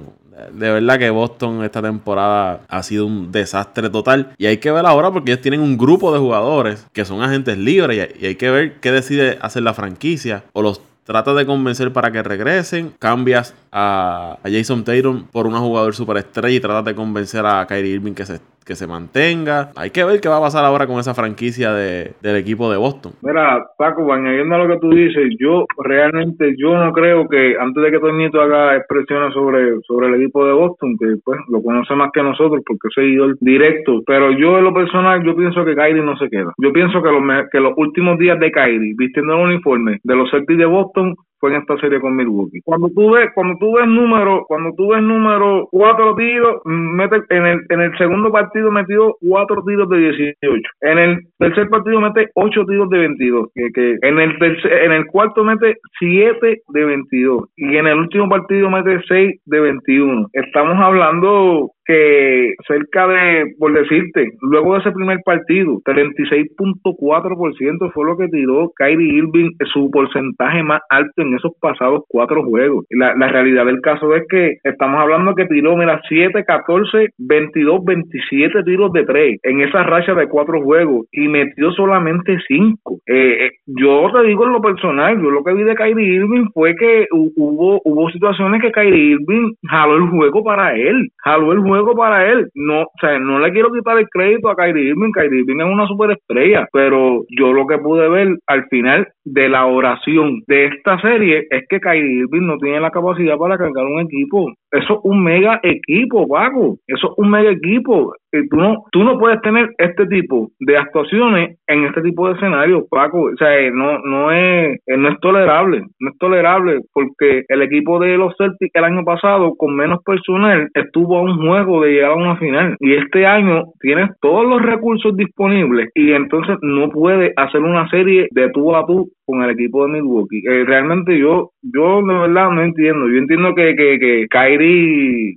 de 0.53 0.71
verdad 0.71 0.99
que 0.99 1.11
Boston 1.11 1.65
esta 1.65 1.83
temporada 1.83 2.63
ha 2.69 2.83
sido 2.83 3.07
un 3.07 3.33
desastre 3.33 3.91
total. 3.91 4.35
Y 4.39 4.47
hay 4.47 4.59
que 4.59 4.71
ver 4.71 4.87
ahora 4.87 5.11
porque 5.11 5.33
ellos 5.33 5.43
tienen 5.43 5.61
un 5.61 5.77
grupo 5.77 6.13
de 6.13 6.19
jugadores 6.19 6.87
que 6.93 7.05
son 7.05 7.23
agentes 7.23 7.59
libres 7.59 8.11
y 8.19 8.27
hay 8.27 8.35
que 8.37 8.51
ver 8.51 8.81
qué 8.81 8.93
decide 8.93 9.39
hacer 9.41 9.63
la 9.63 9.75
franquicia 9.75 10.45
o 10.53 10.63
los 10.63 10.81
trata 11.05 11.35
de 11.35 11.45
convencer 11.45 11.93
para 11.93 12.13
que 12.13 12.23
regresen, 12.23 12.95
cambias 12.99 13.55
a, 13.73 14.39
Jason 14.45 14.85
Tatum 14.85 15.25
por 15.25 15.47
un 15.47 15.59
jugador 15.59 15.93
superestrella 15.93 16.57
y 16.57 16.61
trata 16.61 16.83
de 16.83 16.95
convencer 16.95 17.45
a 17.45 17.67
Kyrie 17.67 17.95
Irving 17.95 18.13
que 18.13 18.27
se 18.27 18.41
que 18.71 18.77
se 18.77 18.87
mantenga. 18.87 19.71
Hay 19.75 19.91
que 19.91 20.05
ver 20.05 20.21
qué 20.21 20.29
va 20.29 20.37
a 20.37 20.47
pasar 20.47 20.65
ahora 20.65 20.87
con 20.87 21.01
esa 21.01 21.13
franquicia 21.13 21.73
de, 21.73 22.13
del 22.23 22.37
equipo 22.37 22.71
de 22.71 22.79
Boston. 22.79 23.11
Mira, 23.21 23.67
Paco, 23.77 24.13
añadiendo 24.13 24.55
a 24.55 24.59
lo 24.59 24.69
que 24.69 24.79
tú 24.79 24.91
dices, 24.91 25.35
yo 25.41 25.67
realmente 25.77 26.55
yo 26.57 26.79
no 26.79 26.93
creo 26.93 27.29
que 27.29 27.57
antes 27.59 27.83
de 27.83 27.91
que 27.91 27.99
Toñito 27.99 28.41
haga 28.41 28.77
expresiones 28.77 29.35
sobre, 29.35 29.81
sobre 29.89 30.07
el 30.07 30.23
equipo 30.23 30.47
de 30.47 30.53
Boston, 30.53 30.97
que 31.01 31.17
pues 31.25 31.41
lo 31.49 31.61
conoce 31.61 31.97
más 31.97 32.13
que 32.13 32.23
nosotros 32.23 32.63
porque 32.65 32.87
es 32.87 32.95
seguidor 32.95 33.37
directo, 33.41 34.03
pero 34.07 34.31
yo 34.31 34.59
en 34.59 34.65
lo 34.65 34.73
personal 34.73 35.21
yo 35.25 35.35
pienso 35.35 35.65
que 35.65 35.75
Kyrie 35.75 36.05
no 36.05 36.17
se 36.17 36.31
queda. 36.31 36.53
Yo 36.59 36.73
pienso 36.73 37.03
que 37.03 37.11
los, 37.11 37.23
que 37.51 37.59
los 37.59 37.73
últimos 37.77 38.19
días 38.19 38.39
de 38.39 38.53
Kyrie 38.53 38.95
vistiendo 38.97 39.35
el 39.35 39.47
uniforme 39.47 39.99
de 40.05 40.15
los 40.15 40.31
Celtics 40.31 40.61
de 40.61 40.67
Boston 40.67 41.17
fue 41.41 41.51
en 41.51 41.63
esta 41.63 41.77
serie 41.79 42.01
con 42.01 42.15
Milwaukee. 42.15 42.61
Cuando 42.65 42.89
tú 42.91 43.13
ves, 43.13 43.31
cuando 43.35 43.59
tú 43.59 43.75
ves 43.75 43.87
número, 43.87 44.45
cuando 44.47 44.73
tú 44.77 44.89
ves 44.89 45.03
número 45.03 45.69
cuatro 45.71 46.15
tiros, 46.15 46.61
mete, 46.65 47.17
en 47.31 47.47
el, 47.47 47.61
en 47.71 47.81
el 47.81 47.97
segundo 47.99 48.31
partido 48.31 48.71
metió 48.71 49.17
cuatro 49.21 49.63
tiros 49.67 49.89
de 49.89 49.99
18. 49.99 50.71
En 50.83 50.99
el 50.99 51.19
tercer 51.39 51.69
partido 51.69 52.01
mete 52.01 52.29
ocho 52.35 52.65
tiros 52.67 52.91
de 52.91 52.99
22. 52.99 53.49
Que, 53.55 53.71
que 53.73 53.97
en 54.03 54.19
el 54.19 54.37
en 54.41 54.93
el 54.93 55.07
cuarto 55.07 55.43
mete 55.43 55.77
siete 55.99 56.61
de 56.69 56.85
22. 56.85 57.49
Y 57.57 57.77
en 57.77 57.87
el 57.87 57.99
último 57.99 58.29
partido 58.29 58.71
mete 58.71 59.01
seis 59.09 59.41
de 59.47 59.61
21. 59.61 60.29
Estamos 60.33 60.77
hablando 60.79 61.71
que 61.91 62.55
cerca 62.69 63.09
de, 63.09 63.55
por 63.59 63.73
decirte, 63.73 64.31
luego 64.43 64.75
de 64.75 64.81
ese 64.81 64.93
primer 64.93 65.19
partido, 65.25 65.81
36.4% 65.85 67.93
fue 67.93 68.05
lo 68.05 68.17
que 68.17 68.29
tiró 68.29 68.71
Kyrie 68.77 69.15
Irving, 69.15 69.51
su 69.73 69.91
porcentaje 69.91 70.63
más 70.63 70.83
alto 70.89 71.23
en 71.23 71.35
esos 71.35 71.51
pasados 71.61 72.05
cuatro 72.09 72.45
juegos. 72.45 72.85
La, 72.91 73.17
la 73.17 73.27
realidad 73.27 73.67
del 73.67 73.81
caso 73.81 74.15
es 74.15 74.23
que 74.29 74.59
estamos 74.63 75.01
hablando 75.01 75.35
que 75.35 75.47
tiró, 75.47 75.77
mira, 75.77 76.01
7, 76.09 76.45
14, 76.45 77.09
22, 77.19 77.85
27 77.85 78.63
tiros 78.63 78.93
de 78.93 79.05
tres 79.05 79.41
en 79.43 79.63
esa 79.63 79.83
racha 79.83 80.15
de 80.15 80.29
cuatro 80.29 80.63
juegos 80.63 81.07
y 81.11 81.27
metió 81.27 81.73
solamente 81.73 82.39
5. 82.47 83.01
Eh, 83.07 83.47
eh, 83.47 83.51
yo 83.67 84.13
te 84.13 84.23
digo 84.29 84.47
en 84.47 84.53
lo 84.53 84.61
personal, 84.61 85.21
yo 85.21 85.29
lo 85.31 85.43
que 85.43 85.55
vi 85.55 85.65
de 85.65 85.75
Kyrie 85.75 86.15
Irving 86.15 86.51
fue 86.55 86.77
que 86.77 87.09
hubo, 87.11 87.81
hubo 87.85 88.11
situaciones 88.11 88.63
que 88.63 88.71
Kyrie 88.71 89.17
Irving 89.17 89.55
jaló 89.69 89.97
el 89.97 90.09
juego 90.09 90.45
para 90.45 90.77
él, 90.77 91.09
jaló 91.19 91.53
el 91.53 91.59
juego 91.61 91.80
para 91.97 92.31
él. 92.31 92.49
No, 92.55 92.83
o 92.83 92.93
sea, 93.01 93.19
no 93.19 93.39
le 93.39 93.53
quiero 93.53 93.73
quitar 93.73 93.99
el 93.99 94.09
crédito 94.09 94.49
a 94.49 94.57
Kyrie 94.57 94.91
Irving. 94.91 95.13
Kyrie 95.13 95.41
Irving 95.41 95.61
es 95.61 95.73
una 95.73 95.87
superestrella, 95.87 96.69
pero 96.73 97.25
yo 97.29 97.53
lo 97.53 97.67
que 97.67 97.79
pude 97.79 98.09
ver 98.09 98.37
al 98.47 98.67
final 98.69 99.09
de 99.25 99.49
la 99.49 99.67
oración 99.67 100.43
de 100.47 100.67
esta 100.67 101.01
serie 101.01 101.47
es 101.51 101.65
que 101.69 101.81
Kyrie 101.81 102.21
Irving 102.21 102.47
no 102.47 102.59
tiene 102.59 102.81
la 102.81 102.91
capacidad 102.91 103.37
para 103.37 103.59
cargar 103.59 103.87
un 103.87 104.01
equipo. 104.01 104.53
Eso 104.73 104.95
es 104.95 105.01
un 105.03 105.23
mega 105.23 105.61
equipo, 105.63 106.29
Paco. 106.29 106.77
Eso 106.87 107.09
es 107.09 107.13
un 107.17 107.31
mega 107.31 107.51
equipo. 107.51 108.15
Y 108.33 108.49
tú 108.49 108.57
no, 108.57 108.85
tú 108.93 109.03
no 109.03 109.19
puedes 109.19 109.41
tener 109.41 109.71
este 109.79 110.07
tipo 110.07 110.51
de 110.61 110.77
actuaciones 110.77 111.59
en 111.67 111.85
este 111.85 112.03
tipo 112.03 112.29
de 112.29 112.35
escenarios, 112.35 112.85
Paco. 112.89 113.23
O 113.23 113.37
sea, 113.37 113.71
no, 113.73 113.99
no 113.99 114.31
es, 114.31 114.79
no 114.87 115.09
es 115.09 115.21
tolerable. 115.21 115.83
No 115.99 116.11
es 116.11 116.19
tolerable 116.19 116.81
porque 116.93 117.43
el 117.49 117.63
equipo 117.63 117.99
de 117.99 118.17
los 118.17 118.35
Celtics 118.37 118.71
el 118.75 118.85
año 118.85 119.05
pasado, 119.05 119.55
con 119.57 119.75
menos 119.75 120.03
personal, 120.05 120.69
estuvo 120.75 121.19
a 121.19 121.23
un 121.23 121.39
juego 121.39 121.83
de 121.83 121.93
llegar 121.93 122.13
a 122.13 122.15
una 122.15 122.37
final. 122.37 122.77
Y 122.81 122.95
este 122.95 123.27
año 123.27 123.65
tienes 123.81 124.11
todos 124.21 124.47
los 124.47 124.63
recursos 124.63 125.17
disponibles 125.17 125.89
y 125.95 126.13
entonces 126.13 126.57
no 126.63 126.89
puede 126.91 127.33
hacer 127.37 127.61
una 127.61 127.89
serie 127.89 128.29
de 128.31 128.51
tú 128.51 128.75
a 128.75 128.87
tú 128.87 129.11
con 129.31 129.43
el 129.43 129.51
equipo 129.51 129.87
de 129.87 129.93
Milwaukee. 129.93 130.43
Eh, 130.45 130.65
realmente 130.65 131.17
yo, 131.19 131.51
yo 131.63 132.03
de 132.03 132.15
verdad 132.15 132.51
no 132.51 132.63
entiendo. 132.63 133.09
Yo 133.09 133.19
entiendo 133.19 133.55
que, 133.55 133.75
que, 133.77 133.99
que 133.99 134.27
Kyrie, 134.29 134.60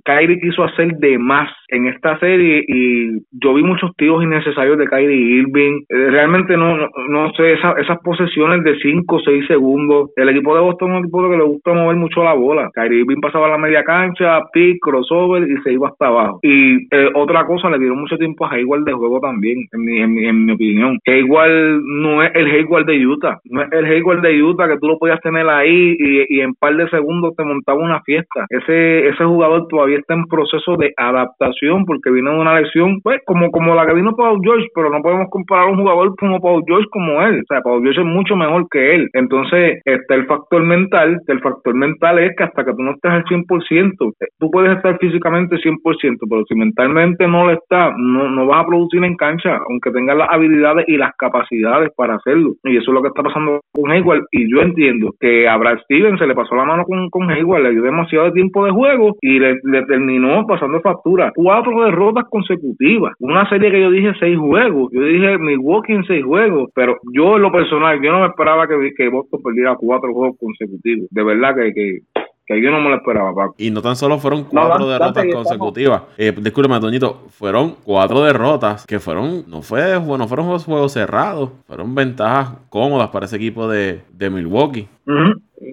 Kyrie 0.04 0.40
quiso 0.40 0.64
hacer 0.64 0.96
de 0.98 1.18
más 1.18 1.50
en 1.68 1.86
esta 1.86 2.18
serie 2.18 2.64
y 2.66 3.18
yo 3.32 3.54
vi 3.54 3.62
muchos 3.62 3.90
tiros 3.96 4.22
innecesarios 4.22 4.78
de 4.78 4.86
Kyrie 4.86 5.40
Irving. 5.40 5.82
Eh, 5.88 6.10
realmente 6.10 6.56
no, 6.56 6.76
no, 7.08 7.32
sé, 7.32 7.54
esas 7.54 7.98
posesiones 8.02 8.62
de 8.64 8.76
5 8.78 9.16
o 9.16 9.20
6 9.20 9.46
segundos. 9.46 10.10
El 10.16 10.28
equipo 10.28 10.54
de 10.54 10.60
Boston 10.60 10.90
es 10.90 10.96
un 10.96 11.02
equipo 11.04 11.30
que 11.30 11.36
le 11.36 11.44
gusta 11.44 11.72
mover 11.72 11.96
mucho 11.96 12.22
la 12.22 12.34
bola. 12.34 12.70
Kyrie 12.74 13.00
Irving 13.00 13.20
pasaba 13.20 13.48
la 13.48 13.58
media 13.58 13.82
cancha, 13.82 14.40
pick, 14.52 14.78
crossover 14.80 15.48
y 15.50 15.56
se 15.62 15.72
iba 15.72 15.88
hasta 15.88 16.06
abajo. 16.06 16.38
Y 16.42 16.86
eh, 16.94 17.10
otra 17.14 17.46
cosa, 17.46 17.70
le 17.70 17.78
dieron 17.78 17.98
mucho 17.98 18.16
tiempo 18.16 18.44
a 18.44 18.52
Hayward 18.52 18.84
de 18.84 18.92
juego 18.92 19.20
también, 19.20 19.58
en 19.72 19.84
mi, 19.84 19.98
en 19.98 20.14
mi, 20.14 20.26
en 20.26 20.46
mi 20.46 20.52
opinión. 20.52 20.98
Hayward 21.06 21.80
no 21.84 22.22
es 22.22 22.30
el 22.34 22.46
Hayward 22.50 22.86
de 22.86 23.06
Utah, 23.06 23.38
no 23.44 23.62
es 23.62 23.72
el 23.72 23.84
Hayward 23.84 24.22
de 24.22 24.42
Utah 24.42 24.68
que 24.68 24.78
tú 24.78 24.88
lo 24.88 24.98
podías 24.98 25.20
tener 25.20 25.48
ahí 25.48 25.96
y, 25.98 26.40
en 26.40 26.54
par 26.54 26.76
de 26.76 26.88
segundos 26.90 27.34
te 27.36 27.44
montaba 27.44 27.78
una 27.78 28.00
fiesta. 28.02 28.46
Ese 28.48 29.13
ese 29.14 29.24
jugador 29.24 29.66
todavía 29.68 29.98
está 29.98 30.14
en 30.14 30.26
proceso 30.26 30.76
de 30.76 30.92
adaptación 30.96 31.84
porque 31.84 32.10
vino 32.10 32.32
de 32.32 32.40
una 32.40 32.60
lesión, 32.60 33.00
pues 33.02 33.20
como 33.26 33.50
como 33.50 33.74
la 33.74 33.86
que 33.86 33.94
vino 33.94 34.16
Paul 34.16 34.40
George, 34.42 34.66
pero 34.74 34.90
no 34.90 35.02
podemos 35.02 35.28
comparar 35.30 35.68
un 35.68 35.78
jugador 35.78 36.14
como 36.16 36.40
Paul 36.40 36.62
George 36.66 36.88
como 36.90 37.22
él. 37.22 37.40
O 37.40 37.46
sea, 37.48 37.62
Paul 37.62 37.82
George 37.82 38.00
es 38.00 38.06
mucho 38.06 38.36
mejor 38.36 38.66
que 38.70 38.94
él. 38.94 39.08
Entonces 39.12 39.80
está 39.84 40.14
el 40.14 40.26
factor 40.26 40.62
mental, 40.62 41.18
que 41.26 41.32
el 41.32 41.40
factor 41.40 41.74
mental 41.74 42.18
es 42.18 42.36
que 42.36 42.44
hasta 42.44 42.64
que 42.64 42.72
tú 42.72 42.82
no 42.82 42.92
estés 42.92 43.10
al 43.10 43.24
100%, 43.24 44.12
eh, 44.20 44.26
tú 44.38 44.50
puedes 44.50 44.76
estar 44.76 44.98
físicamente 44.98 45.56
100%, 45.56 46.26
pero 46.28 46.44
si 46.46 46.54
mentalmente 46.54 47.26
no 47.26 47.46
lo 47.46 47.52
estás, 47.52 47.94
no, 47.96 48.28
no 48.30 48.46
vas 48.46 48.64
a 48.64 48.66
producir 48.66 49.02
en 49.04 49.16
cancha, 49.16 49.58
aunque 49.68 49.90
tengas 49.90 50.16
las 50.16 50.28
habilidades 50.30 50.86
y 50.88 50.96
las 50.96 51.12
capacidades 51.16 51.90
para 51.96 52.16
hacerlo. 52.16 52.54
Y 52.64 52.76
eso 52.76 52.90
es 52.90 52.94
lo 52.94 53.02
que 53.02 53.08
está 53.08 53.22
pasando 53.22 53.60
con 53.72 53.90
Hayward 53.90 54.24
y 54.32 54.50
yo 54.50 54.60
entiendo 54.60 55.10
que 55.20 55.48
a 55.48 55.56
Brad 55.56 55.78
Stevens 55.84 56.18
se 56.18 56.26
le 56.26 56.34
pasó 56.34 56.54
la 56.54 56.64
mano 56.64 56.84
con, 56.84 57.08
con 57.10 57.30
Hayward, 57.30 57.62
le 57.62 57.70
dio 57.72 57.82
demasiado 57.82 58.32
tiempo 58.32 58.64
de 58.64 58.72
juego 58.72 59.03
y 59.20 59.38
le, 59.38 59.56
terminó 59.86 60.46
pasando 60.46 60.80
factura. 60.80 61.32
Cuatro 61.34 61.84
derrotas 61.84 62.24
consecutivas. 62.30 63.12
Una 63.18 63.48
serie 63.48 63.70
que 63.70 63.80
yo 63.80 63.90
dije 63.90 64.12
seis 64.18 64.38
juegos. 64.38 64.90
Yo 64.92 65.02
dije 65.02 65.38
Milwaukee 65.38 65.92
en 65.92 66.04
seis 66.04 66.24
juegos, 66.24 66.70
pero 66.74 66.96
yo 67.12 67.36
en 67.36 67.42
lo 67.42 67.52
personal, 67.52 68.00
yo 68.02 68.12
no 68.12 68.20
me 68.20 68.26
esperaba 68.26 68.66
que, 68.66 68.92
que 68.96 69.08
Boston 69.08 69.40
perdiera 69.42 69.76
cuatro 69.76 70.12
juegos 70.12 70.36
consecutivos. 70.38 71.08
De 71.10 71.24
verdad 71.24 71.54
que, 71.54 71.72
que 71.72 71.98
que 72.46 72.62
yo 72.62 72.70
no 72.70 72.80
me 72.80 72.90
lo 72.90 72.96
esperaba, 72.96 73.34
Paco. 73.34 73.54
Y 73.58 73.70
no 73.70 73.80
tan 73.80 73.96
solo 73.96 74.18
fueron 74.18 74.44
cuatro 74.44 74.88
derrotas 74.88 75.24
consecutivas. 75.32 76.02
Eh, 76.18 76.32
discúlpeme, 76.36 76.78
Toñito, 76.78 77.24
fueron 77.30 77.76
cuatro 77.84 78.22
derrotas 78.22 78.86
que 78.86 79.00
fueron, 79.00 79.44
no 79.48 79.62
fue, 79.62 79.96
bueno, 79.96 80.28
fueron 80.28 80.58
juegos 80.58 80.92
cerrados, 80.92 81.50
fueron 81.66 81.94
ventajas 81.94 82.58
cómodas 82.68 83.08
para 83.08 83.26
ese 83.26 83.36
equipo 83.36 83.66
de, 83.68 84.02
de 84.12 84.30
Milwaukee. 84.30 84.88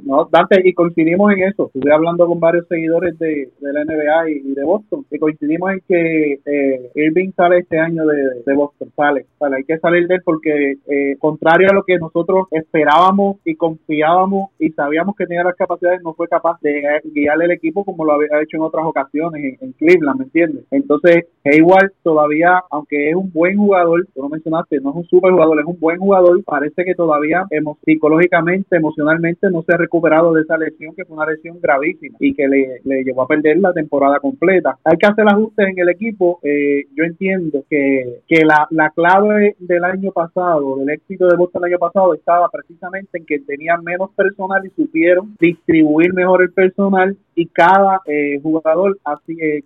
No, 0.04 0.28
Dante, 0.32 0.62
y 0.64 0.74
coincidimos 0.74 1.34
en 1.34 1.44
eso. 1.44 1.72
Estuve 1.74 1.94
hablando 1.94 2.26
con 2.26 2.40
varios 2.40 2.68
seguidores 2.68 3.18
de, 3.20 3.50
la 3.62 3.84
NBA 3.84 4.30
y, 4.30 4.54
de 4.54 4.64
Boston, 4.64 5.06
y 5.10 5.20
coincidimos 5.20 5.72
en 5.72 5.82
que 5.88 6.40
eh, 6.46 6.92
Irving 6.96 7.32
sale 7.36 7.60
este 7.60 7.80
año 7.80 8.06
de, 8.06 8.42
de 8.46 8.54
Boston, 8.54 8.92
sale. 8.96 9.26
Hay 9.40 9.64
que 9.64 9.80
salir 9.80 10.08
de 10.08 10.16
él 10.16 10.22
porque, 10.24 10.78
eh, 10.88 11.16
contrario 11.20 11.70
a 11.70 11.74
lo 11.74 11.84
que 11.84 11.98
nosotros 11.98 12.48
esperábamos 12.52 13.38
y 13.46 13.56
confiábamos 13.56 14.52
y 14.60 14.70
sabíamos 14.72 15.16
que 15.16 15.26
tenía 15.26 15.44
las 15.44 15.56
capacidades, 15.56 16.02
no 16.04 16.14
fue 16.14 16.28
capaz 16.28 16.60
de 16.62 16.82
guiarle 17.14 17.46
el 17.46 17.52
equipo 17.52 17.84
como 17.84 18.06
lo 18.06 18.14
había 18.14 18.42
hecho 18.42 18.58
en 18.58 18.64
otras 18.64 18.86
ocasiones 18.86 19.58
en, 19.60 19.72
Cleveland, 19.74 20.20
¿me 20.20 20.26
entiendes? 20.26 20.66
Entonces, 20.72 21.26
Hayward 21.44 21.92
todavía, 22.04 22.62
aunque 22.70 23.10
es 23.10 23.16
un 23.16 23.32
buen 23.32 23.58
jugador, 23.58 24.06
tú 24.14 24.22
lo 24.22 24.30
mencionaste, 24.30 24.80
no 24.80 24.92
es 24.92 24.96
un 24.98 25.06
super 25.06 25.32
jugador, 25.32 25.60
es 25.60 25.66
un 25.66 25.80
buen 25.80 25.98
jugador, 25.98 26.44
parece 26.44 26.84
que 26.84 26.94
todavía 26.94 27.46
psicológicamente, 27.86 28.76
emocionalmente 28.76 29.50
no 29.50 29.64
se 29.64 29.78
recuperado 29.82 30.34
de 30.34 30.42
esa 30.42 30.58
lesión, 30.58 30.96
que 30.96 31.06
fue 31.06 31.18
una 31.18 31.26
lesión 31.26 31.60
gravísima 31.62 32.18
y 32.20 32.34
que 32.34 32.48
le, 32.48 32.82
le 32.84 33.04
llevó 33.04 33.24
a 33.24 33.28
perder 33.28 33.58
la 33.60 33.74
temporada 33.74 34.20
completa. 34.20 34.78
Hay 34.84 34.98
que 34.98 35.08
hacer 35.08 35.26
ajustes 35.28 35.68
en 35.68 35.80
el 35.80 35.90
equipo. 35.90 36.40
Eh, 36.44 36.86
yo 36.96 37.04
entiendo 37.04 37.64
que, 37.70 38.22
que 38.28 38.46
la, 38.46 38.68
la 38.70 38.90
clave 38.92 39.56
del 39.60 39.84
año 39.84 40.12
pasado, 40.12 40.78
del 40.78 40.90
éxito 40.90 41.28
de 41.28 41.38
Boston 41.38 41.64
el 41.64 41.74
año 41.74 41.80
pasado, 41.80 42.14
estaba 42.14 42.50
precisamente 42.50 43.18
en 43.18 43.26
que 43.26 43.40
tenían 43.40 43.84
menos 43.84 44.12
personal 44.12 44.66
y 44.66 44.70
supieron 44.70 45.36
distribuir 45.40 46.14
mejor 46.14 46.44
el 46.44 46.52
personal 46.52 47.18
y 47.36 47.48
cada 47.48 48.02
eh, 48.06 48.40
jugador 48.42 49.00
así 49.04 49.38
eh, 49.42 49.64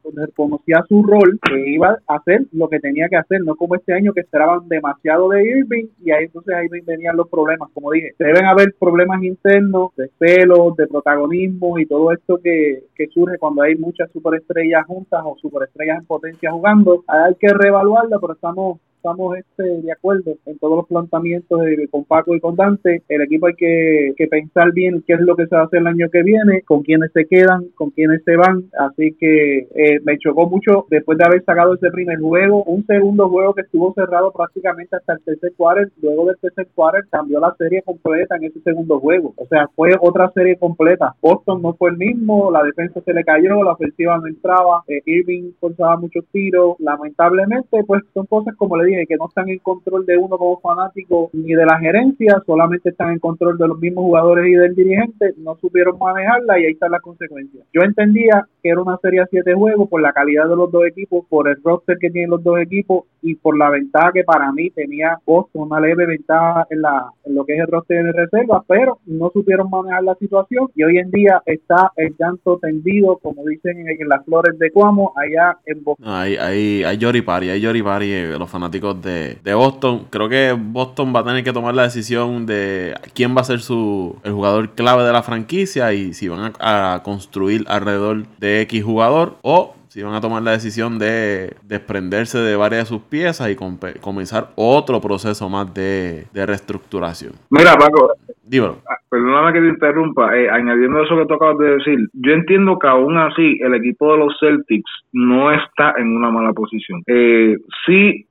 su 0.88 1.04
rol 1.04 1.40
que 1.42 1.70
iba 1.70 1.98
a 2.08 2.16
hacer 2.16 2.46
lo 2.52 2.68
que 2.70 2.80
tenía 2.80 3.08
que 3.10 3.18
hacer, 3.18 3.42
no 3.44 3.56
como 3.56 3.76
este 3.76 3.94
año 3.94 4.14
que 4.14 4.22
esperaban 4.22 4.68
demasiado 4.68 5.30
de 5.30 5.44
Irving 5.44 5.88
y 6.04 6.12
ahí 6.12 6.26
entonces 6.26 6.56
ahí 6.56 6.68
venían 6.86 7.18
los 7.18 7.30
problemas, 7.30 7.70
como 7.74 7.92
dije, 7.92 8.14
deben 8.20 8.46
haber 8.46 8.74
problemas 8.80 9.24
internos 9.24 9.92
de 9.96 10.10
celos, 10.20 10.76
de 10.76 10.88
protagonismo 10.88 11.80
y 11.80 11.86
todo 11.86 12.12
esto 12.12 12.40
que, 12.44 12.84
que 12.96 13.08
surge 13.08 13.38
cuando 13.38 13.64
hay 13.64 13.76
muchas 13.76 14.12
superestrellas 14.12 14.86
juntas 14.86 15.22
o 15.26 15.36
superestrellas 15.38 16.00
en 16.00 16.06
potencia 16.06 16.52
jugando, 16.52 17.04
hay 17.08 17.36
que 17.36 17.48
reevaluarla, 17.50 18.20
pero 18.20 18.34
estamos 18.34 18.80
estamos 19.06 19.38
este, 19.38 19.64
de 19.64 19.92
acuerdo 19.92 20.34
en 20.48 20.58
todos 20.58 20.78
los 20.78 20.88
planteamientos 20.88 21.62
de, 21.62 21.88
con 21.90 22.06
Paco 22.06 22.36
y 22.36 22.40
con 22.40 22.56
Dante. 22.56 23.04
El 23.08 23.22
equipo 23.22 23.46
hay 23.46 23.54
que, 23.54 24.16
pensar 24.28 24.72
bien 24.74 25.04
qué 25.06 25.14
es 25.14 25.20
lo 25.20 25.36
que 25.36 25.46
se 25.46 25.56
va 25.56 25.62
a 25.62 25.66
hacer 25.66 25.82
el 25.82 25.88
año 25.88 26.10
que 26.10 26.24
viene, 26.24 26.64
con 26.64 26.82
quiénes 26.82 27.12
se 27.12 27.26
quedan, 27.26 27.68
con 27.76 27.92
quiénes 27.92 28.24
se 28.24 28.36
van. 28.36 28.64
Así 28.80 29.16
que 29.20 29.68
eh, 29.76 30.00
me 30.04 30.18
chocó 30.18 30.50
mucho 30.50 30.88
después 30.90 31.20
de 31.20 31.26
haber 31.26 31.44
sacado 31.44 31.76
ese 31.76 31.92
primer 31.92 32.20
juego, 32.20 32.64
un 32.64 32.84
segundo 32.88 33.30
juego 33.30 33.54
que 33.54 33.62
estuvo 33.62 33.94
cerrado 33.94 34.32
prácticamente 34.32 34.96
hasta 34.96 35.14
el 35.14 35.22
tercer 35.24 35.54
quarter. 35.56 35.92
Luego 36.02 36.26
del 36.26 36.38
tercer 36.38 36.68
quarter 36.74 37.04
cambió 37.12 37.40
la 37.40 37.54
serie 37.60 37.84
completa 37.84 38.38
en 38.38 38.46
ese 38.46 38.60
segundo 38.62 39.00
juego. 39.00 39.34
O 39.38 39.46
sea, 39.46 39.68
fue 39.76 39.92
otra 40.02 40.32
serie 40.32 40.58
completa. 40.58 41.14
Boston 41.22 41.62
no 41.62 41.76
fue 41.76 41.92
el 41.92 41.98
mismo, 41.98 42.50
la 42.50 42.64
defensa 42.64 43.00
se 43.02 43.14
le 43.14 43.24
cayó, 43.24 43.64
la 43.64 43.74
ofensiva 43.74 44.18
no 44.18 44.26
entraba, 44.26 44.84
eh, 44.88 45.02
Irving 45.06 45.52
forzaba 45.60 45.98
muchos 45.98 46.26
tiros. 46.32 46.76
Lamentablemente, 46.80 47.84
pues 47.86 48.02
son 48.12 48.26
cosas 48.26 48.56
como 48.56 48.78
le 48.78 48.86
dije 48.86 48.95
que 49.08 49.16
no 49.18 49.28
están 49.28 49.50
en 49.50 49.60
control 49.60 50.06
de 50.06 50.18
uno 50.18 50.38
como 50.38 50.60
fanático 50.60 51.30
ni 51.34 51.54
de 51.54 51.66
la 51.66 51.78
gerencia, 51.80 52.42
solamente 52.46 52.90
están 52.90 53.12
en 53.12 53.20
control 53.20 53.58
de 53.58 53.68
los 53.68 53.80
mismos 53.80 54.04
jugadores 54.04 54.48
y 54.48 54.54
del 54.54 54.76
dirigente, 54.76 55.34
no 55.38 55.56
supieron 55.58 55.98
manejarla 56.00 56.60
y 56.60 56.66
ahí 56.66 56.72
están 56.72 56.92
las 56.92 57.02
consecuencias. 57.02 57.66
Yo 57.74 57.82
entendía 57.82 58.48
que 58.62 58.70
era 58.70 58.82
una 58.82 58.98
serie 58.98 59.22
a 59.22 59.28
siete 59.28 59.54
juegos 59.54 59.90
por 59.90 60.02
la 60.02 60.14
calidad 60.14 60.48
de 60.48 60.56
los 60.56 60.72
dos 60.72 60.86
equipos, 60.88 61.26
por 61.30 61.50
el 61.50 61.58
roster 61.64 61.98
que 62.00 62.10
tienen 62.10 62.30
los 62.30 62.44
dos 62.44 62.60
equipos 62.60 63.06
y 63.22 63.36
por 63.36 63.58
la 63.58 63.70
ventaja 63.70 64.12
que 64.14 64.24
para 64.24 64.52
mí 64.52 64.70
tenía 64.70 65.20
Boston, 65.26 65.64
una 65.64 65.80
leve 65.80 66.06
ventaja 66.06 66.66
en, 66.70 66.82
la, 66.82 67.10
lo 67.26 67.46
que 67.46 67.54
es 67.56 67.60
el 67.60 67.68
roster 67.68 68.04
de 68.04 68.12
reserva, 68.12 68.64
pero 68.68 69.00
no 69.06 69.30
supieron 69.32 69.70
manejar 69.70 70.04
la 70.04 70.16
situación 70.16 70.68
y 70.76 70.84
hoy 70.84 70.98
en 70.98 71.12
día 71.12 71.42
está 71.46 71.92
el 71.96 72.16
llanto 72.18 72.58
tendido, 72.62 73.18
como 73.18 73.44
dicen 73.46 73.88
en, 73.88 74.08
las 74.08 74.24
flores 74.26 74.58
de 74.60 74.72
Cuamo, 74.72 75.14
allá 75.16 75.58
en 75.66 75.84
Boston. 75.84 76.06
Hay, 76.08 76.36
hay 76.38 77.22
Pari, 77.22 77.50
hay 77.50 77.62
Yori 77.62 77.84
eh, 78.02 78.36
los 78.38 78.50
fanáticos 78.50 78.85
de, 78.94 79.54
Boston. 79.54 80.08
Creo 80.10 80.30
que 80.30 80.54
Boston 80.54 81.14
va 81.16 81.22
a 81.22 81.24
tener 81.24 81.44
que 81.44 81.54
tomar 81.54 81.74
la 81.74 81.84
decisión 81.84 82.46
de 82.46 82.96
quién 83.14 83.36
va 83.36 83.42
a 83.42 83.46
ser 83.46 83.62
su, 83.62 84.18
el 84.24 84.34
jugador 84.34 84.72
clave 84.72 85.04
de 85.04 85.14
la 85.14 85.24
franquicia 85.24 85.94
y 85.94 86.14
si 86.14 86.28
van 86.28 86.54
a, 86.60 87.02
construir 87.04 87.66
alrededor 87.68 88.26
de 88.38 88.62
X 88.62 88.84
jugador 88.84 89.38
o 89.42 89.76
si 89.96 90.04
van 90.04 90.14
a 90.14 90.20
tomar 90.20 90.44
la 90.44 90.52
decisión 90.52 91.00
de 91.00 91.56
desprenderse 91.64 92.38
de 92.40 92.58
varias 92.58 92.82
de 92.82 92.86
sus 92.98 93.02
piezas 93.04 93.50
y 93.50 93.56
comenzar 93.56 94.50
otro 94.56 95.00
proceso 95.00 95.48
más 95.48 95.74
de, 95.74 96.26
de 96.34 96.46
reestructuración. 96.46 97.32
Mira, 97.50 97.78
Paco, 97.78 98.12
Dímelo. 98.48 98.78
Ah, 98.88 98.98
perdóname 99.10 99.54
que 99.54 99.62
te 99.62 99.70
interrumpa, 99.70 100.38
eh, 100.38 100.50
añadiendo 100.50 101.02
eso 101.02 101.18
que 101.18 101.26
tú 101.26 101.34
acabas 101.34 101.58
de 101.58 101.78
decir, 101.78 101.98
yo 102.14 102.32
entiendo 102.32 102.78
que 102.78 102.88
aún 102.88 103.18
así 103.18 103.58
el 103.60 103.74
equipo 103.74 104.12
de 104.12 104.20
los 104.20 104.38
Celtics 104.40 104.92
no 105.14 105.52
está 105.52 105.96
en 105.98 106.16
una 106.16 106.30
mala 106.30 106.54
posición. 106.54 107.02
Eh, 107.08 107.58
sí, 107.88 108.26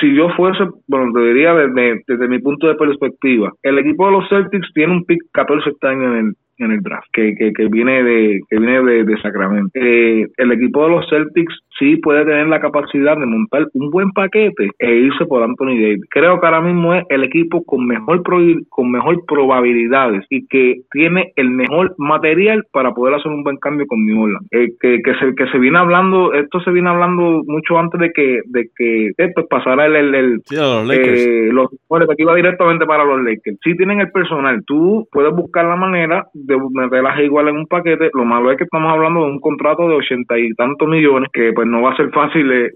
si 0.00 0.14
yo 0.16 0.28
fuese, 0.30 0.64
bueno, 0.88 1.12
te 1.12 1.20
diría 1.20 1.54
desde, 1.54 2.02
desde 2.08 2.28
mi 2.28 2.40
punto 2.40 2.66
de 2.66 2.74
perspectiva, 2.74 3.52
el 3.62 3.78
equipo 3.78 4.06
de 4.06 4.12
los 4.12 4.28
Celtics 4.28 4.72
tiene 4.74 4.92
un 4.92 5.04
pick 5.04 5.20
14 5.32 5.70
este 5.70 5.86
año 5.86 6.16
en 6.16 6.26
el, 6.26 6.34
en 6.64 6.72
el 6.72 6.80
draft, 6.80 7.08
que, 7.12 7.34
que, 7.34 7.52
que 7.52 7.66
viene 7.68 8.02
de 8.02 8.40
que 8.48 8.58
viene 8.58 8.82
de, 8.82 9.04
de 9.04 9.20
Sacramento. 9.20 9.70
Eh, 9.74 10.26
el 10.36 10.52
equipo 10.52 10.84
de 10.84 10.90
los 10.90 11.08
Celtics 11.08 11.54
sí 11.80 11.96
puede 11.96 12.24
tener 12.24 12.46
la 12.46 12.60
capacidad 12.60 13.16
de 13.16 13.26
montar 13.26 13.66
un 13.74 13.90
buen 13.90 14.12
paquete 14.12 14.70
e 14.78 14.94
irse 14.94 15.26
por 15.26 15.42
Anthony 15.42 15.74
Davis. 15.80 16.06
Creo 16.10 16.38
que 16.38 16.46
ahora 16.46 16.60
mismo 16.60 16.94
es 16.94 17.04
el 17.08 17.24
equipo 17.24 17.64
con 17.64 17.86
mejor 17.86 18.22
con 18.68 18.90
mejor 18.90 19.24
probabilidades 19.26 20.26
y 20.28 20.46
que 20.46 20.82
tiene 20.92 21.32
el 21.36 21.50
mejor 21.50 21.94
material 21.96 22.64
para 22.70 22.92
poder 22.92 23.14
hacer 23.14 23.32
un 23.32 23.42
buen 23.42 23.56
cambio 23.56 23.86
con 23.86 24.04
New 24.04 24.22
Orleans. 24.22 24.46
Eh, 24.50 24.68
que, 24.78 25.00
que, 25.02 25.14
se, 25.14 25.34
que 25.34 25.46
se 25.48 25.58
viene 25.58 25.78
hablando, 25.78 26.34
esto 26.34 26.60
se 26.60 26.70
viene 26.70 26.90
hablando 26.90 27.42
mucho 27.46 27.78
antes 27.78 27.98
de 27.98 28.12
que 28.12 28.40
de 28.44 28.68
que 28.76 29.12
pues, 29.34 29.46
pasara 29.48 29.86
el, 29.86 29.96
el, 29.96 30.14
el 30.14 30.40
los 30.50 30.86
Lakers. 30.86 31.26
Eh, 31.26 31.48
los, 31.50 31.68
bueno, 31.88 32.06
que 32.06 32.22
iba 32.22 32.34
directamente 32.34 32.84
para 32.84 33.04
los 33.04 33.22
Lakers. 33.22 33.56
Si 33.64 33.74
tienen 33.76 34.00
el 34.00 34.10
personal, 34.10 34.62
tú 34.66 35.08
puedes 35.10 35.34
buscar 35.34 35.64
la 35.64 35.76
manera 35.76 36.26
de 36.34 36.58
meterlas 36.74 37.18
igual 37.20 37.48
en 37.48 37.56
un 37.56 37.66
paquete. 37.66 38.10
Lo 38.12 38.26
malo 38.26 38.50
es 38.50 38.58
que 38.58 38.64
estamos 38.64 38.92
hablando 38.92 39.24
de 39.24 39.32
un 39.32 39.40
contrato 39.40 39.88
de 39.88 39.94
ochenta 39.94 40.38
y 40.38 40.52
tantos 40.54 40.86
millones 40.86 41.30
que 41.32 41.52
pues 41.54 41.66
no 41.70 41.82
va 41.82 41.92
a 41.92 41.96
ser 41.96 42.10
fácil. 42.10 42.50
Eh, 42.52 42.70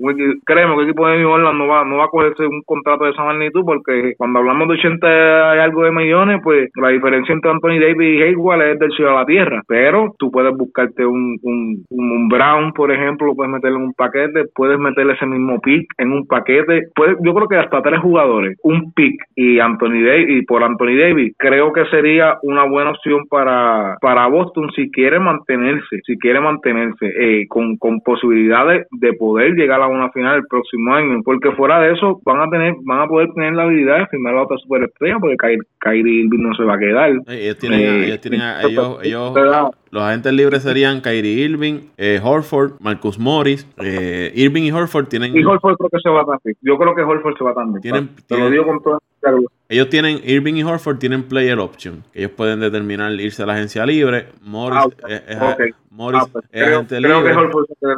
creemos 0.44 0.76
que 0.76 0.82
el 0.82 0.88
equipo 0.88 1.06
de 1.06 1.18
New 1.18 1.30
Orleans 1.30 1.58
no 1.58 1.66
va, 1.66 1.84
no 1.84 1.98
va 1.98 2.04
a 2.04 2.08
cogerse 2.08 2.46
un 2.46 2.62
contrato 2.62 3.04
de 3.04 3.10
esa 3.10 3.24
magnitud 3.24 3.62
porque 3.64 4.14
cuando 4.16 4.38
hablamos 4.38 4.68
de 4.68 4.74
80 4.74 5.56
y 5.56 5.58
algo 5.58 5.84
de 5.84 5.90
millones, 5.90 6.40
pues 6.42 6.70
la 6.76 6.88
diferencia 6.88 7.32
entre 7.32 7.50
Anthony 7.50 7.80
Davis 7.80 8.18
y 8.18 8.22
Hayward 8.22 8.62
es 8.62 8.78
del 8.78 8.92
cielo 8.92 9.10
a 9.12 9.20
la 9.20 9.26
tierra. 9.26 9.62
Pero 9.66 10.14
tú 10.18 10.30
puedes 10.30 10.56
buscarte 10.56 11.04
un, 11.04 11.38
un, 11.42 11.84
un, 11.90 12.28
Brown, 12.28 12.72
por 12.72 12.90
ejemplo, 12.90 13.26
lo 13.26 13.34
puedes 13.34 13.52
meterle 13.52 13.78
en 13.78 13.84
un 13.84 13.94
paquete, 13.94 14.44
puedes 14.54 14.78
meterle 14.78 15.14
ese 15.14 15.26
mismo 15.26 15.60
pick 15.60 15.86
en 15.98 16.12
un 16.12 16.26
paquete. 16.26 16.88
Puedes, 16.94 17.16
yo 17.22 17.34
creo 17.34 17.48
que 17.48 17.56
hasta 17.56 17.82
tres 17.82 18.00
jugadores, 18.00 18.58
un 18.62 18.92
pick 18.92 19.14
y 19.36 19.58
Anthony 19.58 20.02
Davis 20.04 20.26
y 20.28 20.42
por 20.42 20.62
Anthony 20.62 20.96
Davis, 20.98 21.34
creo 21.38 21.72
que 21.72 21.84
sería 21.86 22.38
una 22.42 22.64
buena 22.64 22.90
opción 22.90 23.26
para, 23.28 23.96
para 24.00 24.26
Boston 24.26 24.70
si 24.74 24.90
quiere 24.90 25.18
mantenerse, 25.18 26.00
si 26.06 26.18
quiere 26.18 26.40
mantenerse 26.40 27.06
eh, 27.06 27.46
con, 27.48 27.76
con 27.76 28.00
posibilidades 28.00 28.83
de 28.90 29.12
poder 29.14 29.52
llegar 29.54 29.80
a 29.80 29.86
una 29.86 30.10
final 30.10 30.36
el 30.36 30.46
próximo 30.46 30.94
año, 30.94 31.20
porque 31.24 31.52
fuera 31.52 31.80
de 31.80 31.92
eso 31.92 32.20
van 32.24 32.40
a 32.40 32.50
tener, 32.50 32.74
van 32.82 33.00
a 33.00 33.06
poder 33.08 33.32
tener 33.34 33.54
la 33.54 33.64
habilidad 33.64 33.98
de 33.98 34.06
firmar 34.06 34.34
la 34.34 34.42
otra 34.42 34.56
superestrella, 34.58 35.18
porque 35.18 35.58
Kyrie 35.80 36.24
Irving 36.24 36.42
no 36.42 36.54
se 36.54 36.64
va 36.64 36.74
a 36.74 36.78
quedar. 36.78 37.10
Ellos 37.26 37.58
tienen, 37.58 37.80
eh, 37.80 38.06
ellos, 38.06 38.20
tienen 38.20 38.40
ellos, 38.62 38.98
ellos 39.02 39.34
los 39.94 40.02
agentes 40.02 40.32
libres 40.32 40.64
serían 40.64 41.00
Kyrie 41.00 41.44
Irving, 41.44 41.82
eh, 41.96 42.20
Horford, 42.20 42.72
Marcus 42.80 43.16
Morris, 43.16 43.64
eh, 43.78 44.32
Irving 44.34 44.64
y 44.64 44.72
Horford 44.72 45.06
tienen. 45.06 45.36
Y 45.36 45.44
Horford 45.44 45.76
creo 45.76 45.88
que 45.88 46.00
se 46.02 46.10
va 46.10 46.24
también. 46.24 46.56
Yo 46.62 46.76
creo 46.76 46.96
que 46.96 47.02
Horford 47.02 47.38
se 47.38 47.44
va 47.44 47.54
también. 47.54 47.80
Tienen, 47.80 48.10
Te 48.26 48.36
lo 48.36 48.50
digo 48.50 48.66
con 48.66 48.82
toda 48.82 48.98
ellos 49.68 49.88
tienen, 49.88 50.20
Irving 50.24 50.54
y 50.54 50.62
Horford 50.62 50.98
tienen 50.98 51.22
player 51.24 51.58
option. 51.58 52.04
Ellos 52.12 52.30
pueden 52.32 52.60
determinar 52.60 53.12
irse 53.12 53.42
a 53.42 53.46
la 53.46 53.54
agencia 53.54 53.86
libre. 53.86 54.28
Morris 54.42 54.94
ah, 55.02 55.56
es, 55.58 55.74
Morris 55.90 56.22
ah, 56.24 56.28
pues, 56.30 56.44
agente 56.54 57.00
libre. 57.00 57.34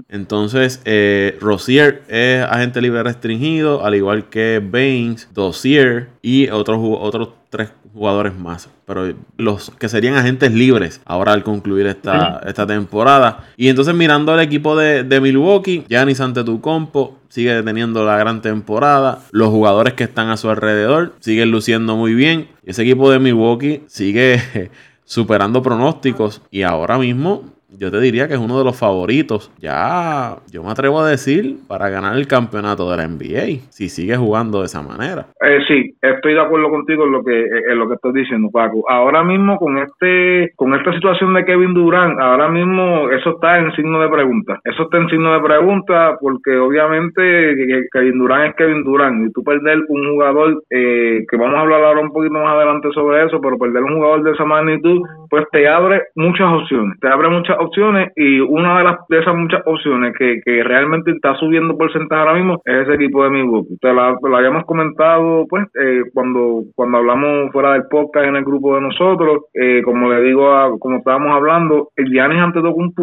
Entonces, 0.08 0.80
eh, 0.84 1.36
Rosier 1.40 2.02
es 2.08 2.44
agente 2.44 2.80
libre 2.80 3.02
restringido, 3.02 3.84
al 3.84 3.94
igual 3.94 4.28
que 4.28 4.62
Baines, 4.64 5.28
Dossier 5.34 6.08
y 6.22 6.48
otros, 6.50 6.78
otros 6.80 7.30
tres 7.50 7.70
jugadores 7.96 8.36
más. 8.36 8.68
Pero 8.84 9.14
los 9.38 9.70
que 9.70 9.88
serían 9.88 10.14
agentes 10.14 10.52
libres 10.52 11.00
ahora 11.06 11.32
al 11.32 11.42
concluir 11.42 11.86
esta, 11.86 12.40
esta 12.46 12.66
temporada. 12.66 13.44
Y 13.56 13.68
entonces 13.68 13.94
mirando 13.94 14.32
al 14.32 14.40
equipo 14.40 14.76
de, 14.76 15.02
de 15.02 15.20
Milwaukee, 15.20 15.84
Giannis 15.88 16.20
Antetokounmpo 16.20 17.18
sigue 17.28 17.62
teniendo 17.62 18.04
la 18.04 18.18
gran 18.18 18.42
temporada. 18.42 19.20
Los 19.30 19.48
jugadores 19.48 19.94
que 19.94 20.04
están 20.04 20.28
a 20.28 20.36
su 20.36 20.50
alrededor 20.50 21.14
siguen 21.20 21.50
luciendo 21.50 21.96
muy 21.96 22.14
bien. 22.14 22.48
Ese 22.64 22.82
equipo 22.82 23.10
de 23.10 23.18
Milwaukee 23.18 23.82
sigue 23.86 24.70
superando 25.04 25.62
pronósticos 25.62 26.42
y 26.50 26.62
ahora 26.62 26.98
mismo 26.98 27.55
yo 27.78 27.90
te 27.90 28.00
diría 28.00 28.28
que 28.28 28.34
es 28.34 28.40
uno 28.40 28.58
de 28.58 28.64
los 28.64 28.78
favoritos. 28.78 29.52
Ya, 29.58 30.36
yo 30.52 30.62
me 30.62 30.70
atrevo 30.70 31.00
a 31.00 31.08
decir, 31.08 31.56
para 31.68 31.88
ganar 31.88 32.16
el 32.16 32.26
campeonato 32.26 32.90
de 32.90 32.96
la 32.96 33.08
NBA, 33.08 33.68
si 33.70 33.88
sigue 33.88 34.16
jugando 34.16 34.60
de 34.60 34.66
esa 34.66 34.82
manera. 34.82 35.26
Eh, 35.40 35.60
sí, 35.68 35.94
estoy 36.00 36.34
de 36.34 36.40
acuerdo 36.40 36.70
contigo 36.70 37.04
en 37.04 37.12
lo 37.12 37.22
que 37.22 37.36
en 37.36 37.78
lo 37.78 37.88
que 37.88 37.94
estás 37.94 38.12
diciendo, 38.14 38.48
Paco. 38.52 38.84
Ahora 38.88 39.22
mismo 39.22 39.56
con 39.58 39.78
este 39.78 40.52
con 40.56 40.74
esta 40.74 40.92
situación 40.94 41.34
de 41.34 41.44
Kevin 41.44 41.74
Durant, 41.74 42.18
ahora 42.18 42.48
mismo 42.48 43.10
eso 43.10 43.30
está 43.30 43.58
en 43.58 43.72
signo 43.74 44.00
de 44.00 44.08
pregunta. 44.08 44.58
Eso 44.64 44.84
está 44.84 44.98
en 44.98 45.08
signo 45.08 45.34
de 45.34 45.40
pregunta 45.40 46.16
porque 46.20 46.56
obviamente 46.56 47.86
Kevin 47.92 48.18
Durant 48.18 48.50
es 48.50 48.56
Kevin 48.56 48.84
Durant 48.84 49.28
y 49.28 49.32
tú 49.32 49.42
perder 49.42 49.78
un 49.88 50.12
jugador 50.12 50.62
eh, 50.70 51.24
que 51.28 51.36
vamos 51.36 51.56
a 51.56 51.60
hablar 51.60 51.82
ahora 51.84 52.00
un 52.00 52.12
poquito 52.12 52.34
más 52.34 52.54
adelante 52.54 52.88
sobre 52.92 53.24
eso, 53.24 53.40
pero 53.40 53.58
perder 53.58 53.82
un 53.82 53.96
jugador 53.96 54.22
de 54.22 54.32
esa 54.32 54.44
magnitud, 54.44 55.00
pues 55.28 55.44
te 55.52 55.68
abre 55.68 56.02
muchas 56.14 56.52
opciones, 56.52 56.98
te 57.00 57.08
abre 57.08 57.28
muchas 57.28 57.56
opciones 57.58 57.65
y 58.16 58.40
una 58.40 58.78
de 58.78 58.84
las 58.84 58.96
de 59.08 59.18
esas 59.18 59.34
muchas 59.34 59.62
opciones 59.66 60.14
que, 60.18 60.40
que 60.44 60.62
realmente 60.62 61.10
está 61.10 61.34
subiendo 61.36 61.76
porcentaje 61.76 62.20
ahora 62.20 62.34
mismo 62.34 62.60
es 62.64 62.82
ese 62.82 62.94
equipo 62.94 63.24
de 63.24 63.30
Milwaukee. 63.30 63.76
Te 63.80 63.92
la, 63.92 64.16
lo 64.20 64.36
habíamos 64.36 64.64
comentado 64.64 65.46
pues 65.48 65.66
eh, 65.80 66.02
cuando 66.12 66.62
cuando 66.74 66.98
hablamos 66.98 67.52
fuera 67.52 67.72
del 67.72 67.84
podcast 67.90 68.26
en 68.26 68.36
el 68.36 68.44
grupo 68.44 68.74
de 68.74 68.82
nosotros, 68.82 69.44
eh, 69.54 69.82
como 69.84 70.10
le 70.12 70.22
digo, 70.22 70.52
a, 70.52 70.70
como 70.78 70.98
estábamos 70.98 71.32
hablando, 71.32 71.88
el 71.96 72.06
Giannis 72.10 72.40
ante 72.40 72.60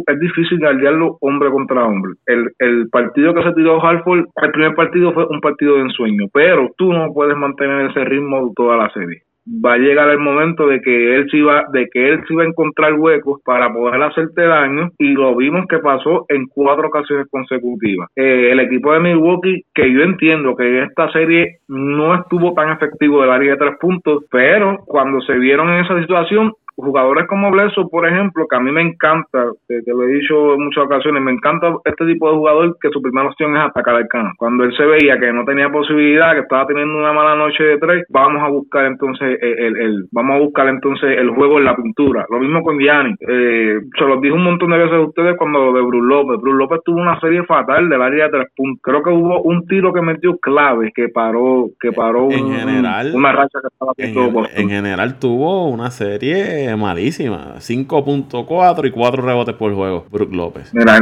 es 0.08 0.20
difícil 0.20 0.60
guardiarlo 0.60 1.18
hombre 1.22 1.50
contra 1.50 1.86
hombre. 1.86 2.14
El, 2.26 2.50
el 2.60 2.90
partido 2.90 3.34
que 3.34 3.44
se 3.44 3.54
tiró 3.54 3.84
Hartford, 3.84 4.26
el 4.42 4.52
primer 4.52 4.76
partido 4.76 5.14
fue 5.14 5.26
un 5.30 5.40
partido 5.42 5.76
de 5.76 5.82
ensueño, 5.82 6.26
pero 6.34 6.70
tú 6.78 6.92
no 6.92 7.14
puedes 7.14 7.38
mantener 7.38 7.90
ese 7.90 8.04
ritmo 8.06 8.52
toda 8.56 8.78
la 8.78 8.90
serie 8.92 9.24
va 9.48 9.74
a 9.74 9.78
llegar 9.78 10.10
el 10.10 10.20
momento 10.20 10.68
de 10.68 10.82
que 10.82 11.16
él 11.16 11.28
se 11.30 11.38
iba, 11.38 11.66
de 11.72 11.88
que 11.92 12.10
él 12.10 12.24
se 12.28 12.34
iba 12.34 12.44
a 12.44 12.48
encontrar 12.48 12.94
huecos 12.94 13.42
para 13.44 13.72
poder 13.74 14.02
hacerte 14.02 14.42
daño 14.44 14.92
y 14.98 15.14
lo 15.14 15.36
vimos 15.36 15.66
que 15.68 15.80
pasó 15.80 16.26
en 16.30 16.48
cuatro 16.48 16.88
ocasiones 16.88 17.28
consecutivas. 17.30 18.10
Eh, 18.16 18.50
el 18.52 18.60
equipo 18.60 18.94
de 18.94 19.00
Milwaukee, 19.00 19.64
que 19.74 19.92
yo 19.92 20.02
entiendo 20.02 20.56
que 20.56 20.84
esta 20.84 21.12
serie 21.12 21.58
no 21.68 22.16
estuvo 22.16 22.54
tan 22.54 22.72
efectivo 22.72 23.22
del 23.22 23.32
área 23.32 23.52
de 23.52 23.58
tres 23.58 23.76
puntos, 23.80 24.24
pero 24.32 24.80
cuando 24.86 25.22
se 25.22 25.34
vieron 25.34 25.70
en 25.70 25.86
esa 25.86 26.00
situación 26.00 26.54
jugadores 26.76 27.28
como 27.28 27.52
Blesso, 27.52 27.88
por 27.90 28.08
ejemplo, 28.08 28.48
que 28.50 28.56
a 28.56 28.60
mí 28.60 28.72
me 28.72 28.82
encanta, 28.82 29.52
te, 29.68 29.82
lo 29.86 30.04
he 30.04 30.14
dicho 30.14 30.54
en 30.56 30.64
muchas 30.64 30.86
ocasiones, 30.86 31.22
me 31.22 31.32
encanta 31.32 31.74
este 31.86 32.06
tipo 32.06 32.30
de 32.30 32.38
jugador 32.38 32.78
que 32.82 32.90
su 32.90 33.02
primera 33.02 33.28
opción 33.28 33.56
es 33.56 33.64
atacar 33.64 33.96
al 33.96 34.08
canal. 34.08 34.34
Cuando 34.38 34.64
él 34.64 34.76
se 34.76 34.86
veía 34.86 35.20
que 35.20 35.32
no 35.32 35.46
tenía 35.46 35.70
posibilidad, 35.70 36.34
que 36.34 36.42
estaba 36.42 36.66
teniendo 36.66 36.98
una 36.98 37.14
mala 37.14 37.36
noche 37.36 37.64
de 37.64 37.78
tres, 37.78 38.06
vamos 38.10 38.42
a 38.42 38.50
buscar 38.50 38.86
entonces 38.86 39.38
el, 39.42 39.78
el, 39.78 40.06
vamos 40.12 40.36
a 40.36 40.40
buscar 40.40 40.68
entonces 40.68 41.18
el 41.18 41.30
juego 41.30 41.60
en 41.60 41.66
la 41.66 41.76
pintura. 41.76 42.26
Lo 42.30 42.40
mismo 42.40 42.64
con 42.64 42.80
Gianni. 42.80 43.16
Eh, 43.20 43.80
se 43.98 44.06
los 44.06 44.22
dije 44.22 44.34
un 44.34 44.44
montón 44.44 44.72
de 44.72 44.78
veces 44.78 44.94
a 44.94 45.02
ustedes 45.02 45.38
cuando 45.38 45.60
lo 45.60 45.74
de 45.74 45.82
Bruce 45.82 46.08
López. 46.08 46.42
Bruce 46.42 46.58
López 46.58 46.80
tuvo 46.84 47.02
una 47.02 47.20
serie 47.20 47.44
fatal 47.44 47.90
del 47.90 48.02
área 48.02 48.26
de 48.26 48.32
tres 48.32 48.48
puntos. 48.56 48.82
Creo 48.82 49.04
que 49.04 49.10
hubo 49.10 49.42
un 49.44 49.66
tiro 49.68 49.94
que 49.94 50.02
metió 50.02 50.38
clave 50.38 50.92
que 50.94 51.10
paró, 51.10 51.70
que 51.80 51.92
paró 51.92 52.32
en 52.32 52.52
general, 52.52 53.12
una 53.14 53.32
racha 53.32 53.60
que 53.62 53.68
estaba 53.68 53.94
en, 53.98 54.62
en 54.62 54.70
general 54.70 55.20
tuvo 55.20 55.68
una 55.68 55.92
serie 55.92 56.63
malísima. 56.78 57.56
5.4 57.58 58.88
y 58.88 58.92
4 58.92 59.24
rebotes 59.24 59.56
por 59.56 59.74
juego, 59.74 60.06
Brook 60.12 60.34
López. 60.34 60.74
Mira, 60.74 60.98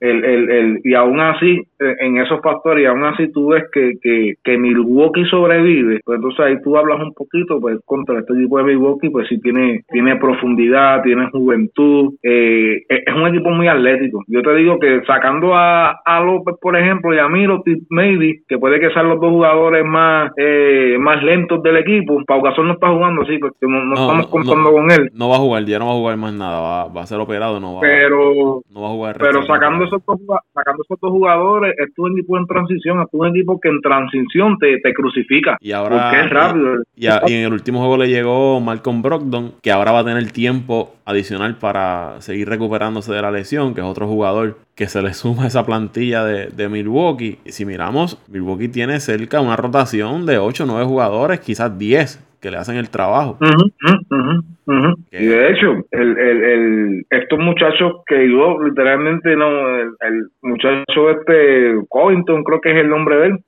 el, 0.00 0.24
el, 0.24 0.50
el, 0.50 0.80
y 0.84 0.94
aún 0.94 1.18
así, 1.18 1.62
eh, 1.80 1.96
en 2.00 2.18
esos 2.18 2.40
factores, 2.42 2.82
y 2.82 2.86
aún 2.86 3.04
así 3.04 3.32
tú 3.32 3.48
ves 3.48 3.64
que, 3.72 3.94
que, 4.02 4.34
que 4.44 4.58
Milwaukee 4.58 5.24
sobrevive, 5.24 6.00
pues 6.04 6.16
entonces 6.16 6.40
ahí 6.44 6.62
tú 6.62 6.76
hablas 6.76 7.00
un 7.00 7.14
poquito, 7.14 7.58
pues 7.58 7.78
contra 7.86 8.18
este 8.18 8.34
tipo 8.34 8.58
de 8.58 8.64
Milwaukee, 8.64 9.08
pues 9.08 9.28
sí 9.28 9.40
tiene, 9.40 9.82
tiene 9.90 10.16
profundidad, 10.16 11.02
tiene 11.02 11.30
juventud, 11.30 12.14
eh, 12.22 12.82
es 12.88 13.14
un 13.14 13.28
equipo 13.28 13.50
muy 13.50 13.66
atlético. 13.66 14.22
Yo 14.26 14.42
te 14.42 14.54
digo 14.56 14.78
que 14.78 15.02
sacando 15.06 15.54
a, 15.54 16.00
a 16.04 16.20
López, 16.20 16.56
por 16.60 16.76
ejemplo, 16.76 17.14
y 17.14 17.18
a 17.18 17.28
Miro, 17.28 17.62
maybe, 17.88 18.42
que 18.46 18.58
puede 18.58 18.80
que 18.80 18.90
sean 18.90 19.08
los 19.08 19.20
dos 19.20 19.30
jugadores 19.30 19.84
más, 19.86 20.32
eh, 20.36 20.98
más 21.00 21.22
lentos 21.22 21.62
del 21.62 21.78
equipo, 21.78 22.22
Pau 22.26 22.42
Gasol 22.42 22.66
no 22.66 22.74
está 22.74 22.88
jugando 22.88 23.22
así, 23.22 23.38
porque 23.38 23.66
no, 23.66 23.84
no, 23.84 23.94
estamos 23.94 24.26
contando 24.26 24.70
con 24.70 24.90
él 24.90 25.03
no 25.12 25.28
va 25.28 25.36
a 25.36 25.38
jugar, 25.38 25.64
ya 25.64 25.78
no 25.78 25.86
va 25.86 25.92
a 25.92 25.96
jugar 25.96 26.16
más 26.16 26.32
nada, 26.32 26.60
va, 26.60 26.88
va 26.88 27.02
a 27.02 27.06
ser 27.06 27.20
operado, 27.20 27.60
no 27.60 27.74
va, 27.74 27.80
pero, 27.80 28.62
no 28.70 28.80
va 28.82 28.88
a 28.88 28.92
jugar. 28.92 29.18
Pero 29.18 29.44
sacando 29.46 29.84
esos, 29.84 30.02
dos, 30.06 30.18
sacando 30.52 30.82
esos 30.82 30.98
dos 31.00 31.10
jugadores, 31.10 31.74
es 31.78 31.90
un 31.98 32.12
equipo 32.12 32.38
en 32.38 32.46
transición, 32.46 33.00
es 33.00 33.08
un 33.12 33.28
equipo 33.28 33.60
que 33.60 33.68
en 33.68 33.80
transición 33.80 34.58
te, 34.58 34.78
te 34.80 34.92
crucifica. 34.94 35.56
Y 35.60 35.72
ahora, 35.72 36.10
porque 36.10 36.24
es 36.24 36.30
rápido. 36.30 36.74
Y, 36.96 37.06
y, 37.06 37.34
en 37.34 37.46
el 37.46 37.52
último 37.52 37.80
juego 37.80 37.96
le 37.96 38.08
llegó 38.08 38.60
Malcolm 38.60 39.02
Brogdon, 39.02 39.54
que 39.62 39.72
ahora 39.72 39.92
va 39.92 40.00
a 40.00 40.04
tener 40.04 40.30
tiempo 40.32 40.94
adicional 41.04 41.56
para 41.56 42.20
seguir 42.20 42.48
recuperándose 42.48 43.12
de 43.12 43.22
la 43.22 43.30
lesión, 43.30 43.74
que 43.74 43.80
es 43.80 43.86
otro 43.86 44.06
jugador 44.06 44.58
que 44.74 44.88
se 44.88 45.02
le 45.02 45.12
suma 45.14 45.44
a 45.44 45.46
esa 45.46 45.64
plantilla 45.64 46.24
de, 46.24 46.48
de 46.48 46.68
Milwaukee. 46.68 47.38
Y 47.44 47.52
si 47.52 47.64
miramos, 47.64 48.18
Milwaukee 48.28 48.68
tiene 48.68 49.00
cerca 49.00 49.40
una 49.40 49.56
rotación 49.56 50.26
de 50.26 50.38
8 50.38 50.64
o 50.64 50.66
9 50.66 50.84
jugadores, 50.84 51.40
quizás 51.40 51.78
10 51.78 52.33
que 52.44 52.50
le 52.50 52.58
hacen 52.58 52.76
el 52.76 52.90
trabajo. 52.90 53.38
Y 55.12 55.26
de 55.26 55.50
hecho, 55.50 55.76
el, 55.90 56.18
el, 56.18 56.44
el, 56.44 57.06
estos 57.08 57.38
muchachos 57.38 58.02
que 58.06 58.30
yo 58.30 58.58
literalmente 58.62 59.34
no, 59.34 59.48
el, 59.78 60.28
muchacho 60.42 61.10
este 61.10 61.74
Covington, 61.88 62.44
creo 62.44 62.60
que 62.60 62.72
es 62.72 62.76
el 62.76 62.90
nombre 62.90 63.16
de 63.16 63.26
él, 63.28 63.38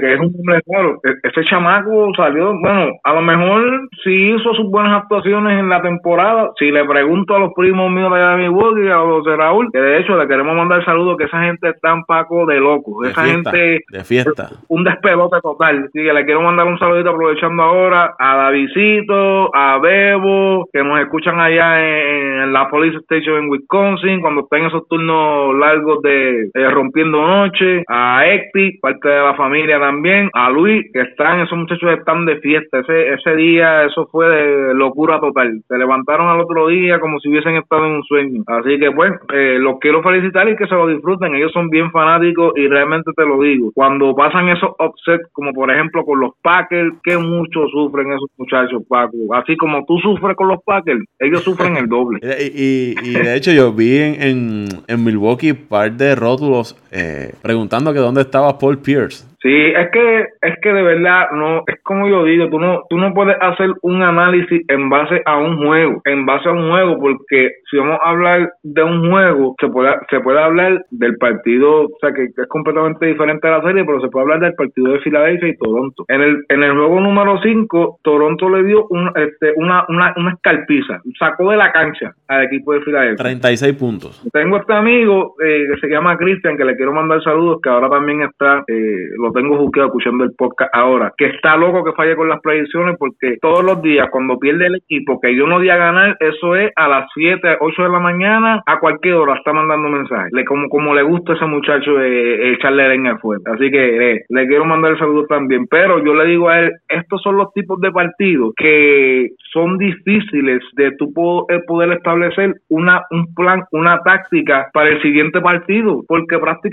que 0.00 0.14
es 0.14 0.20
un 0.20 0.32
nombre 0.32 0.62
claro. 0.62 1.00
E, 1.04 1.28
ese 1.28 1.44
chamaco 1.48 2.12
salió, 2.16 2.52
bueno, 2.60 2.92
a 3.02 3.14
lo 3.14 3.22
mejor 3.22 3.88
si 4.04 4.30
hizo 4.30 4.54
sus 4.54 4.70
buenas 4.70 5.02
actuaciones 5.02 5.58
en 5.58 5.68
la 5.68 5.82
temporada, 5.82 6.50
si 6.56 6.70
le 6.70 6.84
pregunto 6.84 7.34
a 7.34 7.40
los 7.40 7.52
primos 7.54 7.90
míos 7.90 8.12
de 8.12 8.36
Milwaukee, 8.36 8.88
a 8.88 9.04
los 9.04 9.24
de 9.24 9.36
Raúl, 9.36 9.70
que 9.72 9.80
de 9.80 9.98
hecho 9.98 10.16
le 10.16 10.28
queremos 10.28 10.54
mandar 10.56 10.84
saludos, 10.84 11.16
que 11.16 11.24
esa 11.24 11.42
gente 11.42 11.70
está 11.70 11.92
en 11.92 12.04
paco 12.04 12.46
de 12.46 12.60
locos, 12.60 13.08
esa 13.08 13.24
gente 13.24 13.80
de 13.88 14.04
fiesta, 14.04 14.50
un 14.68 14.84
despelote 14.84 15.40
total, 15.40 15.88
sí, 15.92 16.02
que 16.02 16.12
le 16.12 16.24
quiero 16.24 16.42
mandar 16.42 16.66
un 16.66 16.78
saludito 16.78 17.10
aprovechando 17.10 17.62
ahora 17.62 18.14
a 18.22 18.36
Davidito, 18.36 19.50
a 19.54 19.78
Bebo, 19.78 20.68
que 20.70 20.84
nos 20.84 21.00
escuchan 21.00 21.40
allá 21.40 21.80
en, 21.80 22.52
la 22.52 22.68
Police 22.68 22.98
Station 22.98 23.44
en 23.44 23.50
Wisconsin, 23.50 24.20
cuando 24.20 24.42
están 24.42 24.66
esos 24.66 24.86
turnos 24.88 25.54
largos 25.56 26.02
de, 26.02 26.50
rompiendo 26.70 27.26
noche, 27.26 27.82
a 27.88 28.26
Ecti, 28.26 28.78
parte 28.78 29.08
de 29.08 29.22
la 29.22 29.34
familia 29.34 29.78
también, 29.80 30.28
a 30.34 30.50
Luis, 30.50 30.84
que 30.92 31.00
están, 31.00 31.40
esos 31.40 31.56
muchachos 31.56 31.92
están 31.98 32.26
de 32.26 32.36
fiesta, 32.40 32.80
ese, 32.80 33.14
ese 33.14 33.36
día 33.36 33.84
eso 33.84 34.06
fue 34.12 34.28
de 34.28 34.74
locura 34.74 35.18
total, 35.18 35.62
se 35.66 35.78
levantaron 35.78 36.28
al 36.28 36.40
otro 36.40 36.68
día 36.68 37.00
como 37.00 37.20
si 37.20 37.30
hubiesen 37.30 37.56
estado 37.56 37.86
en 37.86 37.92
un 37.92 38.02
sueño, 38.02 38.42
así 38.46 38.78
que 38.78 38.90
pues, 38.90 39.12
eh, 39.32 39.56
los 39.58 39.78
quiero 39.80 40.02
felicitar 40.02 40.46
y 40.48 40.56
que 40.56 40.66
se 40.66 40.74
lo 40.74 40.88
disfruten, 40.88 41.34
ellos 41.34 41.52
son 41.52 41.70
bien 41.70 41.90
fanáticos 41.90 42.52
y 42.56 42.68
realmente 42.68 43.12
te 43.16 43.24
lo 43.24 43.40
digo, 43.40 43.70
cuando 43.74 44.14
pasan 44.14 44.48
esos 44.48 44.72
offsets, 44.78 45.32
como 45.32 45.54
por 45.54 45.70
ejemplo 45.70 46.04
con 46.04 46.20
los 46.20 46.32
Packers, 46.42 47.00
que 47.02 47.16
muchos 47.16 47.70
sufren 47.70 48.09
esos 48.12 48.30
muchachos, 48.36 48.82
Paco. 48.88 49.16
Así 49.34 49.56
como 49.56 49.84
tú 49.86 49.98
sufres 49.98 50.36
con 50.36 50.48
los 50.48 50.58
Packers, 50.64 51.00
ellos 51.18 51.42
sufren 51.42 51.76
el 51.76 51.88
doble. 51.88 52.20
y, 52.54 52.94
y, 53.02 53.12
de 53.12 53.36
hecho, 53.36 53.52
yo 53.52 53.72
vi 53.72 53.98
en, 53.98 54.68
en, 54.86 55.04
Milwaukee 55.04 55.52
un 55.52 55.66
par 55.68 55.92
de 55.92 56.14
rótulos 56.14 56.76
eh, 56.92 57.32
preguntando 57.42 57.92
que 57.92 57.98
dónde 57.98 58.22
estaba 58.22 58.58
Paul 58.58 58.78
Pierce. 58.78 59.30
Sí, 59.42 59.48
es 59.48 59.90
que 59.90 60.26
es 60.42 60.58
que 60.60 60.70
de 60.70 60.82
verdad 60.82 61.30
no 61.32 61.64
es 61.66 61.82
como 61.82 62.06
yo 62.08 62.24
digo, 62.24 62.50
tú 62.50 62.58
no 62.58 62.82
tú 62.90 62.98
no 62.98 63.14
puedes 63.14 63.36
hacer 63.40 63.70
un 63.80 64.02
análisis 64.02 64.62
en 64.68 64.90
base 64.90 65.22
a 65.24 65.38
un 65.38 65.56
juego, 65.56 66.02
en 66.04 66.26
base 66.26 66.46
a 66.46 66.52
un 66.52 66.68
juego 66.68 66.98
porque 67.00 67.52
si 67.70 67.78
vamos 67.78 67.98
a 68.02 68.10
hablar 68.10 68.52
de 68.62 68.82
un 68.82 69.10
juego 69.10 69.54
se 69.58 69.68
puede 69.68 69.94
se 70.10 70.20
puede 70.20 70.40
hablar 70.40 70.84
del 70.90 71.16
partido, 71.16 71.84
o 71.84 71.98
sea 72.02 72.12
que, 72.12 72.24
es 72.24 72.48
completamente 72.48 73.06
diferente 73.06 73.48
a 73.48 73.58
la 73.58 73.62
serie, 73.62 73.82
pero 73.86 74.02
se 74.02 74.08
puede 74.08 74.24
hablar 74.24 74.40
del 74.40 74.54
partido 74.54 74.92
de 74.92 75.00
Filadelfia 75.00 75.48
y 75.48 75.56
Toronto. 75.56 76.04
En 76.08 76.20
el 76.20 76.44
en 76.50 76.62
el 76.62 76.72
juego 76.72 77.00
número 77.00 77.40
5, 77.42 78.00
Toronto 78.02 78.50
le 78.50 78.62
dio 78.64 78.86
un, 78.90 79.10
este, 79.16 79.54
una 79.56 79.86
una 79.88 80.12
una 80.18 80.32
escalpiza, 80.32 81.00
sacó 81.18 81.50
de 81.50 81.56
la 81.56 81.72
cancha 81.72 82.12
al 82.28 82.44
equipo 82.44 82.74
de 82.74 82.82
Filadelfia. 82.82 83.24
36 83.24 83.72
puntos. 83.74 84.22
Tengo 84.34 84.58
este 84.58 84.74
amigo 84.74 85.34
eh, 85.42 85.64
que 85.72 85.80
se 85.80 85.88
llama 85.88 86.18
Cristian 86.18 86.58
que 86.58 86.64
le 86.66 86.76
quiero 86.80 86.94
mandar 86.94 87.22
saludos 87.22 87.60
que 87.62 87.68
ahora 87.68 87.90
también 87.90 88.22
está 88.22 88.64
eh, 88.66 89.10
tengo 89.34 89.58
juzgado 89.58 89.88
escuchando 89.88 90.24
el 90.24 90.32
podcast 90.32 90.74
ahora, 90.74 91.12
que 91.14 91.26
está 91.26 91.54
loco 91.54 91.84
que 91.84 91.92
falle 91.92 92.16
con 92.16 92.30
las 92.30 92.40
predicciones 92.40 92.96
porque 92.98 93.36
todos 93.42 93.62
los 93.62 93.82
días 93.82 94.08
cuando 94.10 94.38
pierde 94.38 94.64
el 94.64 94.76
equipo 94.76 95.20
que 95.20 95.36
yo 95.36 95.46
no 95.46 95.60
di 95.60 95.68
a 95.68 95.76
ganar, 95.76 96.16
eso 96.20 96.56
es 96.56 96.72
a 96.76 96.88
las 96.88 97.06
7, 97.12 97.58
8 97.60 97.82
de 97.82 97.88
la 97.90 97.98
mañana, 97.98 98.62
a 98.64 98.78
cualquier 98.80 99.16
hora 99.16 99.34
está 99.34 99.52
mandando 99.52 99.90
mensajes. 99.90 100.32
Le, 100.32 100.46
como, 100.46 100.70
como 100.70 100.94
le 100.94 101.02
gusta 101.02 101.34
a 101.34 101.36
ese 101.36 101.44
muchacho 101.44 102.00
eh, 102.00 102.54
echarle 102.54 102.88
leña 102.88 103.10
al 103.10 103.18
fuego. 103.18 103.42
Así 103.44 103.70
que 103.70 104.12
eh, 104.12 104.20
le 104.30 104.46
quiero 104.46 104.64
mandar 104.64 104.92
el 104.92 104.98
saludo 104.98 105.26
también. 105.26 105.66
Pero 105.66 106.02
yo 106.02 106.14
le 106.14 106.24
digo 106.24 106.48
a 106.48 106.60
él, 106.60 106.72
estos 106.88 107.20
son 107.20 107.36
los 107.36 107.52
tipos 107.52 107.78
de 107.80 107.92
partidos 107.92 108.54
que 108.56 109.28
son 109.52 109.76
difíciles 109.76 110.60
de 110.76 110.92
tú 110.96 111.12
eh, 111.50 111.60
poder 111.66 111.92
establecer 111.92 112.54
una, 112.70 113.02
un 113.10 113.34
plan, 113.34 113.64
una 113.72 114.00
táctica 114.02 114.70
para 114.72 114.88
el 114.88 115.02
siguiente 115.02 115.42
partido, 115.42 116.02
porque 116.08 116.38
prácticamente 116.38 116.69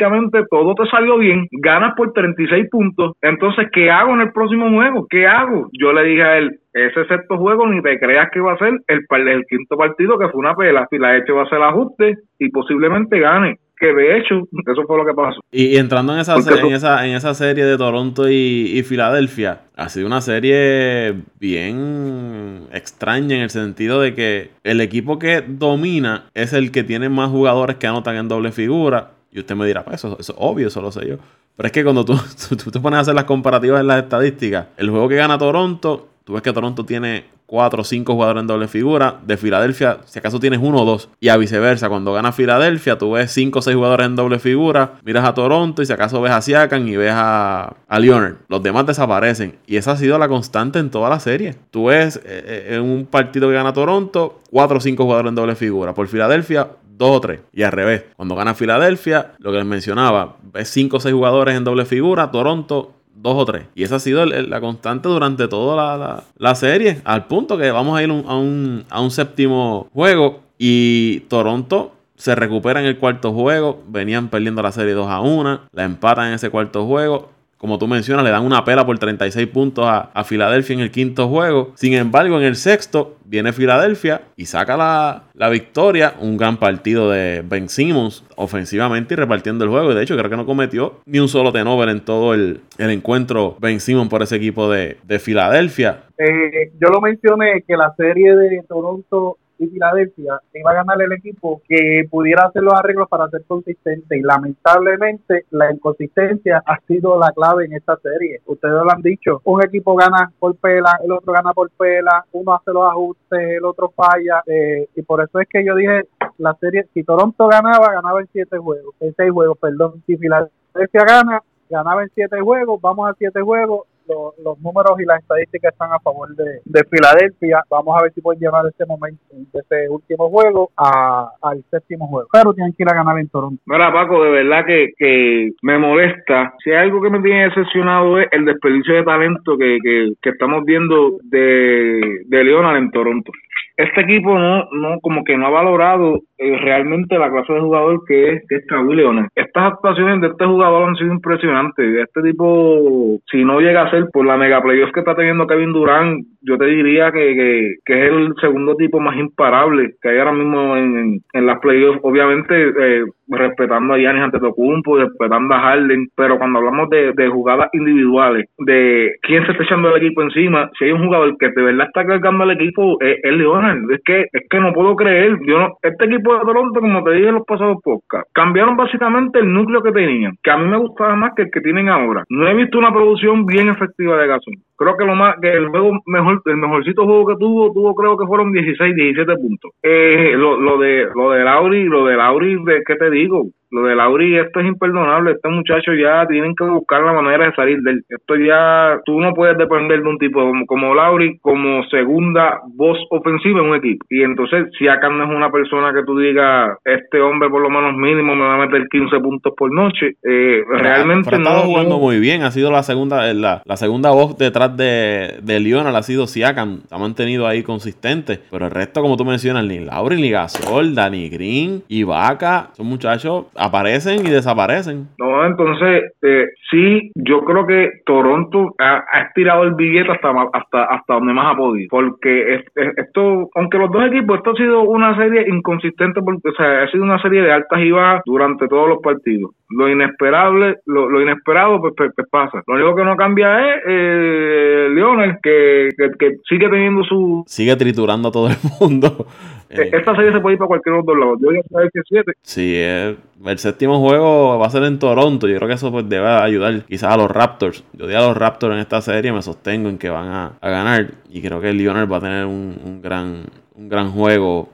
todo 0.50 0.76
te 0.76 0.90
salió 0.90 1.18
bien, 1.18 1.48
ganas 1.52 1.94
por 1.96 2.14
36 2.14 2.68
puntos, 2.70 3.14
entonces, 3.22 3.68
¿qué 3.72 3.90
hago 3.90 4.14
en 4.14 4.22
el 4.22 4.32
próximo 4.32 4.70
juego? 4.70 5.08
¿Qué 5.10 5.28
hago? 5.28 5.70
Yo 5.74 5.94
le 5.94 6.04
dije 6.04 6.24
a 6.24 6.38
él, 6.38 6.60
ese 6.74 7.06
sexto 7.06 7.38
juego 7.38 7.68
ni 7.68 7.82
te 7.82 8.00
creas 8.00 8.30
que 8.32 8.40
va 8.40 8.54
a 8.54 8.58
ser 8.58 8.80
el, 8.88 9.28
el 9.28 9.46
quinto 9.50 9.78
partido 9.78 10.18
que 10.18 10.30
fue 10.30 10.40
una 10.40 10.56
pela. 10.56 10.88
Si 10.90 10.98
la 10.98 11.18
hecho 11.18 11.36
va 11.36 11.44
a 11.44 11.50
ser 11.50 11.62
ajuste 11.62 12.16
y 12.40 12.50
posiblemente 12.50 13.20
gane 13.20 13.58
que 13.80 13.94
de 13.94 14.18
hecho 14.18 14.42
eso 14.66 14.84
fue 14.88 14.98
lo 14.98 15.06
que 15.06 15.14
pasó. 15.14 15.40
Y, 15.52 15.78
entrando 15.78 16.14
en 16.14 16.20
esa, 16.20 16.36
en 16.36 16.74
esa, 16.74 17.08
en 17.08 17.16
esa 17.16 17.34
serie 17.34 17.66
de 17.66 17.78
Toronto 17.78 18.30
y, 18.30 18.84
Filadelfia, 18.84 19.62
ha 19.76 19.90
sido 19.90 20.08
una 20.08 20.22
serie 20.22 21.16
bien 21.40 22.64
extraña 22.72 23.36
en 23.36 23.44
el 23.44 23.50
sentido 23.50 24.02
de 24.02 24.14
que 24.14 24.50
el 24.64 24.82
equipo 24.82 25.20
que 25.20 25.44
domina 25.48 26.26
es 26.34 26.54
el 26.54 26.72
que 26.72 26.84
tiene 26.84 27.10
más 27.10 27.30
jugadores 27.30 27.78
que 27.78 27.88
anotan 27.88 28.16
en 28.16 28.28
doble 28.28 28.52
figura. 28.52 29.12
Y 29.38 29.42
usted 29.42 29.56
me 29.56 29.68
dirá, 29.68 29.86
pues 29.86 30.04
eso, 30.04 30.18
eso 30.20 30.34
es 30.34 30.38
obvio, 30.40 30.68
eso 30.68 30.82
lo 30.82 30.92
sé 30.92 31.08
yo. 31.08 31.18
Pero 31.56 31.68
es 31.68 31.72
que 31.72 31.84
cuando 31.84 32.04
tú, 32.06 32.20
tú 32.58 32.72
te 32.72 32.80
pones 32.80 32.98
a 32.98 33.02
hacer 33.02 33.14
las 33.14 33.26
comparativas 33.26 33.82
en 33.82 33.88
las 33.88 34.02
estadísticas, 34.02 34.68
el 34.78 34.90
juego 34.90 35.08
que 35.08 35.16
gana 35.16 35.38
Toronto, 35.38 36.10
tú 36.24 36.34
ves 36.34 36.42
que 36.42 36.52
Toronto 36.52 36.84
tiene 36.84 37.26
4 37.48 37.82
o 37.82 37.84
5 37.84 38.14
jugadores 38.14 38.42
en 38.42 38.48
doble 38.48 38.68
figura. 38.68 39.20
De 39.26 39.38
Filadelfia, 39.38 40.00
si 40.06 40.20
acaso 40.20 40.40
tienes 40.40 40.60
uno 40.62 40.82
o 40.82 40.86
dos. 40.86 41.10
Y 41.20 41.30
a 41.30 41.38
viceversa, 41.38 41.90
cuando 41.90 42.14
gana 42.14 42.32
Filadelfia, 42.32 42.98
tú 42.98 43.14
ves 43.14 43.32
5 43.32 43.60
o 43.60 43.62
6 43.62 43.76
jugadores 43.76 44.06
en 44.06 44.16
doble 44.16 44.40
figura. 44.40 45.00
Miras 45.04 45.26
a 45.26 45.34
Toronto 45.34 45.82
y 45.82 45.86
si 45.86 45.94
acaso 45.94 46.22
ves 46.22 46.34
a 46.34 46.42
Siakam 46.42 46.88
y 46.88 46.96
ves 46.98 47.14
a, 47.14 47.74
a 47.88 48.00
Leonard. 48.00 48.36
Los 48.50 48.62
demás 48.62 48.86
desaparecen. 48.86 49.58
Y 49.66 49.78
esa 49.78 49.94
ha 49.94 49.98
sido 49.98 50.20
la 50.20 50.28
constante 50.28 50.80
en 50.80 50.92
toda 50.92 51.10
la 51.10 51.20
serie. 51.20 51.56
Tú 51.72 51.86
ves 51.86 52.18
eh, 52.18 52.22
eh, 52.26 52.76
en 52.76 52.82
un 52.82 53.06
partido 53.06 53.48
que 53.48 53.56
gana 53.56 53.74
Toronto, 53.74 54.42
4 54.52 54.78
o 54.78 54.82
5 54.82 55.04
jugadores 55.04 55.30
en 55.30 55.36
doble 55.36 55.56
figura. 55.56 55.94
Por 55.94 56.08
Filadelfia, 56.08 56.68
2 56.98 57.10
o 57.10 57.22
3. 57.22 57.40
Y 57.54 57.64
al 57.64 57.72
revés, 57.72 58.06
cuando 58.16 58.36
gana 58.36 58.54
Filadelfia, 58.54 59.34
lo 59.40 59.52
que 59.52 59.58
les 59.58 59.66
mencionaba, 59.66 60.38
ves 60.54 60.70
5 60.70 60.98
o 60.98 61.00
6 61.00 61.14
jugadores 61.14 61.56
en 61.56 61.64
doble 61.64 61.86
figura. 61.86 62.32
Toronto, 62.32 62.94
dos 63.28 63.38
o 63.38 63.46
tres. 63.46 63.66
Y 63.76 63.84
esa 63.84 63.96
ha 63.96 64.00
sido 64.00 64.26
la 64.26 64.62
constante 64.62 65.10
durante 65.10 65.48
toda 65.48 66.24
la, 66.38 66.56
serie. 66.56 67.02
Al 67.04 67.26
punto 67.28 67.58
que 67.58 67.72
vamos 67.72 67.98
a 67.98 68.04
ir 68.04 68.10
a, 68.10 68.36
un, 68.36 68.86
a 68.90 69.02
un 69.02 69.12
séptimo 69.12 69.88
juego. 69.94 70.42
Y 70.58 71.22
Toronto 71.28 71.94
se 72.16 72.34
recupera 72.36 72.80
en 72.80 72.88
el 72.88 72.98
cuarto 72.98 73.34
juego. 73.34 73.84
Venían 73.88 74.30
perdiendo 74.30 74.62
la 74.62 74.72
serie 74.72 74.94
2 74.94 75.08
a 75.08 75.22
1. 75.22 75.62
La 75.72 75.84
empatan 75.84 76.30
en 76.30 76.34
ese 76.34 76.50
cuarto 76.50 76.86
juego 76.86 77.37
como 77.58 77.80
tú 77.80 77.88
mencionas, 77.88 78.24
le 78.24 78.30
dan 78.30 78.46
una 78.46 78.64
pela 78.64 78.86
por 78.86 79.00
36 79.00 79.48
puntos 79.48 79.86
a, 79.88 80.24
Filadelfia 80.24 80.76
en 80.76 80.80
el 80.82 80.92
quinto 80.92 81.28
juego. 81.28 81.72
Sin 81.76 81.94
embargo, 81.94 82.38
en 82.38 82.44
el 82.44 82.56
sexto 82.56 83.16
viene 83.26 83.54
Filadelfia 83.54 84.22
y 84.36 84.46
saca 84.46 84.78
la, 84.78 85.50
victoria. 85.50 86.14
Un 86.20 86.38
gran 86.38 86.58
partido 86.58 87.10
de 87.10 87.44
Ben 87.44 87.70
Simmons 87.70 88.24
ofensivamente 88.36 89.14
y 89.14 89.18
repartiendo 89.18 89.64
el 89.64 89.72
juego. 89.72 89.92
Y 89.92 89.96
de 89.96 90.04
hecho, 90.04 90.16
creo 90.18 90.30
que 90.30 90.38
no 90.38 90.46
cometió 90.46 91.00
ni 91.06 91.20
un 91.20 91.30
solo 91.30 91.52
tenover 91.52 91.90
en 91.90 92.02
todo 92.02 92.34
el, 92.34 92.62
encuentro 92.78 93.56
Ben 93.60 93.80
Simmons 93.80 94.10
por 94.10 94.22
ese 94.22 94.36
equipo 94.36 94.70
de, 94.70 94.98
Filadelfia. 95.20 96.04
Eh, 96.18 96.72
yo 96.80 96.90
lo 96.90 97.02
mencioné 97.02 97.64
que 97.68 97.76
la 97.76 97.94
serie 97.98 98.36
de 98.36 98.64
Toronto 98.68 99.38
y 99.60 99.68
Filadelfia 99.68 100.40
iba 100.54 100.72
a 100.72 100.74
ganar 100.74 101.02
el 101.02 101.12
equipo 101.14 101.62
que 101.68 102.08
pudiera 102.10 102.46
hacer 102.46 102.64
los 102.64 102.74
arreglos 102.74 103.08
para 103.10 103.30
ser 103.30 103.44
consistente 103.46 104.18
y 104.18 104.22
lamentablemente 104.22 105.46
la 105.52 105.72
inconsistencia 105.72 106.64
ha 106.66 106.80
sido 106.88 107.20
la 107.20 107.32
clave 107.32 107.66
en 107.66 107.74
esta 107.74 107.98
serie. 107.98 108.42
Ustedes 108.46 108.74
lo 108.74 108.92
han 108.92 109.02
dicho, 109.02 109.42
un 109.46 109.64
equipo 109.64 109.96
gana 109.96 110.32
por 110.40 110.56
pela, 110.56 111.00
el 111.04 111.12
otro 111.12 111.34
gana 111.34 111.54
por 111.54 111.70
pela, 111.72 112.26
uno 112.32 112.54
hace 112.54 112.72
los 112.72 112.84
ajustes, 112.84 113.40
el 113.40 113.66
otro 113.66 113.90
falla 113.96 114.42
eh, 114.46 114.88
y 114.96 115.02
por 115.02 115.22
eso 115.24 115.40
es 115.40 115.48
que 115.48 115.66
yo 115.66 115.76
dije 115.76 116.08
la 116.38 116.54
serie, 116.56 116.88
si 116.94 117.04
Toronto 117.04 117.48
ganaba, 117.48 117.92
ganaba 117.92 118.22
en 118.22 118.28
siete 118.32 118.58
juegos, 118.58 118.96
en 119.00 119.14
seis 119.16 119.32
juegos, 119.32 119.58
perdón, 119.58 120.04
si 120.06 120.18
Filadelfia 120.18 121.04
gana, 121.06 121.42
ganaba 121.70 122.04
en 122.04 122.10
siete 122.14 122.40
juegos, 122.40 122.80
vamos 122.82 123.10
a 123.10 123.16
siete 123.18 123.42
juegos 123.42 123.88
los, 124.08 124.60
números 124.60 125.00
y 125.00 125.06
las 125.06 125.20
estadísticas 125.22 125.74
están 125.74 125.92
a 125.92 126.00
favor 126.00 126.30
de, 126.36 126.84
Filadelfia. 126.90 127.64
Vamos 127.70 127.98
a 127.98 128.04
ver 128.04 128.14
si 128.14 128.22
pueden 128.22 128.40
llevar 128.40 128.66
este 128.68 128.86
momento, 128.86 129.22
de 129.32 129.60
este 129.60 129.90
último 129.90 130.30
juego 130.30 130.72
al 130.76 131.64
séptimo 131.70 132.08
juego. 132.08 132.28
Pero 132.32 132.54
tienen 132.54 132.74
que 132.74 132.84
ir 132.84 132.90
a 132.90 132.96
ganar 132.96 133.20
en 133.20 133.30
Toronto. 133.30 133.62
Mira, 133.66 133.92
Paco, 133.92 134.24
de 134.24 134.32
verdad 134.32 134.66
que, 134.66 134.94
que 134.98 135.52
me 135.62 135.78
molesta. 135.78 136.54
Si 136.64 136.72
hay 136.72 136.78
algo 136.78 137.02
que 137.02 137.10
me 137.10 137.22
tiene 137.22 137.50
decepcionado 137.50 138.20
es 138.20 138.28
el 138.32 138.46
desperdicio 138.46 138.96
de 138.96 139.04
talento 139.04 139.58
que, 139.58 139.78
que, 139.84 140.14
que 140.22 140.30
estamos 140.30 140.64
viendo 140.66 141.18
de, 141.24 142.22
de 142.26 142.44
Leonard 142.44 142.78
en 142.78 142.92
Toronto 142.92 143.32
este 143.78 144.02
equipo 144.02 144.38
no, 144.38 144.68
no, 144.72 145.00
como 145.02 145.24
que 145.24 145.38
no 145.38 145.46
ha 145.46 145.52
valorado 145.52 146.22
realmente 146.38 147.18
la 147.18 147.32
clase 147.32 147.54
de 147.54 147.62
jugador 147.62 148.02
que 148.08 148.34
es, 148.34 148.44
que 148.48 148.56
es 148.56 148.64
Leonard. 148.70 149.30
Estas 149.36 149.74
actuaciones 149.74 150.22
de 150.22 150.28
este 150.28 150.46
jugador 150.46 150.90
han 150.90 150.96
sido 150.96 151.14
impresionantes. 151.14 151.98
Este 151.98 152.22
tipo, 152.22 153.20
si 153.30 153.44
no 153.44 153.60
llega 153.60 153.84
a 153.84 153.92
ser 153.92 154.06
por 154.12 154.26
la 154.26 154.38
mega 154.38 154.62
playoff 154.62 154.92
que 154.92 155.00
está 155.00 155.16
teniendo 155.16 155.48
Kevin 155.48 155.74
Durant, 155.74 156.26
yo 156.42 156.58
te 156.58 156.66
diría 156.66 157.12
que, 157.12 157.76
que, 157.86 158.06
es 158.06 158.12
el 158.12 158.34
segundo 158.40 158.76
tipo 158.76 159.00
más 159.00 159.18
imparable 159.18 159.96
que 160.02 160.10
hay 160.10 160.20
ahora 160.20 160.32
mismo 160.32 160.78
en, 160.78 161.20
en, 161.34 161.46
las 161.46 161.60
playoffs. 161.60 162.00
Obviamente, 162.04 162.70
eh, 162.80 163.04
respetando 163.28 163.94
a 163.94 163.98
Giannis 163.98 164.24
Antetokounmpo, 164.24 164.98
respetando 164.98 165.54
a 165.54 165.60
Harden, 165.60 166.08
pero 166.16 166.38
cuando 166.38 166.60
hablamos 166.60 166.90
de, 166.90 167.12
de 167.14 167.28
jugadas 167.28 167.70
individuales, 167.74 168.46
de 168.60 169.12
quién 169.22 169.46
se 169.46 169.52
está 169.52 169.64
echando 169.64 169.94
el 169.94 170.04
equipo 170.04 170.22
encima, 170.22 170.70
si 170.78 170.86
hay 170.86 170.92
un 170.92 171.06
jugador 171.06 171.38
que 171.38 171.50
de 171.50 171.62
verdad 171.62 171.88
está 171.88 172.06
cargando 172.06 172.44
al 172.44 172.52
equipo, 172.52 172.98
es, 173.02 173.18
es 173.22 173.34
Leonard. 173.34 173.92
Es 173.92 174.02
que, 174.06 174.26
es 174.32 174.48
que 174.50 174.60
no 174.60 174.74
puedo 174.74 174.96
creer. 174.96 175.38
Yo 175.46 175.60
no, 175.60 175.78
este 175.82 176.06
equipo 176.06 176.27
de 176.34 176.46
Toronto, 176.46 176.80
como 176.80 177.04
te 177.04 177.12
dije 177.12 177.28
en 177.30 177.36
los 177.36 177.46
pasados 177.46 177.78
podcasts, 177.84 178.30
cambiaron 178.34 178.76
básicamente 178.76 179.40
el 179.40 179.52
núcleo 179.52 179.82
que 179.82 179.92
tenían, 179.92 180.34
que 180.42 180.52
a 180.52 180.58
mí 180.58 180.68
me 180.68 180.78
gustaba 180.78 181.16
más 181.16 181.34
que 181.36 181.44
el 181.44 181.52
que 181.52 181.62
tienen 181.62 181.90
ahora. 181.90 182.24
No 182.30 182.48
he 182.48 182.54
visto 182.54 182.78
una 182.78 182.92
producción 182.92 183.46
bien 183.46 183.70
efectiva 183.70 184.18
de 184.18 184.28
Gasol. 184.28 184.56
Creo 184.76 184.96
que 184.96 185.06
lo 185.06 185.16
más, 185.16 185.36
que 185.42 185.52
el 185.52 185.70
juego 185.70 186.00
mejor, 186.06 186.42
el 186.46 186.58
mejorcito 186.58 187.06
juego 187.06 187.26
que 187.28 187.36
tuvo, 187.40 187.74
tuvo 187.74 187.96
creo 187.96 188.18
que 188.18 188.28
fueron 188.28 188.52
16, 188.52 188.96
17 188.96 189.36
puntos. 189.38 189.72
Eh, 189.82 190.34
lo, 190.36 190.60
lo 190.60 190.78
de, 190.78 191.08
lo 191.16 191.32
de 191.32 191.44
Lauri, 191.44 191.86
lo 191.86 192.06
de 192.06 192.16
Lauri, 192.16 192.64
de, 192.64 192.84
¿qué 192.86 192.96
te 192.96 193.10
digo? 193.10 193.46
Lo 193.70 193.84
de 193.84 193.96
Lauri, 193.96 194.38
esto 194.38 194.60
es 194.62 194.68
imperdonable. 194.68 195.32
Este 195.32 195.50
muchacho 195.50 195.94
ya 195.94 196.26
tienen 196.28 196.56
que 196.56 196.64
buscar 196.64 197.02
la 197.02 197.14
manera 197.14 197.46
de 197.46 197.54
salir 197.54 197.80
de 197.82 198.00
Esto 198.08 198.36
ya, 198.36 199.00
tú 199.06 199.20
no 199.20 199.34
puedes 199.34 199.58
depender 199.58 200.02
de 200.02 200.08
un 200.08 200.18
tipo 200.18 200.40
como, 200.40 200.66
como 200.66 200.96
Lauri 200.96 201.38
como 201.40 201.84
segunda 201.90 202.62
voz 202.76 202.98
ofensiva 203.10 203.60
en 203.60 203.70
un 203.70 203.76
equipo. 203.76 204.06
Y 204.10 204.24
entonces, 204.24 204.68
si 204.78 204.88
acá 204.88 205.10
no 205.10 205.24
es 205.24 205.30
una 205.30 205.52
persona 205.52 205.92
que 205.94 206.04
tú 206.06 206.18
digas, 206.18 206.78
este 206.86 207.20
hombre 207.20 207.50
por 207.50 207.62
lo 207.62 207.70
menos 207.70 207.94
mínimo 207.96 208.36
me 208.36 208.46
va 208.46 208.56
a 208.56 208.66
meter 208.66 208.88
15 208.90 209.20
puntos 209.20 209.54
por 209.58 209.74
noche, 209.74 210.16
eh, 210.24 210.64
realmente 210.70 211.32
no. 211.32 211.38
Ha 211.38 211.40
estado 211.42 211.62
jugando 211.64 212.00
muy 212.00 212.20
bien. 212.20 212.44
Ha 212.44 212.52
sido 212.52 212.72
la 212.72 212.84
segunda, 212.84 213.34
la, 213.34 213.62
la 213.66 213.78
segunda 213.78 214.12
voz 214.12 214.38
detrás 214.38 214.78
de, 214.78 215.40
de 215.42 215.60
Lionel, 215.60 215.96
ha 215.96 216.04
sido 216.04 216.26
Siakam. 216.28 216.82
Ha 216.90 216.98
mantenido 216.98 217.48
ahí 217.48 217.64
consistente. 217.64 218.40
Pero 218.50 218.66
el 218.66 218.72
resto, 218.72 219.02
como 219.02 219.18
tú 219.18 219.26
mencionas, 219.26 219.66
ni 219.66 219.80
Lauri, 219.80 220.22
ni 220.22 220.30
Gasol, 220.30 220.96
Danny 220.96 221.30
Green, 221.30 221.84
Ibaka, 221.90 222.70
son 222.74 222.88
muchachos 222.88 223.46
aparecen 223.58 224.26
y 224.26 224.30
desaparecen. 224.30 225.08
No, 225.18 225.46
entonces, 225.46 226.14
eh, 226.22 226.46
sí, 226.70 227.12
yo 227.16 227.42
creo 227.42 227.66
que 227.66 227.90
Toronto 228.06 228.76
ha, 228.80 229.04
estirado 229.28 229.64
el 229.64 229.76
billete 229.76 230.12
hasta, 230.12 230.30
hasta, 230.54 230.84
hasta 230.84 231.14
donde 231.14 231.34
más 231.34 231.54
ha 231.54 231.58
podido. 231.58 231.88
Porque 231.90 232.64
esto, 232.98 233.50
aunque 233.56 233.78
los 233.78 233.92
dos 233.92 234.06
equipos, 234.08 234.38
esto 234.38 234.52
ha 234.52 234.56
sido 234.56 234.82
una 234.84 235.16
serie 235.16 235.46
inconsistente, 235.48 236.22
porque, 236.22 236.50
o 236.50 236.54
sea, 236.54 236.84
ha 236.84 236.92
sido 236.92 237.04
una 237.04 237.22
serie 237.22 237.42
de 237.42 237.52
altas 237.52 237.80
y 237.80 237.92
bajas 237.92 238.22
durante 238.26 238.68
todos 238.68 238.90
los 238.90 239.00
partidos. 239.02 239.52
Lo 239.70 239.90
inesperable, 239.90 240.78
lo, 240.86 241.22
inesperado, 241.22 241.82
pues, 241.82 241.94
pues, 241.98 242.12
pues, 242.16 242.28
pasa. 242.30 242.64
Lo 242.68 242.76
único 242.76 242.96
que 242.96 243.04
no 243.04 243.16
cambia 243.16 243.76
es 243.76 243.84
eh, 243.88 244.88
Leonel, 244.92 245.38
que, 245.44 245.90
que, 246.18 246.38
sigue 246.48 246.70
teniendo 246.70 247.04
su... 247.04 247.44
Sigue 247.48 247.76
triturando 247.76 248.30
a 248.30 248.32
todo 248.32 248.48
el 248.48 248.56
mundo. 248.80 249.28
Eh, 249.70 249.90
esta 249.94 250.16
serie 250.16 250.32
se 250.32 250.40
puede 250.40 250.54
ir 250.54 250.60
para 250.60 250.68
cualquier 250.68 250.96
otro 250.96 251.16
lado. 251.16 251.38
Yo 251.40 251.52
ya 251.52 251.62
sabía 251.70 251.90
que 251.94 252.02
siete. 252.08 252.32
Sí, 252.42 252.76
el, 252.78 253.18
séptimo 253.58 254.00
juego 254.00 254.58
va 254.60 254.68
a 254.68 254.70
ser 254.70 254.84
en 254.84 255.00
Toronto. 255.00 255.48
Yo 255.48 255.58
creo 255.58 255.68
que 255.68 255.76
eso 255.76 255.92
pues, 255.92 256.08
debe 256.08 256.28
ayudar 256.28 256.82
quizás 256.84 257.14
a 257.14 257.18
los 257.18 257.30
Raptors. 257.30 257.84
Yo 257.94 258.08
digo 258.08 258.20
a 258.20 258.28
los 258.28 258.38
Raptors 258.38 258.74
en 258.74 258.80
esta 258.80 259.02
serie 259.02 259.32
me 259.32 259.42
sostengo 259.42 259.90
en 259.90 259.98
que 259.98 260.10
van 260.10 260.28
a, 260.28 260.52
ganar. 260.62 261.12
Y 261.30 261.42
creo 261.42 261.60
que 261.60 261.74
Lionel 261.74 262.12
va 262.12 262.18
a 262.18 262.22
tener 262.22 262.46
un, 262.46 262.80
un 262.84 263.02
gran, 263.02 263.44
un 263.76 263.90
gran 263.90 264.12
juego 264.12 264.70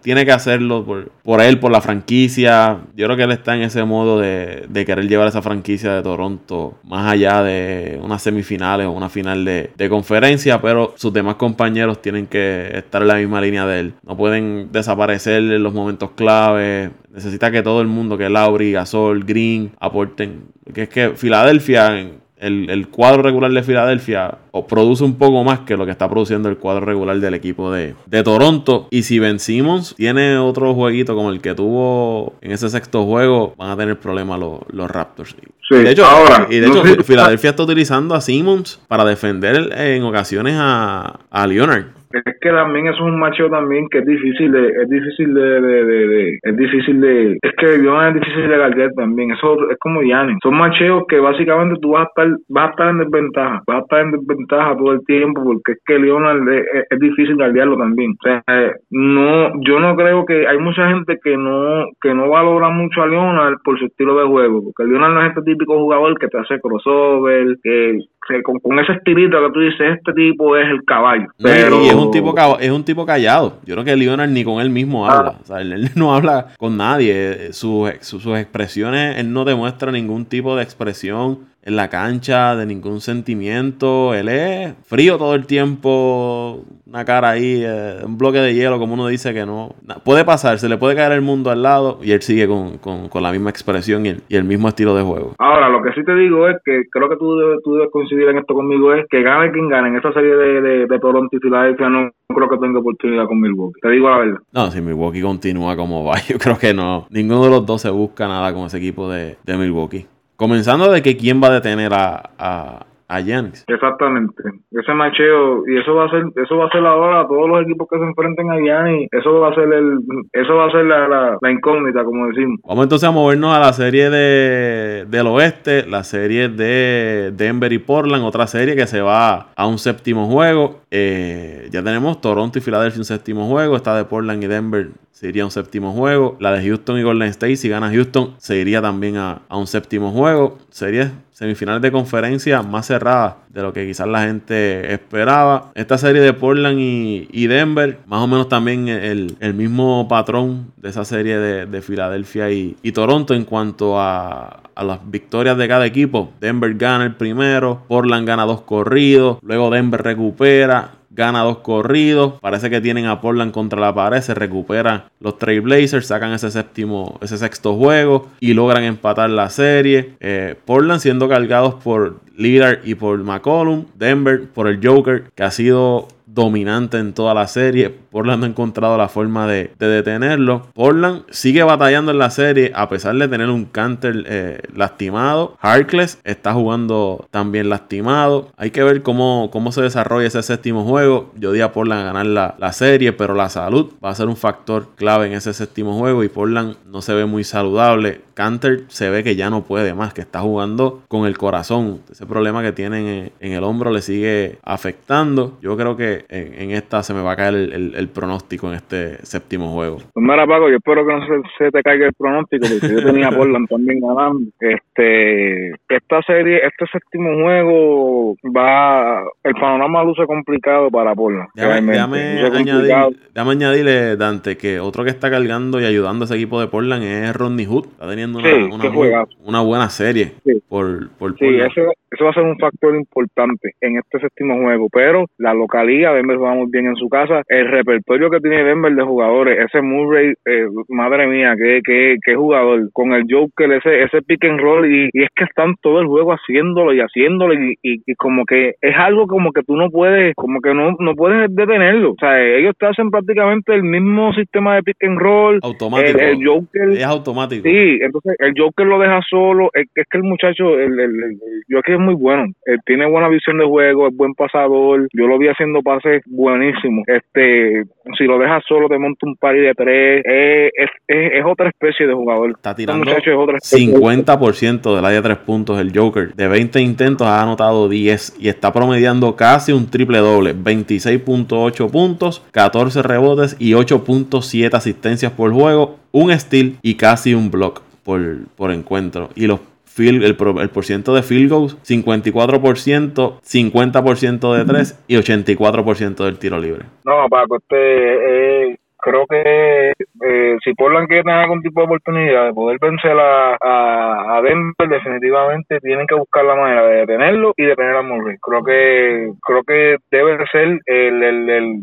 tiene 0.00 0.24
que 0.24 0.32
hacerlo 0.32 0.84
por, 0.84 1.10
por, 1.22 1.40
él, 1.40 1.58
por 1.58 1.70
la 1.70 1.80
franquicia. 1.80 2.78
Yo 2.96 3.06
creo 3.06 3.16
que 3.16 3.22
él 3.22 3.32
está 3.32 3.54
en 3.54 3.62
ese 3.62 3.84
modo 3.84 4.18
de, 4.18 4.66
de, 4.68 4.84
querer 4.84 5.08
llevar 5.08 5.28
esa 5.28 5.42
franquicia 5.42 5.94
de 5.94 6.02
Toronto 6.02 6.74
más 6.84 7.10
allá 7.10 7.42
de 7.42 7.98
unas 8.02 8.22
semifinales 8.22 8.86
o 8.86 8.92
una 8.92 9.08
final 9.08 9.44
de, 9.44 9.70
de, 9.76 9.88
conferencia, 9.88 10.60
pero 10.60 10.94
sus 10.96 11.12
demás 11.12 11.36
compañeros 11.36 12.02
tienen 12.02 12.26
que 12.26 12.70
estar 12.74 13.02
en 13.02 13.08
la 13.08 13.16
misma 13.16 13.40
línea 13.40 13.66
de 13.66 13.80
él. 13.80 13.94
No 14.02 14.16
pueden 14.16 14.70
desaparecer 14.72 15.42
en 15.42 15.62
los 15.62 15.72
momentos 15.72 16.10
clave. 16.16 16.90
Necesita 17.12 17.50
que 17.50 17.62
todo 17.62 17.80
el 17.80 17.86
mundo, 17.86 18.18
que 18.18 18.28
Lauri, 18.28 18.72
Gasol, 18.72 19.24
Green, 19.24 19.72
aporten. 19.78 20.46
Que 20.74 20.82
es 20.82 20.88
que 20.88 21.10
Filadelfia 21.10 22.10
el, 22.40 22.88
cuadro 22.88 23.22
regular 23.22 23.50
de 23.50 23.62
Filadelfia 23.62 24.38
o 24.50 24.66
produce 24.66 25.04
un 25.04 25.16
poco 25.16 25.44
más 25.44 25.60
que 25.60 25.76
lo 25.76 25.84
que 25.84 25.92
está 25.92 26.08
produciendo 26.08 26.48
el 26.48 26.56
cuadro 26.56 26.84
regular 26.84 27.18
del 27.18 27.34
equipo 27.34 27.70
de, 27.72 27.94
Toronto. 28.24 28.88
Y 28.90 29.02
si 29.02 29.18
Ben 29.18 29.38
Simmons 29.38 29.94
tiene 29.96 30.38
otro 30.38 30.74
jueguito 30.74 31.14
como 31.14 31.30
el 31.30 31.40
que 31.40 31.54
tuvo 31.54 32.34
en 32.40 32.52
ese 32.52 32.68
sexto 32.68 33.04
juego, 33.04 33.54
van 33.56 33.70
a 33.70 33.76
tener 33.76 33.98
problemas 33.98 34.38
los, 34.38 34.60
los 34.70 34.90
Raptors. 34.90 35.36
de 35.70 35.90
hecho, 35.90 36.04
y 36.50 36.58
de 36.58 36.66
hecho 36.66 37.04
Filadelfia 37.04 37.50
está 37.50 37.62
utilizando 37.62 38.14
a 38.14 38.20
Simmons 38.20 38.80
para 38.88 39.04
defender 39.04 39.72
en 39.76 40.02
ocasiones 40.02 40.54
a, 40.58 41.20
a 41.30 41.46
Leonard. 41.46 41.97
Es 42.12 42.22
que 42.40 42.50
también 42.50 42.86
eso 42.86 42.96
es 42.96 43.12
un 43.12 43.20
macho 43.20 43.48
también 43.50 43.86
que 43.90 43.98
es 43.98 44.06
difícil 44.06 44.50
de, 44.52 44.68
es 44.68 44.88
difícil 44.88 45.34
de, 45.34 45.60
de, 45.60 45.84
de, 45.84 46.38
es 46.42 46.56
difícil 46.56 47.00
de, 47.00 47.38
es 47.42 47.52
que 47.58 47.78
Leonard 47.78 48.16
es 48.16 48.22
difícil 48.22 48.48
de 48.48 48.56
guardar 48.56 48.92
también, 48.94 49.30
eso 49.32 49.70
es 49.70 49.78
como 49.78 50.02
Yanni, 50.02 50.34
son 50.42 50.56
macheos 50.56 51.04
que 51.08 51.18
básicamente 51.18 51.78
tú 51.80 51.90
vas 51.90 52.06
a 52.06 52.08
estar, 52.08 52.38
vas 52.48 52.66
a 52.66 52.70
estar 52.70 52.88
en 52.90 52.98
desventaja, 52.98 53.62
vas 53.66 53.76
a 53.76 53.80
estar 53.80 54.00
en 54.00 54.12
desventaja 54.12 54.76
todo 54.76 54.92
el 54.92 55.04
tiempo 55.04 55.44
porque 55.44 55.72
es 55.72 55.78
que 55.84 55.98
Leonard 55.98 56.48
es, 56.48 56.64
es 56.90 56.98
difícil 56.98 57.36
guardarlo 57.36 57.76
también, 57.76 58.12
o 58.12 58.22
sea, 58.22 58.42
no, 58.90 59.52
yo 59.62 59.78
no 59.78 59.94
creo 59.96 60.24
que, 60.24 60.46
hay 60.46 60.58
mucha 60.58 60.88
gente 60.88 61.18
que 61.22 61.36
no, 61.36 61.84
que 62.00 62.14
no 62.14 62.30
valora 62.30 62.70
mucho 62.70 63.02
a 63.02 63.06
Leonard 63.06 63.58
por 63.62 63.78
su 63.78 63.84
estilo 63.84 64.18
de 64.18 64.26
juego, 64.26 64.62
porque 64.64 64.90
Leonard 64.90 65.12
no 65.12 65.22
es 65.22 65.28
este 65.28 65.42
típico 65.42 65.78
jugador 65.78 66.18
que 66.18 66.28
te 66.28 66.38
hace 66.38 66.58
crossover, 66.60 67.56
que 67.62 67.98
con, 68.42 68.78
ese 68.78 68.92
estilito 68.92 69.38
que 69.46 69.52
tú 69.52 69.60
dices, 69.60 69.96
este 69.96 70.12
tipo 70.12 70.56
es 70.56 70.68
el 70.68 70.84
caballo. 70.84 71.26
Pero... 71.42 71.82
Y 71.82 71.88
es 71.88 71.94
un 71.94 72.10
tipo 72.10 72.34
es 72.58 72.70
un 72.70 72.84
tipo 72.84 73.06
callado. 73.06 73.58
Yo 73.64 73.74
creo 73.74 73.84
que 73.84 73.96
Leonard 73.96 74.30
ni 74.30 74.44
con 74.44 74.60
él 74.60 74.70
mismo 74.70 75.06
ah. 75.06 75.16
habla. 75.16 75.34
O 75.42 75.44
sea, 75.44 75.60
él, 75.60 75.90
no 75.94 76.14
habla 76.14 76.48
con 76.58 76.76
nadie. 76.76 77.52
Sus, 77.52 77.90
sus, 78.00 78.22
sus 78.22 78.38
expresiones, 78.38 79.18
él 79.18 79.32
no 79.32 79.44
demuestra 79.44 79.92
ningún 79.92 80.24
tipo 80.24 80.56
de 80.56 80.62
expresión 80.62 81.40
en 81.68 81.76
la 81.76 81.88
cancha, 81.88 82.56
de 82.56 82.64
ningún 82.64 83.00
sentimiento. 83.00 84.14
Él 84.14 84.30
es 84.30 84.74
frío 84.86 85.18
todo 85.18 85.34
el 85.34 85.46
tiempo, 85.46 86.64
una 86.86 87.04
cara 87.04 87.28
ahí, 87.28 87.62
eh, 87.62 87.98
un 88.06 88.16
bloque 88.16 88.38
de 88.38 88.54
hielo, 88.54 88.78
como 88.78 88.94
uno 88.94 89.06
dice 89.06 89.34
que 89.34 89.44
no. 89.44 89.74
Puede 90.02 90.24
pasar, 90.24 90.58
se 90.58 90.70
le 90.70 90.78
puede 90.78 90.96
caer 90.96 91.12
el 91.12 91.20
mundo 91.20 91.50
al 91.50 91.62
lado 91.62 91.98
y 92.02 92.12
él 92.12 92.22
sigue 92.22 92.48
con, 92.48 92.78
con, 92.78 93.22
la 93.22 93.32
misma 93.32 93.50
expresión 93.50 94.06
y 94.06 94.34
el, 94.34 94.44
mismo 94.44 94.68
estilo 94.68 94.94
de 94.94 95.02
juego. 95.02 95.34
Ahora, 95.38 95.68
lo 95.68 95.82
que 95.82 95.92
sí 95.92 96.02
te 96.04 96.14
digo 96.14 96.48
es 96.48 96.56
que 96.64 96.84
creo 96.90 97.10
que 97.10 97.16
tú 97.16 97.36
debes, 97.36 97.58
tú 97.62 97.74
debes 97.74 97.90
coincidir 97.92 98.28
en 98.28 98.38
esto 98.38 98.54
conmigo, 98.54 98.94
es 98.94 99.04
que 99.10 99.22
gane 99.22 99.52
quien 99.52 99.68
gane 99.68 99.88
en 99.88 99.96
esta 99.96 100.12
serie 100.14 100.34
de, 100.34 100.62
de, 100.62 100.86
de 100.86 100.98
Toronto 100.98 101.36
y 101.36 101.38
Filadelfia, 101.38 101.90
no 101.90 102.10
creo 102.34 102.48
que 102.48 102.56
tenga 102.56 102.78
oportunidad 102.78 103.26
con 103.26 103.40
Milwaukee. 103.40 103.80
Te 103.82 103.90
digo 103.90 104.08
la 104.08 104.18
verdad. 104.18 104.38
No, 104.54 104.70
si 104.70 104.80
Milwaukee 104.80 105.20
continúa 105.20 105.76
como 105.76 106.02
va, 106.04 106.14
yo 106.28 106.38
creo 106.38 106.56
que 106.58 106.72
no. 106.72 107.06
Ninguno 107.10 107.44
de 107.44 107.50
los 107.50 107.66
dos 107.66 107.82
se 107.82 107.90
busca 107.90 108.26
nada 108.26 108.54
con 108.54 108.64
ese 108.64 108.78
equipo 108.78 109.10
de, 109.10 109.36
de 109.44 109.56
Milwaukee. 109.58 110.06
Comenzando 110.38 110.88
de 110.92 111.02
que 111.02 111.16
quién 111.16 111.42
va 111.42 111.48
a 111.48 111.54
detener 111.54 111.92
a, 111.92 112.30
a, 112.38 112.86
a 113.08 113.18
Exactamente. 113.18 114.40
Ese 114.70 114.94
macheo, 114.94 115.66
y 115.66 115.78
eso 115.78 115.96
va 115.96 116.04
a 116.04 116.10
ser, 116.10 116.22
eso 116.36 116.58
va 116.58 116.66
a 116.66 116.70
ser 116.70 116.86
ahora 116.86 117.26
todos 117.26 117.48
los 117.48 117.62
equipos 117.62 117.88
que 117.90 117.98
se 117.98 118.04
enfrenten 118.04 118.48
a 118.52 118.60
Giannis, 118.60 119.08
eso 119.10 119.40
va 119.40 119.48
a 119.48 119.54
ser 119.56 119.72
el, 119.72 119.98
eso 120.32 120.54
va 120.54 120.66
a 120.66 120.70
ser 120.70 120.84
la, 120.84 121.08
la, 121.42 121.50
incógnita, 121.50 122.04
como 122.04 122.28
decimos. 122.28 122.60
Vamos 122.64 122.84
entonces 122.84 123.08
a 123.08 123.10
movernos 123.10 123.52
a 123.52 123.58
la 123.58 123.72
serie 123.72 124.10
de, 124.10 125.06
del 125.08 125.26
oeste, 125.26 125.84
la 125.88 126.04
serie 126.04 126.48
de 126.48 127.32
Denver 127.34 127.72
y 127.72 127.78
Portland, 127.78 128.22
otra 128.24 128.46
serie 128.46 128.76
que 128.76 128.86
se 128.86 129.00
va 129.00 129.48
a 129.56 129.66
un 129.66 129.78
séptimo 129.78 130.28
juego. 130.28 130.82
Eh, 130.92 131.66
ya 131.72 131.82
tenemos 131.82 132.20
Toronto 132.20 132.60
y 132.60 132.62
Filadelfia 132.62 133.00
un 133.00 133.04
séptimo 133.04 133.48
juego, 133.48 133.74
está 133.74 133.96
de 133.96 134.04
Portland 134.04 134.44
y 134.44 134.46
Denver 134.46 134.90
se 135.18 135.28
iría 135.28 135.42
a 135.42 135.46
un 135.46 135.50
séptimo 135.50 135.92
juego. 135.92 136.36
La 136.38 136.52
de 136.52 136.64
Houston 136.64 136.96
y 136.96 137.02
Golden 137.02 137.28
State, 137.30 137.56
si 137.56 137.68
gana 137.68 137.90
Houston, 137.90 138.36
se 138.38 138.56
iría 138.56 138.80
también 138.80 139.16
a, 139.16 139.40
un 139.50 139.66
séptimo 139.66 140.12
juego. 140.12 140.58
Sería 140.70 141.12
semifinales 141.32 141.82
de 141.82 141.90
conferencia 141.90 142.62
más 142.62 142.86
cerradas 142.86 143.34
de 143.48 143.62
lo 143.62 143.72
que 143.72 143.84
quizás 143.84 144.06
la 144.06 144.22
gente 144.22 144.92
esperaba. 144.94 145.72
Esta 145.74 145.98
serie 145.98 146.22
de 146.22 146.32
Portland 146.34 146.78
y, 146.78 147.46
Denver, 147.48 147.98
más 148.06 148.22
o 148.22 148.28
menos 148.28 148.48
también 148.48 148.86
el, 148.86 149.54
mismo 149.54 150.06
patrón 150.06 150.70
de 150.76 150.90
esa 150.90 151.04
serie 151.04 151.36
de, 151.36 151.82
Filadelfia 151.82 152.52
y, 152.52 152.92
Toronto 152.92 153.34
en 153.34 153.44
cuanto 153.44 153.98
a, 153.98 154.62
a 154.76 154.84
las 154.84 155.00
victorias 155.10 155.58
de 155.58 155.66
cada 155.66 155.84
equipo. 155.84 156.30
Denver 156.40 156.72
gana 156.74 157.04
el 157.04 157.16
primero, 157.16 157.82
Portland 157.88 158.24
gana 158.24 158.44
dos 158.44 158.60
corridos, 158.60 159.38
luego 159.42 159.68
Denver 159.68 160.00
recupera, 160.00 160.92
gana 161.18 161.42
dos 161.42 161.58
corridos. 161.58 162.34
Parece 162.40 162.70
que 162.70 162.80
tienen 162.80 163.06
a 163.06 163.20
Portland 163.20 163.52
contra 163.52 163.80
la 163.80 163.92
pared. 163.92 164.22
Se 164.22 164.34
recuperan 164.34 165.04
los 165.18 165.36
Trailblazers, 165.36 166.06
sacan 166.06 166.32
ese 166.32 166.50
séptimo, 166.50 167.18
ese 167.20 167.36
sexto 167.36 167.74
juego 167.74 168.28
y 168.38 168.54
logran 168.54 168.84
empatar 168.84 169.28
la 169.28 169.50
serie. 169.50 170.14
Eh, 170.20 170.54
Portland 170.64 171.00
siendo 171.00 171.28
cargados 171.28 171.74
por 171.74 172.20
Lillard 172.36 172.78
y 172.84 172.94
por 172.94 173.18
McCollum. 173.18 173.86
Denver 173.96 174.48
por 174.48 174.68
el 174.68 174.78
Joker, 174.82 175.24
que 175.34 175.42
ha 175.42 175.50
sido 175.50 176.06
dominante 176.24 176.98
en 176.98 177.12
toda 177.12 177.34
la 177.34 177.48
serie. 177.48 177.92
Portland 178.10 178.44
ha 178.44 178.46
encontrado 178.46 178.96
la 178.96 179.08
forma 179.08 179.46
de, 179.46 179.70
detenerlo. 179.78 180.66
Portland 180.74 181.24
sigue 181.30 181.62
batallando 181.62 182.12
en 182.12 182.18
la 182.18 182.30
serie 182.30 182.72
a 182.74 182.88
pesar 182.88 183.14
de 183.16 183.28
tener 183.28 183.48
un 183.50 183.64
Canter 183.64 184.24
eh, 184.26 184.60
lastimado. 184.74 185.56
Harkless 185.60 186.18
está 186.24 186.52
jugando 186.52 187.26
también 187.30 187.68
lastimado. 187.68 188.52
Hay 188.56 188.70
que 188.70 188.82
ver 188.82 189.02
cómo, 189.02 189.50
se 189.70 189.82
desarrolla 189.82 190.26
ese 190.26 190.42
séptimo 190.42 190.84
juego. 190.84 191.32
Yo 191.36 191.52
di 191.52 191.60
a 191.60 191.72
Portland 191.72 192.02
a 192.02 192.12
ganar 192.12 192.26
la, 192.58 192.72
serie, 192.72 193.12
pero 193.12 193.34
la 193.34 193.48
salud 193.48 193.92
va 194.04 194.10
a 194.10 194.14
ser 194.14 194.28
un 194.28 194.36
factor 194.36 194.88
clave 194.94 195.26
en 195.26 195.32
ese 195.32 195.52
séptimo 195.52 195.98
juego 195.98 196.22
y 196.22 196.28
Portland 196.28 196.76
no 196.86 197.02
se 197.02 197.14
ve 197.14 197.26
muy 197.26 197.44
saludable. 197.44 198.20
Canter 198.34 198.84
se 198.86 199.10
ve 199.10 199.24
que 199.24 199.34
ya 199.34 199.50
no 199.50 199.64
puede 199.64 199.94
más, 199.94 200.14
que 200.14 200.20
está 200.20 200.40
jugando 200.40 201.02
con 201.08 201.26
el 201.26 201.36
corazón. 201.36 202.02
Ese 202.10 202.24
problema 202.24 202.62
que 202.62 202.72
tiene 202.72 203.32
en 203.40 203.52
el 203.52 203.64
hombro 203.64 203.90
le 203.90 204.00
sigue 204.00 204.58
afectando. 204.62 205.58
Yo 205.60 205.76
creo 205.76 205.96
que 205.96 206.24
en, 206.28 206.70
esta 206.70 207.02
se 207.02 207.14
me 207.14 207.22
va 207.22 207.32
a 207.32 207.36
caer 207.36 207.54
el, 207.54 207.97
pronóstico 208.06 208.68
en 208.68 208.74
este 208.74 209.26
séptimo 209.26 209.72
juego. 209.72 209.96
Pues 210.12 210.24
mira, 210.24 210.46
Paco, 210.46 210.68
yo 210.68 210.76
espero 210.76 211.04
que 211.04 211.12
no 211.12 211.42
se, 211.58 211.70
te 211.72 211.82
caiga 211.82 212.06
el 212.06 212.12
pronóstico, 212.14 212.66
porque 212.68 212.94
yo 212.94 213.04
tenía 213.04 213.30
Portland 213.30 213.68
también 213.68 213.98
ganando. 214.00 214.48
Este, 214.60 215.70
esta 215.88 216.22
serie, 216.22 216.60
este 216.64 216.86
séptimo 216.92 217.42
juego 217.42 218.36
va, 218.56 219.24
el 219.42 219.54
panorama 219.54 220.04
luce 220.04 220.24
complicado 220.26 220.88
para 220.90 221.16
Portland. 221.16 221.48
Déjame, 221.54 221.98
añadir, 221.98 222.94
añadirle, 223.34 224.16
Dante, 224.16 224.56
que 224.56 224.78
otro 224.78 225.02
que 225.02 225.10
está 225.10 225.28
cargando 225.28 225.80
y 225.80 225.84
ayudando 225.84 226.22
a 226.22 226.26
ese 226.26 226.36
equipo 226.36 226.60
de 226.60 226.68
Portland 226.68 227.02
es 227.02 227.34
Rodney 227.34 227.66
Hood. 227.66 227.86
Está 227.86 228.08
teniendo 228.08 228.38
una, 228.38 229.26
una, 229.44 229.60
buena 229.60 229.88
serie 229.88 230.34
por, 230.68 231.08
por 231.18 231.36
Portland. 231.36 231.70
Eso, 231.70 231.92
eso 232.10 232.24
va 232.24 232.30
a 232.30 232.34
ser 232.34 232.44
un 232.44 232.58
factor 232.58 232.94
importante 232.94 233.74
en 233.80 233.98
este 233.98 234.20
séptimo 234.20 234.56
juego, 234.62 234.88
pero 234.92 235.26
la 235.38 235.52
localidad 235.54 236.14
Denver 236.14 236.42
va 236.42 236.54
muy 236.54 236.70
bien 236.70 236.86
en 236.86 236.96
su 236.96 237.08
casa. 237.08 237.42
El 237.48 237.70
repertorio 237.88 238.30
que 238.30 238.40
tiene 238.40 238.64
Denver 238.64 238.94
de 238.94 239.02
jugadores, 239.02 239.58
ese 239.58 239.80
Murray, 239.80 240.32
eh, 240.44 240.66
madre 240.88 241.26
mía, 241.26 241.54
qué, 241.56 241.80
qué, 241.84 242.16
qué 242.24 242.34
jugador. 242.34 242.90
Con 242.92 243.12
el 243.12 243.24
Joker, 243.28 243.72
ese, 243.72 244.02
ese 244.02 244.22
pick 244.22 244.44
and 244.44 244.60
roll, 244.60 244.90
y, 244.90 245.08
y 245.12 245.22
es 245.22 245.30
que 245.34 245.44
están 245.44 245.74
todo 245.80 246.00
el 246.00 246.06
juego 246.06 246.32
haciéndolo 246.32 246.92
y 246.92 247.00
haciéndolo, 247.00 247.54
y, 247.54 247.76
y, 247.82 248.14
como 248.16 248.44
que 248.44 248.74
es 248.80 248.96
algo 248.96 249.26
como 249.26 249.52
que 249.52 249.62
tú 249.62 249.76
no 249.76 249.90
puedes, 249.90 250.34
como 250.34 250.60
que 250.60 250.74
no, 250.74 250.96
no 250.98 251.14
puedes 251.14 251.54
detenerlo. 251.54 252.12
O 252.12 252.16
sea, 252.18 252.40
ellos 252.42 252.74
te 252.78 252.86
hacen 252.86 253.10
prácticamente 253.10 253.74
el 253.74 253.82
mismo 253.82 254.32
sistema 254.34 254.76
de 254.76 254.82
pick 254.82 255.04
and 255.04 255.18
roll. 255.18 255.60
Automático. 255.62 256.18
El, 256.18 256.44
Joker. 256.44 256.90
Es 256.90 257.04
automático. 257.04 257.62
Sí, 257.62 257.98
entonces 258.00 258.36
el 258.38 258.54
Joker 258.56 258.86
lo 258.86 258.98
deja 258.98 259.20
solo. 259.28 259.70
Es, 259.72 259.86
que 259.94 260.18
el 260.18 260.24
muchacho, 260.24 260.78
el, 260.78 260.98
el, 260.98 261.10
el 261.10 261.38
Joker 261.70 261.94
es 261.94 262.00
muy 262.00 262.14
bueno. 262.14 262.46
Él 262.66 262.78
tiene 262.84 263.06
buena 263.06 263.28
visión 263.28 263.58
de 263.58 263.64
juego, 263.64 264.08
es 264.08 264.16
buen 264.16 264.34
pasador. 264.34 265.06
Yo 265.12 265.26
lo 265.26 265.38
vi 265.38 265.48
haciendo 265.48 265.82
pases 265.82 266.22
buenísimo. 266.26 267.02
Este, 267.06 267.77
si 268.16 268.24
lo 268.24 268.38
dejas 268.38 268.62
solo, 268.68 268.88
te 268.88 268.98
monta 268.98 269.26
un 269.26 269.36
par 269.36 269.54
de 269.54 269.72
tres. 269.74 270.22
es, 270.24 270.90
es, 271.06 271.44
otra 271.44 271.68
especie 271.68 272.06
de 272.06 272.14
jugador. 272.14 272.50
Está 272.50 272.70
este 272.70 272.82
tirando 272.82 273.04
50% 273.04 274.94
del 274.94 275.04
área 275.04 275.20
de 275.20 275.22
tres 275.22 275.38
puntos 275.38 275.80
el 275.80 275.96
Joker. 275.96 276.34
De 276.34 276.48
20 276.48 276.80
intentos 276.80 277.26
ha 277.26 277.42
anotado 277.42 277.88
10 277.88 278.36
y 278.40 278.48
está 278.48 278.72
promediando 278.72 279.36
casi 279.36 279.72
un 279.72 279.90
triple 279.90 280.18
doble. 280.18 280.54
26.8 280.54 281.90
puntos, 281.90 282.46
14 282.52 283.02
rebotes 283.02 283.56
y 283.58 283.72
8.7 283.72 284.74
asistencias 284.74 285.32
por 285.32 285.52
juego, 285.52 285.96
un 286.12 286.32
steal 286.38 286.76
y 286.82 286.94
casi 286.94 287.34
un 287.34 287.50
block 287.50 287.82
por, 288.04 288.20
por 288.56 288.72
encuentro. 288.72 289.30
Y 289.34 289.46
los 289.46 289.60
el, 289.98 290.22
el 290.22 290.36
por 290.36 290.84
ciento 290.84 291.14
de 291.14 291.22
field 291.22 291.50
goals, 291.50 291.76
54%, 291.82 293.40
50% 293.40 294.56
de 294.56 294.64
3 294.64 295.04
y 295.08 295.16
84% 295.16 296.24
del 296.24 296.38
tiro 296.38 296.58
libre. 296.58 296.84
No, 297.04 297.28
Paco, 297.28 297.56
este, 297.56 298.70
eh, 298.70 298.78
creo 298.98 299.26
que 299.26 299.92
eh, 300.24 300.56
si 300.62 300.74
Portland 300.74 301.08
quiere 301.08 301.22
tener 301.22 301.38
algún 301.38 301.62
tipo 301.62 301.80
de 301.80 301.86
oportunidad 301.86 302.46
de 302.46 302.52
poder 302.52 302.78
vencer 302.80 303.16
a, 303.18 303.56
a, 303.60 304.42
Denver, 304.42 304.88
definitivamente 304.88 305.80
tienen 305.80 306.06
que 306.06 306.14
buscar 306.14 306.44
la 306.44 306.54
manera 306.54 306.86
de 306.86 306.96
detenerlo 307.00 307.52
y 307.56 307.64
detener 307.64 307.96
a 307.96 308.02
Murray. 308.02 308.36
Creo 308.40 308.62
que 308.62 309.32
creo 309.42 309.62
que 309.64 309.96
debe 310.10 310.38
ser 310.50 310.80
el, 310.86 311.22
el, 311.22 311.50
el 311.50 311.82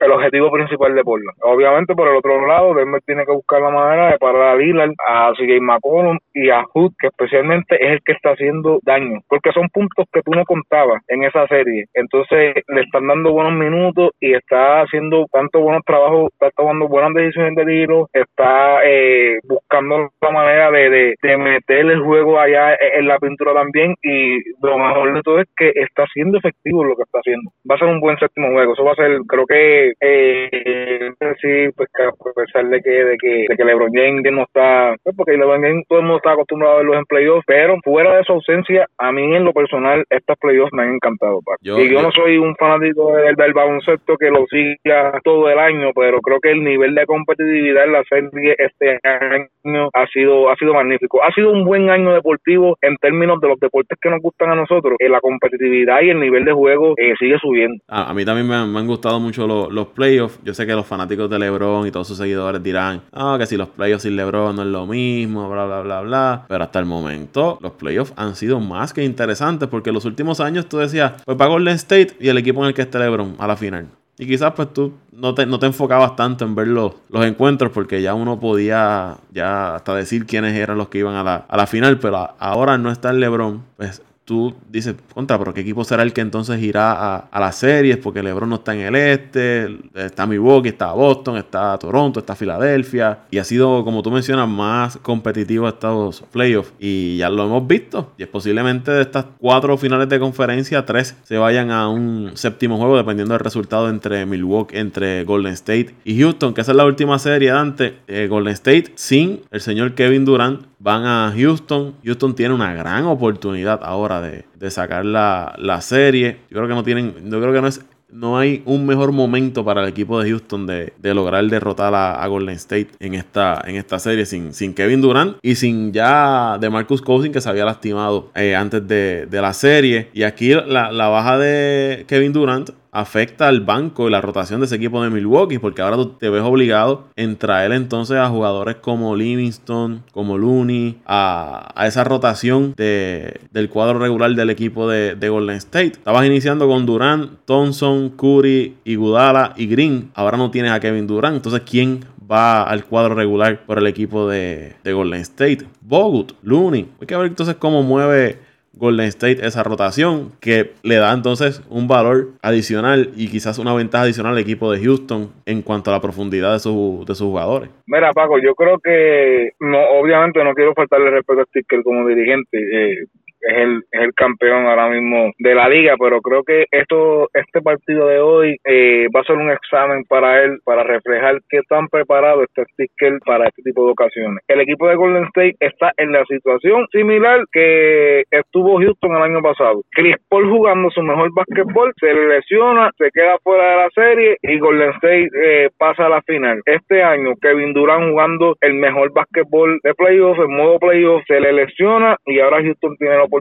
el 0.00 0.12
objetivo 0.12 0.50
principal 0.50 0.94
de 0.94 1.02
Portland. 1.02 1.38
Obviamente, 1.42 1.94
por 1.94 2.08
el 2.08 2.16
otro 2.16 2.46
lado, 2.46 2.74
Denver 2.74 3.00
tiene 3.06 3.24
que 3.24 3.32
buscar 3.32 3.60
la 3.60 3.70
manera 3.70 4.12
de 4.12 4.18
parar 4.18 4.54
a 4.54 4.56
Lillard, 4.56 4.92
a 5.06 5.32
CJ 5.32 5.60
McCollum 5.60 6.18
y 6.34 6.50
a 6.50 6.64
Hood, 6.64 6.92
que 6.98 7.08
especialmente 7.08 7.76
es 7.80 7.92
el 7.92 8.00
que 8.04 8.12
está 8.12 8.30
haciendo 8.30 8.78
daño, 8.82 9.20
porque 9.28 9.52
son 9.52 9.68
puntos 9.68 10.06
que 10.12 10.22
tú 10.22 10.32
no 10.32 10.44
contabas 10.44 11.02
en 11.08 11.24
esa 11.24 11.46
serie. 11.48 11.86
Entonces, 11.94 12.54
le 12.68 12.80
están 12.82 13.06
dando 13.06 13.32
buenos 13.32 13.52
minutos 13.52 14.10
y 14.20 14.34
está 14.34 14.82
haciendo 14.82 15.26
tanto 15.32 15.60
buenos 15.60 15.82
trabajos, 15.84 16.30
está 16.32 16.50
tomando 16.56 16.88
buenas 16.88 17.14
decisiones 17.14 17.54
de 17.54 17.64
tiro, 17.64 18.08
está 18.12 18.84
eh, 18.84 19.38
buscando 19.44 20.10
la 20.20 20.30
manera 20.30 20.70
de, 20.70 21.14
de, 21.20 21.36
meter 21.36 21.86
el 21.86 22.00
juego 22.02 22.38
allá 22.40 22.76
en 22.80 23.06
la 23.06 23.18
pintura 23.18 23.52
también 23.54 23.94
y 24.02 24.38
lo 24.62 24.78
mejor 24.78 25.14
de 25.14 25.22
todo 25.22 25.40
es 25.40 25.46
que 25.56 25.72
está 25.74 26.04
siendo 26.12 26.38
efectivo 26.38 26.84
lo 26.84 26.96
que 26.96 27.02
está 27.02 27.18
haciendo. 27.18 27.50
Va 27.70 27.76
a 27.76 27.78
ser 27.78 27.88
un 27.88 28.00
buen 28.00 28.18
séptimo 28.18 28.48
juego, 28.48 28.72
eso 28.72 28.84
va 28.84 28.92
a 28.92 28.96
ser, 28.96 29.18
creo 29.28 29.46
que 29.46 29.85
eh, 30.00 31.12
sí, 31.40 31.72
pues 31.76 31.88
a 31.98 32.32
pesar 32.34 32.68
de 32.68 32.80
que, 32.80 32.90
de 32.90 33.16
que, 33.16 33.46
de 33.48 33.56
que 33.56 33.64
LeBron 33.64 33.92
James 33.92 34.22
no 34.32 34.42
está, 34.42 34.94
pues 35.02 35.16
porque 35.16 35.36
LeBron 35.36 35.62
James 35.62 35.84
todo 35.88 36.00
el 36.00 36.04
mundo 36.04 36.18
está 36.18 36.32
acostumbrado 36.32 36.74
a 36.74 36.76
verlos 36.78 36.96
en 36.96 37.04
playoffs, 37.04 37.44
pero 37.46 37.76
fuera 37.82 38.16
de 38.16 38.24
su 38.24 38.32
ausencia, 38.32 38.86
a 38.98 39.12
mí 39.12 39.34
en 39.34 39.44
lo 39.44 39.52
personal, 39.52 40.04
estos 40.10 40.36
playoffs 40.38 40.72
me 40.72 40.82
han 40.82 40.94
encantado. 40.94 41.40
y 41.60 41.90
yo, 41.90 42.02
no 42.02 42.10
soy 42.12 42.38
un 42.38 42.54
fanático 42.56 43.14
del, 43.14 43.34
del 43.34 43.52
baloncesto 43.52 44.16
que 44.16 44.30
lo 44.30 44.46
siga 44.46 45.20
todo 45.24 45.48
el 45.50 45.58
año, 45.58 45.90
pero 45.94 46.20
creo 46.20 46.40
que 46.40 46.50
el 46.50 46.64
nivel 46.64 46.94
de 46.94 47.06
competitividad 47.06 47.84
en 47.84 47.92
la 47.92 48.04
serie 48.04 48.54
este 48.58 48.98
año 49.02 49.90
ha 49.92 50.06
sido, 50.08 50.50
ha 50.50 50.56
sido 50.56 50.74
magnífico. 50.74 51.22
Ha 51.22 51.32
sido 51.32 51.50
un 51.50 51.64
buen 51.64 51.90
año 51.90 52.12
deportivo 52.12 52.76
en 52.80 52.96
términos 52.96 53.40
de 53.40 53.48
los 53.48 53.60
deportes 53.60 53.98
que 54.00 54.10
nos 54.10 54.20
gustan 54.20 54.50
a 54.50 54.54
nosotros. 54.54 54.96
Eh, 54.98 55.08
la 55.08 55.20
competitividad 55.20 56.02
y 56.02 56.10
el 56.10 56.20
nivel 56.20 56.44
de 56.44 56.52
juego 56.52 56.94
eh, 56.96 57.14
sigue 57.18 57.38
subiendo. 57.38 57.82
a 57.88 58.12
mí 58.14 58.24
también 58.24 58.48
me 58.48 58.54
han, 58.54 58.86
gustado 58.86 59.18
mucho 59.18 59.46
los, 59.46 59.75
playoffs. 59.88 60.38
Yo 60.44 60.54
sé 60.54 60.66
que 60.66 60.72
los 60.72 60.86
fanáticos 60.86 61.28
de 61.30 61.38
LeBron 61.38 61.86
y 61.86 61.90
todos 61.90 62.08
sus 62.08 62.18
seguidores 62.18 62.62
dirán, 62.62 63.02
ah, 63.12 63.36
que 63.38 63.46
si 63.46 63.56
los 63.56 63.68
playoffs 63.68 64.02
sin 64.02 64.16
LeBron 64.16 64.56
no 64.56 64.62
es 64.62 64.68
lo 64.68 64.86
mismo, 64.86 65.50
bla, 65.50 65.66
bla, 65.66 65.82
bla, 65.82 66.00
bla. 66.00 66.44
Pero 66.48 66.64
hasta 66.64 66.78
el 66.78 66.86
momento, 66.86 67.58
los 67.60 67.72
playoffs 67.72 68.12
han 68.16 68.34
sido 68.36 68.60
más 68.60 68.92
que 68.92 69.04
interesantes 69.04 69.68
porque 69.68 69.92
los 69.92 70.04
últimos 70.04 70.40
años 70.40 70.66
tú 70.66 70.78
decías, 70.78 71.12
pues 71.24 71.36
para 71.36 71.50
Golden 71.50 71.74
State 71.74 72.16
y 72.20 72.28
el 72.28 72.38
equipo 72.38 72.60
en 72.62 72.68
el 72.68 72.74
que 72.74 72.82
esté 72.82 72.98
LeBron 72.98 73.36
a 73.38 73.46
la 73.46 73.56
final. 73.56 73.88
Y 74.18 74.26
quizás 74.26 74.52
pues 74.54 74.72
tú 74.72 74.94
no 75.12 75.34
te, 75.34 75.44
no 75.44 75.58
te 75.58 75.66
enfocabas 75.66 76.16
tanto 76.16 76.46
en 76.46 76.54
ver 76.54 76.68
los, 76.68 76.94
encuentros 77.12 77.70
porque 77.72 78.00
ya 78.00 78.14
uno 78.14 78.40
podía 78.40 79.18
ya 79.30 79.74
hasta 79.74 79.94
decir 79.94 80.24
quiénes 80.24 80.54
eran 80.54 80.78
los 80.78 80.88
que 80.88 80.98
iban 80.98 81.14
a 81.16 81.22
la, 81.22 81.44
a 81.48 81.56
la 81.56 81.66
final, 81.66 81.98
pero 81.98 82.30
ahora 82.38 82.78
no 82.78 82.90
está 82.90 83.10
el 83.10 83.20
LeBron, 83.20 83.62
pues 83.76 84.02
tú 84.26 84.54
dices, 84.68 84.96
contra, 85.14 85.38
pero 85.38 85.54
¿qué 85.54 85.62
equipo 85.62 85.84
será 85.84 86.02
el 86.02 86.12
que 86.12 86.20
entonces 86.20 86.60
irá 86.60 86.92
a, 86.92 87.16
a 87.30 87.40
las 87.40 87.56
series? 87.56 87.96
Porque 87.96 88.22
LeBron 88.22 88.50
no 88.50 88.56
está 88.56 88.74
en 88.74 88.80
el 88.80 88.96
este, 88.96 89.78
está 89.94 90.26
Milwaukee, 90.26 90.70
está 90.70 90.92
Boston, 90.92 91.36
está 91.36 91.78
Toronto, 91.78 92.20
está 92.20 92.34
Filadelfia. 92.34 93.20
Y 93.30 93.38
ha 93.38 93.44
sido, 93.44 93.84
como 93.84 94.02
tú 94.02 94.10
mencionas, 94.10 94.48
más 94.48 94.96
competitivo 94.98 95.68
estos 95.68 96.22
playoffs. 96.32 96.72
Y 96.80 97.16
ya 97.18 97.30
lo 97.30 97.44
hemos 97.44 97.66
visto. 97.66 98.12
Y 98.18 98.24
es 98.24 98.28
posiblemente 98.28 98.90
de 98.90 99.02
estas 99.02 99.26
cuatro 99.38 99.78
finales 99.78 100.08
de 100.08 100.18
conferencia, 100.18 100.84
tres 100.84 101.16
se 101.22 101.38
vayan 101.38 101.70
a 101.70 101.88
un 101.88 102.32
séptimo 102.34 102.78
juego, 102.78 102.96
dependiendo 102.96 103.34
del 103.34 103.44
resultado 103.44 103.88
entre 103.88 104.26
Milwaukee, 104.26 104.76
entre 104.76 105.22
Golden 105.22 105.52
State 105.52 105.94
y 106.04 106.20
Houston, 106.20 106.52
que 106.52 106.62
esa 106.62 106.72
es 106.72 106.76
la 106.76 106.84
última 106.84 107.18
serie 107.20 107.52
Dante. 107.52 107.98
Eh, 108.08 108.26
Golden 108.28 108.54
State 108.54 108.92
sin 108.96 109.42
el 109.52 109.60
señor 109.60 109.94
Kevin 109.94 110.24
Durant 110.24 110.62
van 110.78 111.04
a 111.04 111.32
Houston. 111.36 111.94
Houston 112.04 112.34
tiene 112.34 112.54
una 112.54 112.74
gran 112.74 113.04
oportunidad 113.04 113.80
ahora 113.82 114.20
de, 114.20 114.70
sacar 114.70 115.04
la, 115.04 115.80
serie. 115.80 116.40
Yo 116.50 116.56
creo 116.56 116.68
que 116.68 116.74
no 116.74 116.82
tienen, 116.82 117.30
yo 117.30 117.40
creo 117.40 117.52
que 117.52 117.60
no 117.60 117.68
es 117.68 117.84
no 118.08 118.38
hay 118.38 118.62
un 118.64 118.86
mejor 118.86 119.12
momento 119.12 119.64
para 119.64 119.82
el 119.82 119.88
equipo 119.88 120.20
de 120.20 120.30
Houston 120.30 120.66
de, 120.66 120.92
lograr 121.02 121.44
derrotar 121.46 121.92
a, 121.94 122.26
Golden 122.28 122.54
State 122.54 122.88
en 123.00 123.14
esta, 123.14 123.62
en 123.66 123.76
esta 123.76 123.98
serie 123.98 124.24
sin, 124.26 124.54
sin 124.54 124.74
Kevin 124.74 125.00
Durant 125.00 125.36
y 125.42 125.56
sin 125.56 125.92
ya 125.92 126.56
de 126.58 126.70
Marcus 126.70 127.02
Cousins 127.02 127.32
que 127.32 127.40
se 127.40 127.48
había 127.48 127.64
lastimado 127.64 128.30
eh, 128.34 128.54
antes 128.54 128.86
de, 128.86 129.28
la 129.30 129.52
serie. 129.52 130.08
Y 130.14 130.22
aquí 130.22 130.54
la, 130.54 130.90
la 130.92 131.08
baja 131.08 131.38
de 131.38 132.04
Kevin 132.08 132.32
Durant 132.32 132.70
afecta 132.96 133.46
al 133.48 133.60
banco 133.60 134.08
y 134.08 134.10
la 134.10 134.22
rotación 134.22 134.60
de 134.60 134.66
ese 134.66 134.76
equipo 134.76 135.02
de 135.02 135.10
Milwaukee, 135.10 135.58
porque 135.58 135.82
ahora 135.82 135.96
tú 135.96 136.12
te 136.12 136.30
ves 136.30 136.42
obligado 136.42 137.08
en 137.14 137.36
traer 137.36 137.72
entonces 137.72 138.16
a 138.16 138.30
jugadores 138.30 138.76
como 138.76 139.14
Livingston, 139.14 140.02
como 140.12 140.38
Looney, 140.38 140.98
a, 141.04 141.74
esa 141.86 142.04
rotación 142.04 142.72
de, 142.74 143.40
del 143.50 143.68
cuadro 143.68 143.98
regular 143.98 144.34
del 144.34 144.48
equipo 144.48 144.88
de, 144.88 145.28
Golden 145.28 145.56
State. 145.56 145.92
Estabas 145.92 146.24
iniciando 146.24 146.68
con 146.68 146.86
Durant, 146.86 147.32
Thompson, 147.44 148.10
Curry, 148.10 148.76
Igudala 148.84 149.52
y 149.56 149.66
Green. 149.66 150.10
Ahora 150.14 150.38
no 150.38 150.50
tienes 150.50 150.72
a 150.72 150.80
Kevin 150.80 151.06
Durant. 151.06 151.36
Entonces, 151.36 151.62
¿quién 151.68 152.00
va 152.30 152.62
al 152.62 152.84
cuadro 152.86 153.14
regular 153.14 153.66
por 153.66 153.78
el 153.78 153.88
equipo 153.88 154.26
de, 154.26 154.76
de 154.82 154.92
Golden 154.94 155.20
State? 155.20 155.66
Bogut, 155.82 156.32
Looney. 156.42 156.88
Hay 157.00 157.06
que 157.06 157.16
ver 157.16 157.26
entonces 157.26 157.56
cómo 157.56 157.82
mueve 157.82 158.45
Golden 158.76 159.06
State 159.06 159.44
esa 159.46 159.62
rotación 159.62 160.32
que 160.40 160.72
le 160.82 160.96
da 160.96 161.12
entonces 161.12 161.62
un 161.70 161.88
valor 161.88 162.28
adicional 162.42 163.10
y 163.16 163.28
quizás 163.28 163.58
una 163.58 163.74
ventaja 163.74 164.04
adicional 164.04 164.34
al 164.34 164.38
equipo 164.38 164.70
de 164.70 164.82
Houston 164.84 165.32
en 165.46 165.62
cuanto 165.62 165.90
a 165.90 165.94
la 165.94 166.00
profundidad 166.00 166.52
de, 166.52 166.60
su, 166.60 167.04
de 167.06 167.14
sus 167.14 167.26
jugadores. 167.26 167.70
Mira, 167.86 168.12
Paco, 168.12 168.38
yo 168.38 168.54
creo 168.54 168.78
que 168.78 169.50
no, 169.60 169.78
obviamente 169.98 170.42
no 170.44 170.54
quiero 170.54 170.74
faltarle 170.74 171.10
respeto 171.10 171.40
a 171.40 171.44
Sticker 171.44 171.82
como 171.82 172.06
dirigente. 172.06 172.58
Eh, 172.58 173.06
es 173.46 173.56
el, 173.56 173.82
es 173.92 174.00
el 174.00 174.14
campeón 174.14 174.66
ahora 174.66 174.88
mismo 174.88 175.30
de 175.38 175.54
la 175.54 175.68
liga, 175.68 175.94
pero 175.98 176.20
creo 176.20 176.42
que 176.42 176.66
esto 176.70 177.28
este 177.32 177.60
partido 177.62 178.08
de 178.08 178.20
hoy 178.20 178.56
eh, 178.64 179.06
va 179.14 179.20
a 179.20 179.24
ser 179.24 179.36
un 179.36 179.50
examen 179.50 180.04
para 180.08 180.42
él 180.42 180.58
para 180.64 180.82
reflejar 180.82 181.38
qué 181.48 181.60
tan 181.68 181.88
preparado 181.88 182.42
está 182.42 182.64
Sticker 182.72 183.18
para 183.24 183.46
este 183.46 183.62
tipo 183.62 183.86
de 183.86 183.92
ocasiones. 183.92 184.42
El 184.48 184.60
equipo 184.60 184.88
de 184.88 184.96
Golden 184.96 185.24
State 185.24 185.56
está 185.60 185.92
en 185.96 186.12
la 186.12 186.24
situación 186.24 186.86
similar 186.90 187.44
que 187.52 188.24
estuvo 188.30 188.78
Houston 188.78 189.16
el 189.16 189.22
año 189.22 189.42
pasado. 189.42 189.82
Chris 189.92 190.16
Paul 190.28 190.50
jugando 190.50 190.90
su 190.90 191.02
mejor 191.02 191.30
básquetbol, 191.34 191.92
se 192.00 192.12
lesiona, 192.12 192.90
se 192.98 193.10
queda 193.12 193.38
fuera 193.42 193.70
de 193.70 193.76
la 193.76 193.88
serie 193.94 194.36
y 194.42 194.58
Golden 194.58 194.90
State 194.90 195.28
eh, 195.42 195.68
pasa 195.78 196.06
a 196.06 196.08
la 196.08 196.22
final. 196.22 196.60
Este 196.66 197.02
año 197.02 197.34
Kevin 197.40 197.72
Durant 197.72 198.10
jugando 198.10 198.56
el 198.60 198.74
mejor 198.74 199.12
básquetbol 199.12 199.78
de 199.82 199.94
playoffs, 199.94 200.40
en 200.40 200.56
modo 200.56 200.78
playoff, 200.78 201.22
se 201.26 201.40
le 201.40 201.52
lesiona 201.52 202.16
y 202.26 202.40
ahora 202.40 202.62
Houston 202.62 202.96
tiene 202.96 203.16
la 203.16 203.24
oportunidad 203.24 203.35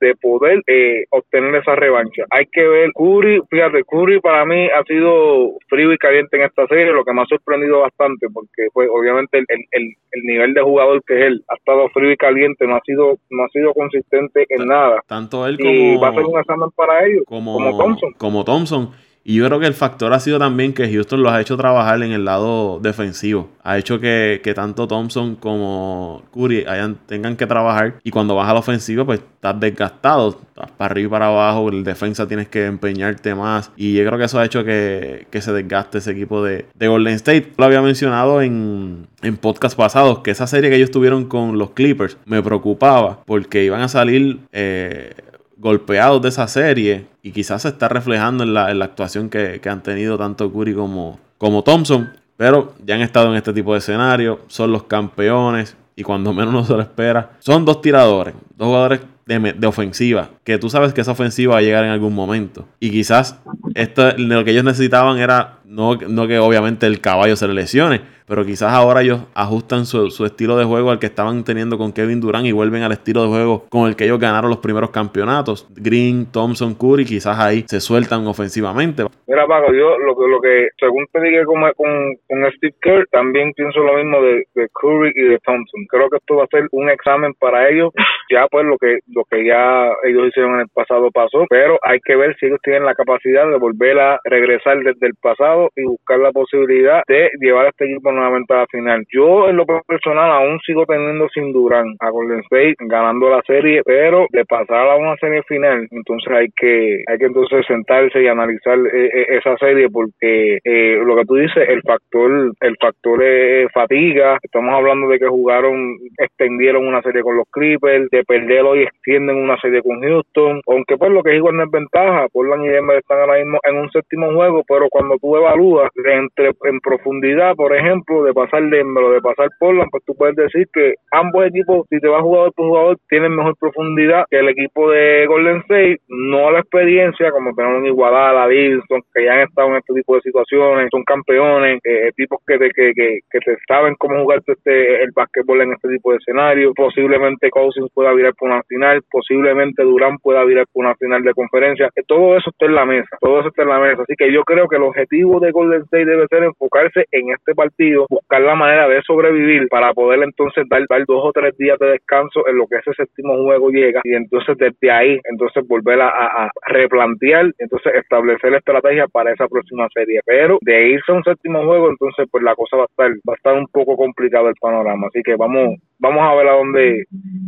de 0.00 0.14
poder 0.16 0.62
eh, 0.66 1.04
obtener 1.10 1.54
esa 1.56 1.74
revancha. 1.74 2.24
Hay 2.30 2.46
que 2.46 2.66
ver, 2.66 2.90
Curry, 2.94 3.40
fíjate, 3.50 3.84
Curry 3.84 4.20
para 4.20 4.44
mí 4.44 4.66
ha 4.68 4.82
sido 4.84 5.52
frío 5.68 5.92
y 5.92 5.98
caliente 5.98 6.36
en 6.36 6.44
esta 6.44 6.66
serie, 6.66 6.92
lo 6.92 7.04
que 7.04 7.12
me 7.12 7.22
ha 7.22 7.26
sorprendido 7.26 7.80
bastante, 7.80 8.26
porque 8.32 8.68
pues 8.72 8.88
obviamente 8.92 9.38
el, 9.38 9.46
el, 9.48 9.94
el, 10.12 10.22
nivel 10.22 10.54
de 10.54 10.62
jugador 10.62 11.02
que 11.06 11.14
es 11.14 11.26
él 11.26 11.44
ha 11.48 11.54
estado 11.54 11.88
frío 11.90 12.12
y 12.12 12.16
caliente, 12.16 12.66
no 12.66 12.76
ha 12.76 12.80
sido, 12.80 13.18
no 13.30 13.44
ha 13.44 13.48
sido 13.48 13.72
consistente 13.74 14.46
en 14.48 14.66
nada. 14.66 15.02
Tanto 15.06 15.46
él 15.46 15.58
como... 15.58 15.70
Y 15.70 15.96
va 15.96 16.08
a 16.08 16.14
ser 16.14 16.24
un 16.24 16.38
examen 16.38 16.70
para 16.74 17.06
ellos, 17.06 17.24
como, 17.26 17.54
como 17.54 17.76
Thompson. 17.76 18.12
Como 18.18 18.44
Thompson. 18.44 18.90
Y 19.24 19.34
yo 19.34 19.46
creo 19.46 19.60
que 19.60 19.66
el 19.66 19.74
factor 19.74 20.12
ha 20.14 20.20
sido 20.20 20.38
también 20.38 20.72
que 20.72 20.90
Houston 20.90 21.22
los 21.22 21.32
ha 21.32 21.40
hecho 21.40 21.56
trabajar 21.56 22.02
en 22.02 22.12
el 22.12 22.24
lado 22.24 22.80
defensivo. 22.80 23.50
Ha 23.62 23.76
hecho 23.76 24.00
que, 24.00 24.40
tanto 24.54 24.88
Thompson 24.88 25.36
como 25.36 26.22
Curry 26.32 26.64
hayan, 26.66 26.96
tengan 27.06 27.36
que 27.36 27.46
trabajar. 27.46 27.96
Y 28.02 28.10
cuando 28.10 28.34
vas 28.34 28.48
a 28.48 28.54
la 28.54 28.60
ofensiva, 28.60 29.04
pues 29.04 29.20
estás 29.20 29.60
desgastado. 29.60 30.30
Estás 30.30 30.70
para 30.70 30.92
arriba 30.92 31.06
y 31.06 31.10
para 31.10 31.26
abajo. 31.26 31.68
El 31.68 31.84
defensa 31.84 32.26
tienes 32.26 32.48
que 32.48 32.64
empeñarte 32.64 33.34
más. 33.34 33.70
Y 33.76 33.92
yo 33.92 34.06
creo 34.06 34.18
que 34.18 34.24
eso 34.24 34.38
ha 34.38 34.46
hecho 34.46 34.64
que, 34.64 35.26
se 35.30 35.52
desgaste 35.52 35.98
ese 35.98 36.12
equipo 36.12 36.42
de, 36.42 36.64
Golden 36.80 37.14
State. 37.14 37.52
Lo 37.58 37.66
había 37.66 37.82
mencionado 37.82 38.40
en, 38.40 39.08
en 39.20 39.36
podcast 39.36 39.76
pasados 39.76 40.20
que 40.20 40.30
esa 40.30 40.46
serie 40.46 40.70
que 40.70 40.76
ellos 40.76 40.90
tuvieron 40.90 41.26
con 41.26 41.58
los 41.58 41.72
Clippers 41.72 42.16
me 42.24 42.42
preocupaba 42.42 43.22
porque 43.26 43.62
iban 43.62 43.82
a 43.82 43.88
salir 43.88 44.40
eh, 44.52 45.12
golpeados 45.58 46.22
de 46.22 46.28
esa 46.30 46.48
serie 46.48 47.06
y 47.22 47.32
quizás 47.32 47.62
se 47.62 47.68
está 47.68 47.88
reflejando 47.88 48.44
en 48.44 48.54
la, 48.54 48.66
actuación 48.84 49.28
que, 49.28 49.60
han 49.68 49.82
tenido 49.82 50.16
tanto 50.16 50.52
Curry 50.52 50.74
como, 50.74 51.18
como 51.36 51.62
Thompson. 51.62 52.10
Pero 52.36 52.74
ya 52.86 52.94
han 52.94 53.00
estado 53.00 53.30
en 53.30 53.36
este 53.36 53.52
tipo 53.52 53.72
de 53.72 53.78
escenario, 53.78 54.40
son 54.46 54.70
los 54.70 54.84
campeones 54.84 55.76
y 55.96 56.04
cuando 56.04 56.32
menos 56.32 56.54
uno 56.54 56.64
se 56.64 56.74
lo 56.74 56.80
espera, 56.80 57.32
son 57.40 57.64
dos 57.64 57.80
tiradores, 57.80 58.34
dos 58.56 58.68
jugadores 58.68 59.00
de, 59.26 59.66
ofensiva, 59.66 60.30
que 60.44 60.56
tú 60.56 60.70
sabes 60.70 60.94
que 60.94 61.00
esa 61.00 61.12
ofensiva 61.12 61.54
va 61.54 61.58
a 61.58 61.62
llegar 61.62 61.84
en 61.84 61.90
algún 61.90 62.14
momento. 62.14 62.66
Y 62.78 62.90
quizás 62.90 63.38
esto, 63.74 64.16
lo 64.16 64.44
que 64.44 64.52
ellos 64.52 64.64
necesitaban 64.64 65.18
era 65.18 65.57
no, 65.68 65.96
no 65.96 66.26
que 66.26 66.38
obviamente 66.38 66.86
el 66.86 67.00
caballo 67.00 67.36
se 67.36 67.46
le 67.46 67.52
lesione, 67.52 68.00
pero 68.26 68.44
quizás 68.44 68.72
ahora 68.72 69.02
ellos 69.02 69.20
ajustan 69.34 69.84
su, 69.84 70.10
su, 70.10 70.24
estilo 70.24 70.56
de 70.56 70.64
juego 70.64 70.90
al 70.90 70.98
que 70.98 71.06
estaban 71.06 71.44
teniendo 71.44 71.76
con 71.76 71.92
Kevin 71.92 72.20
Durant 72.20 72.46
y 72.46 72.52
vuelven 72.52 72.82
al 72.82 72.92
estilo 72.92 73.22
de 73.22 73.28
juego 73.28 73.64
con 73.68 73.86
el 73.86 73.94
que 73.94 74.04
ellos 74.04 74.18
ganaron 74.18 74.50
los 74.50 74.60
primeros 74.60 74.90
campeonatos. 74.90 75.68
Green, 75.76 76.26
Thompson, 76.32 76.74
Curry, 76.74 77.04
quizás 77.04 77.38
ahí 77.38 77.64
se 77.66 77.80
sueltan 77.80 78.26
ofensivamente. 78.26 79.04
Mira, 79.26 79.46
Paco, 79.46 79.72
yo 79.72 79.98
lo 79.98 80.16
que, 80.16 80.28
lo 80.28 80.40
que 80.40 80.68
según 80.78 81.06
te 81.12 81.20
dije 81.20 81.44
con, 81.44 81.60
con, 81.76 82.16
con 82.26 82.52
Steve 82.56 82.74
Kerr, 82.80 83.06
también 83.10 83.52
pienso 83.52 83.80
lo 83.80 83.94
mismo 83.94 84.22
de, 84.22 84.44
de, 84.54 84.68
Curry 84.72 85.12
y 85.14 85.22
de 85.22 85.38
Thompson. 85.44 85.86
Creo 85.88 86.08
que 86.08 86.16
esto 86.16 86.36
va 86.36 86.44
a 86.44 86.48
ser 86.48 86.66
un 86.72 86.88
examen 86.90 87.34
para 87.34 87.68
ellos. 87.68 87.92
Ya 88.30 88.46
pues 88.50 88.66
lo 88.66 88.76
que, 88.76 88.98
lo 89.06 89.24
que 89.24 89.42
ya 89.42 89.90
ellos 90.04 90.28
hicieron 90.28 90.56
en 90.56 90.60
el 90.60 90.68
pasado 90.68 91.10
pasó, 91.10 91.46
pero 91.48 91.78
hay 91.82 91.98
que 92.04 92.14
ver 92.14 92.36
si 92.36 92.44
ellos 92.44 92.58
tienen 92.62 92.84
la 92.84 92.94
capacidad 92.94 93.48
de 93.48 93.56
volver 93.56 93.98
a 93.98 94.20
regresar 94.22 94.76
desde 94.80 95.06
el 95.06 95.14
pasado 95.14 95.57
y 95.76 95.84
buscar 95.84 96.18
la 96.18 96.32
posibilidad 96.32 97.02
de 97.06 97.30
llevar 97.40 97.66
a 97.66 97.68
este 97.70 97.84
equipo 97.86 98.12
nuevamente 98.12 98.54
a 98.54 98.58
la 98.58 98.66
final. 98.66 99.04
Yo 99.12 99.48
en 99.48 99.56
lo 99.56 99.66
personal 99.86 100.30
aún 100.30 100.58
sigo 100.60 100.84
teniendo 100.86 101.28
sin 101.30 101.52
Durán 101.52 101.94
a 102.00 102.10
Golden 102.10 102.40
State 102.40 102.76
ganando 102.80 103.30
la 103.30 103.42
serie, 103.46 103.82
pero 103.84 104.26
de 104.30 104.44
pasar 104.44 104.88
a 104.88 104.96
una 104.96 105.16
serie 105.16 105.42
final, 105.48 105.86
entonces 105.90 106.32
hay 106.32 106.48
que 106.56 107.02
hay 107.06 107.18
que 107.18 107.26
entonces 107.26 107.66
sentarse 107.66 108.22
y 108.22 108.26
analizar 108.26 108.78
eh, 108.78 109.10
eh, 109.12 109.26
esa 109.38 109.56
serie 109.58 109.88
porque 109.90 110.58
eh, 110.64 111.00
lo 111.04 111.16
que 111.16 111.24
tú 111.24 111.34
dices, 111.36 111.68
el 111.68 111.82
factor 111.82 112.52
el 112.60 112.76
factor 112.80 113.22
es 113.22 113.70
fatiga, 113.72 114.38
estamos 114.42 114.74
hablando 114.74 115.08
de 115.08 115.18
que 115.18 115.26
jugaron, 115.26 115.96
extendieron 116.18 116.86
una 116.86 117.02
serie 117.02 117.22
con 117.22 117.36
los 117.36 117.46
Clippers, 117.50 118.08
de 118.10 118.24
perder 118.24 118.62
hoy 118.62 118.82
extienden 118.82 119.36
una 119.36 119.56
serie 119.60 119.82
con 119.82 120.00
Houston, 120.00 120.60
aunque 120.66 120.96
pues 120.96 121.10
lo 121.10 121.22
que 121.22 121.30
es 121.30 121.36
igual 121.36 121.56
no 121.56 121.64
es 121.64 121.70
ventaja, 121.70 122.26
Portland 122.32 122.64
y 122.64 122.68
Denver 122.68 122.98
están 122.98 123.20
ahora 123.20 123.38
mismo 123.38 123.58
en 123.62 123.76
un 123.76 123.90
séptimo 123.90 124.32
juego, 124.32 124.62
pero 124.68 124.88
cuando 124.90 125.16
tú 125.18 125.36
evalúas 125.48 125.90
entre 126.04 126.52
en 126.64 126.80
profundidad, 126.80 127.54
por 127.54 127.74
ejemplo, 127.74 128.24
de 128.24 128.32
pasar 128.32 128.62
Denver 128.68 129.04
de 129.08 129.20
pasar 129.20 129.48
Portland, 129.58 129.90
pues 129.90 130.04
tú 130.04 130.14
puedes 130.14 130.36
decir 130.36 130.66
que 130.72 130.94
ambos 131.12 131.46
equipos, 131.46 131.86
si 131.88 131.98
te 132.00 132.08
vas 132.08 132.22
jugador 132.22 132.52
por 132.54 132.66
jugador, 132.66 132.96
tienen 133.08 133.34
mejor 133.34 133.54
profundidad 133.58 134.24
que 134.30 134.38
el 134.38 134.48
equipo 134.48 134.90
de 134.90 135.26
Golden 135.26 135.58
State, 135.58 135.98
no 136.08 136.50
la 136.50 136.60
experiencia, 136.60 137.30
como 137.30 137.54
tenemos 137.54 137.78
en 137.78 137.86
Iguadala, 137.86 138.46
Wilson, 138.46 139.02
que 139.14 139.24
ya 139.24 139.34
han 139.34 139.40
estado 139.40 139.68
en 139.68 139.76
este 139.76 139.94
tipo 139.94 140.14
de 140.14 140.20
situaciones, 140.22 140.88
son 140.90 141.04
campeones, 141.04 141.80
eh, 141.84 142.10
tipos 142.16 142.40
que 142.46 142.58
te, 142.58 142.70
que, 142.70 142.92
que, 142.94 143.18
que 143.30 143.38
te 143.40 143.56
saben 143.66 143.94
cómo 143.98 144.22
jugar 144.22 144.42
este, 144.46 145.02
el 145.02 145.10
básquetbol 145.14 145.62
en 145.62 145.72
este 145.72 145.88
tipo 145.88 146.12
de 146.12 146.18
escenario, 146.18 146.72
posiblemente 146.74 147.50
Cousins 147.50 147.90
pueda 147.94 148.12
virar 148.12 148.34
por 148.34 148.50
una 148.50 148.62
final, 148.64 149.02
posiblemente 149.10 149.82
Durán 149.82 150.18
pueda 150.18 150.44
virar 150.44 150.66
por 150.72 150.84
una 150.84 150.94
final 150.96 151.22
de 151.22 151.34
conferencia, 151.34 151.90
todo 152.06 152.36
eso 152.36 152.50
está 152.50 152.66
en 152.66 152.74
la 152.74 152.84
mesa, 152.84 153.16
todo 153.20 153.40
eso 153.40 153.48
está 153.48 153.62
en 153.62 153.68
la 153.68 153.78
mesa, 153.78 154.02
así 154.02 154.14
que 154.16 154.32
yo 154.32 154.42
creo 154.44 154.68
que 154.68 154.76
el 154.76 154.82
objetivo 154.82 155.37
de 155.40 155.52
Golden 155.52 155.82
State 155.82 156.04
debe 156.04 156.26
ser 156.28 156.42
enfocarse 156.44 157.06
en 157.12 157.30
este 157.30 157.54
partido, 157.54 158.06
buscar 158.08 158.40
la 158.40 158.54
manera 158.54 158.88
de 158.88 159.02
sobrevivir 159.02 159.68
para 159.68 159.92
poder 159.94 160.22
entonces 160.22 160.64
dar, 160.68 160.82
dar 160.88 161.04
dos 161.06 161.24
o 161.24 161.32
tres 161.32 161.56
días 161.56 161.78
de 161.78 161.90
descanso 161.90 162.46
en 162.48 162.56
lo 162.56 162.66
que 162.66 162.76
ese 162.76 162.92
séptimo 162.94 163.36
juego 163.42 163.70
llega 163.70 164.00
y 164.04 164.14
entonces 164.14 164.56
desde 164.58 164.90
ahí 164.90 165.18
entonces 165.24 165.66
volver 165.66 166.00
a, 166.00 166.50
replantear, 166.66 167.50
entonces 167.58 167.92
establecer 167.94 168.50
la 168.52 168.58
estrategia 168.58 169.06
para 169.08 169.32
esa 169.32 169.48
próxima 169.48 169.88
serie, 169.94 170.20
pero 170.24 170.58
de 170.60 170.90
irse 170.90 171.12
a 171.12 171.14
un 171.14 171.24
séptimo 171.24 171.64
juego 171.64 171.90
entonces 171.90 172.26
pues 172.30 172.42
la 172.44 172.54
cosa 172.54 172.76
va 172.76 172.82
a 172.84 172.86
estar 172.86 173.10
va 173.28 173.32
a 173.32 173.36
estar 173.36 173.54
un 173.54 173.66
poco 173.68 173.96
complicado 173.96 174.48
el 174.48 174.54
panorama, 174.60 175.08
así 175.08 175.22
que 175.22 175.36
vamos 175.36 175.76
vamos 175.98 176.22
a 176.22 176.34
ver 176.34 176.48
a 176.48 176.52
dónde 176.52 177.04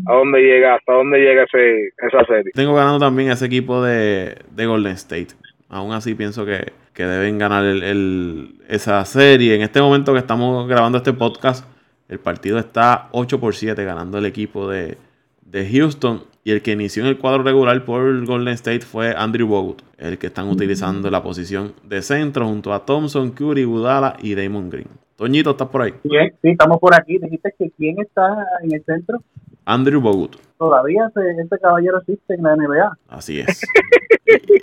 a 0.07 0.15
dónde 0.15 0.41
llega 0.41 0.75
hasta 0.75 0.93
dónde 0.93 1.19
llega 1.19 1.45
ese, 1.45 1.91
esa 1.99 2.25
serie. 2.27 2.53
Tengo 2.55 2.75
ganando 2.75 2.99
también 2.99 3.31
ese 3.31 3.47
equipo 3.47 3.83
de, 3.83 4.37
de 4.51 4.67
Golden 4.67 4.93
State. 4.93 5.35
Aún 5.71 5.93
así 5.93 6.15
pienso 6.15 6.45
que, 6.45 6.73
que 6.93 7.07
deben 7.07 7.39
ganar 7.39 7.65
el, 7.65 7.83
el, 7.83 8.55
esa 8.69 9.05
serie. 9.05 9.55
En 9.55 9.63
este 9.63 9.81
momento 9.81 10.13
que 10.13 10.19
estamos 10.19 10.69
grabando 10.69 10.99
este 10.99 11.13
podcast, 11.13 11.65
el 12.09 12.19
partido 12.19 12.59
está 12.59 13.09
8 13.13 13.39
por 13.39 13.55
7 13.55 13.83
ganando 13.85 14.19
el 14.19 14.27
equipo 14.27 14.69
de, 14.69 14.99
de 15.43 15.71
Houston. 15.71 16.25
Y 16.43 16.51
el 16.51 16.63
que 16.63 16.73
inició 16.73 17.03
en 17.05 17.09
el 17.09 17.19
cuadro 17.19 17.45
regular 17.45 17.85
por 17.85 18.25
Golden 18.27 18.55
State 18.55 18.81
fue 18.81 19.15
Andrew 19.17 19.47
Bogut, 19.47 19.83
el 20.01 20.19
que 20.19 20.29
están 20.29 20.49
utilizando 20.49 21.11
la 21.11 21.23
posición 21.23 21.75
de 21.85 22.03
centro 22.03 22.47
junto 22.47 22.73
a 22.73 22.85
Thompson, 22.85 23.31
Curry, 23.31 23.65
Budala 23.65 24.17
y 24.21 24.35
Damon 24.35 24.71
Green. 24.71 24.89
Toñito, 25.17 25.51
¿estás 25.51 25.69
por 25.69 25.83
ahí? 25.83 25.93
Sí, 26.03 26.09
sí, 26.41 26.49
estamos 26.49 26.79
por 26.79 26.95
aquí. 26.95 27.19
Dijiste 27.19 27.55
que 27.59 27.71
quién 27.77 28.01
está 28.01 28.47
en 28.63 28.73
el 28.73 28.83
centro. 28.85 29.19
Andrew 29.67 30.01
Bogut. 30.01 30.37
Todavía 30.59 31.09
ese, 31.09 31.43
ese 31.43 31.59
caballero 31.59 31.99
existe 31.99 32.35
en 32.35 32.43
la 32.43 32.57
NBA. 32.57 32.97
Así 33.09 33.41
es. 33.41 33.63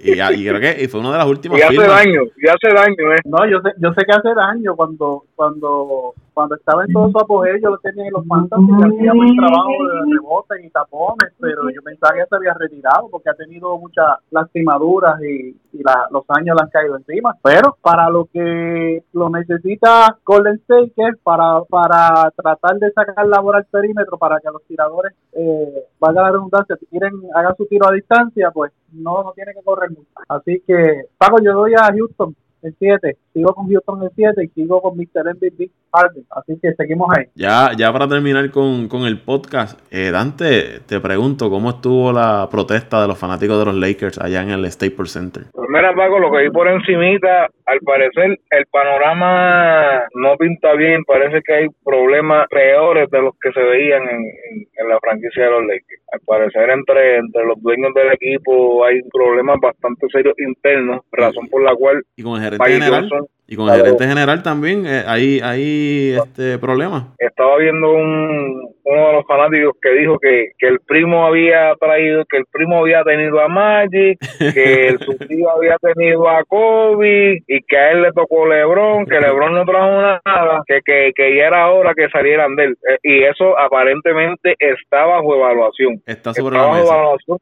y, 0.03 0.11
y, 0.11 0.21
y, 0.21 0.47
creo 0.47 0.59
que 0.59 0.88
fue 0.89 0.99
una 0.99 1.11
de 1.11 1.17
las 1.17 1.27
últimas 1.35 1.59
y 1.59 1.61
hace 1.61 1.73
firmas. 1.73 2.03
daño, 2.03 2.21
y 2.38 2.47
hace 2.47 2.75
daño, 2.75 3.13
eh. 3.13 3.21
No, 3.25 3.49
yo 3.49 3.61
sé, 3.61 3.69
yo 3.77 3.93
sé 3.93 4.05
que 4.05 4.11
hace 4.11 4.33
daño 4.33 4.75
cuando, 4.75 5.23
cuando, 5.35 6.13
cuando 6.33 6.55
estaba 6.55 6.85
en 6.85 6.93
todo 6.93 7.09
su 7.09 7.19
apogeo, 7.19 7.57
yo 7.61 7.69
lo 7.69 7.77
tenía 7.79 8.05
en 8.05 8.13
los 8.13 8.27
fantasy 8.27 8.63
y 8.69 8.83
hacía 8.83 9.13
buen 9.13 9.35
trabajo 9.35 9.71
de 9.71 10.13
rebotes 10.13 10.65
y 10.65 10.69
tapones, 10.69 11.33
pero 11.39 11.69
yo 11.69 11.81
pensaba 11.83 12.13
que 12.13 12.19
ya 12.19 12.25
se 12.27 12.35
había 12.35 12.53
retirado 12.53 13.09
porque 13.09 13.29
ha 13.29 13.35
tenido 13.35 13.77
muchas 13.77 14.05
lastimaduras 14.31 15.19
y, 15.21 15.26
y 15.30 15.84
la, 15.84 16.07
los 16.11 16.23
años 16.30 16.55
le 16.55 16.63
han 16.63 16.69
caído 16.69 16.97
encima. 16.97 17.36
Pero 17.43 17.78
para 17.82 18.09
lo 18.09 18.25
que 18.25 19.03
lo 19.13 19.30
necesita 19.30 20.17
Golden 20.25 20.55
State, 20.55 20.91
que 20.95 21.03
es 21.03 21.17
para, 21.23 21.61
para 21.69 22.32
tratar 22.36 22.78
de 22.78 22.91
sacar 22.91 23.28
la 23.28 23.39
bola 23.39 23.59
al 23.59 23.65
perímetro 23.65 24.17
para 24.17 24.39
que 24.39 24.49
los 24.51 24.63
tiradores, 24.63 25.13
eh, 25.34 25.86
valga 25.99 26.23
la 26.23 26.32
redundancia, 26.32 26.75
si 26.78 26.86
quieren 26.88 27.13
hagan 27.34 27.55
su 27.55 27.65
tiro 27.65 27.88
a 27.88 27.93
distancia, 27.93 28.51
pues 28.51 28.71
no, 28.91 29.23
no 29.23 29.32
tiene 29.34 29.53
que 29.53 29.63
correr 29.63 29.89
mucho. 29.89 30.09
Así 30.28 30.63
que, 30.65 31.05
Paco, 31.17 31.38
yo 31.43 31.53
doy 31.53 31.73
a 31.73 31.91
Houston 31.93 32.36
el 32.68 32.76
7, 32.78 33.18
sigo 33.34 33.53
con 33.53 33.68
Houston 33.68 34.03
el 34.03 34.09
7 34.15 34.43
y 34.43 34.47
sigo 34.49 34.82
con 34.82 34.97
Mr. 34.97 35.36
MVP 35.36 35.70
Harden. 35.93 36.24
Así 36.32 36.59
que 36.61 36.74
seguimos 36.74 37.07
ahí. 37.18 37.26
Ya, 37.36 37.72
ya 37.78 37.91
para 37.91 38.07
terminar 38.07 38.49
con, 38.51 38.88
con 38.88 39.03
el 39.03 39.20
podcast, 39.20 39.80
eh, 39.91 40.11
Dante, 40.11 40.82
te 40.88 40.99
pregunto, 40.99 41.49
¿cómo 41.49 41.70
estuvo 41.72 42.11
la 42.11 42.47
protesta 42.51 43.01
de 43.01 43.07
los 43.07 43.18
fanáticos 43.18 43.59
de 43.59 43.65
los 43.65 43.76
Lakers 43.76 44.20
allá 44.20 44.41
en 44.41 44.49
el 44.51 44.72
Staples 44.72 45.11
Center? 45.11 45.43
Pues 45.51 45.68
mira, 45.70 45.93
Paco, 45.93 46.20
lo 46.20 46.32
que 46.32 46.43
vi 46.43 46.49
por 46.49 46.68
encimita, 46.68 47.47
al 47.65 47.80
parecer 47.80 48.39
el 48.51 48.65
panorama 48.72 50.03
no 50.13 50.36
pinta 50.38 50.74
bien, 50.74 51.03
parece 51.05 51.41
que 51.41 51.53
hay 51.53 51.68
problemas 51.84 52.47
peores 52.49 53.09
de 53.09 53.22
los 53.22 53.34
que 53.39 53.51
se 53.51 53.61
veían 53.61 54.03
en, 54.03 54.20
en, 54.20 54.68
en 54.78 54.89
la 54.89 54.99
franquicia 54.99 55.45
de 55.45 55.51
los 55.51 55.61
Lakers. 55.61 56.01
Al 56.11 56.19
parecer 56.21 56.69
entre, 56.69 57.17
entre 57.17 57.45
los 57.45 57.61
dueños 57.61 57.93
del 57.93 58.13
equipo 58.13 58.85
hay 58.85 59.01
problemas 59.11 59.57
bastante 59.61 60.07
serios 60.09 60.35
internos, 60.39 61.01
razón 61.11 61.47
por 61.49 61.63
la 61.63 61.75
cual... 61.75 62.03
Y 62.15 62.23
con 62.23 62.35
el 62.35 62.43
gerente 62.43 62.65
general... 62.65 63.09
Johnson, 63.09 63.27
y 63.49 63.55
con 63.55 63.69
el 63.69 63.77
gerente 63.77 64.05
general 64.05 64.43
también 64.43 64.85
eh, 64.85 65.03
hay, 65.07 65.39
hay 65.41 66.17
este 66.21 66.57
problema. 66.57 67.13
Estaba 67.17 67.57
viendo 67.57 67.93
un, 67.93 68.75
uno 68.83 69.07
de 69.07 69.13
los 69.13 69.25
fanáticos 69.25 69.73
que 69.81 69.93
dijo 69.93 70.19
que, 70.19 70.51
que 70.57 70.67
el 70.67 70.81
primo 70.81 71.25
había 71.25 71.73
traído, 71.79 72.25
que 72.25 72.37
el 72.37 72.45
primo 72.51 72.79
había 72.79 73.03
tenido 73.05 73.39
a 73.39 73.47
Magic, 73.47 74.19
que 74.53 74.89
el, 74.89 74.99
su 74.99 75.17
tío 75.17 75.49
había 75.49 75.77
tenido 75.77 76.27
a 76.27 76.43
Kobe 76.43 77.41
y 77.47 77.61
que 77.61 77.77
a 77.77 77.91
él 77.91 78.01
le 78.01 78.11
tocó 78.11 78.45
LeBron, 78.45 79.05
que 79.05 79.17
LeBron 79.17 79.53
no 79.53 79.63
trajo 79.63 80.19
nada, 80.25 80.61
que, 80.67 80.81
que, 80.85 81.13
que 81.15 81.37
ya 81.37 81.47
era 81.47 81.69
hora 81.69 81.93
que 81.95 82.09
salieran 82.09 82.53
de 82.57 82.65
él. 82.65 82.77
Y 83.01 83.23
eso 83.23 83.57
aparentemente 83.57 84.55
está 84.59 85.05
bajo 85.05 85.35
evaluación. 85.35 86.01
Está 86.05 86.33
sobre 86.33 86.57
está 86.57 86.67
la 86.67 86.73
mesa. 86.73 86.93
Evaluación. 86.93 87.37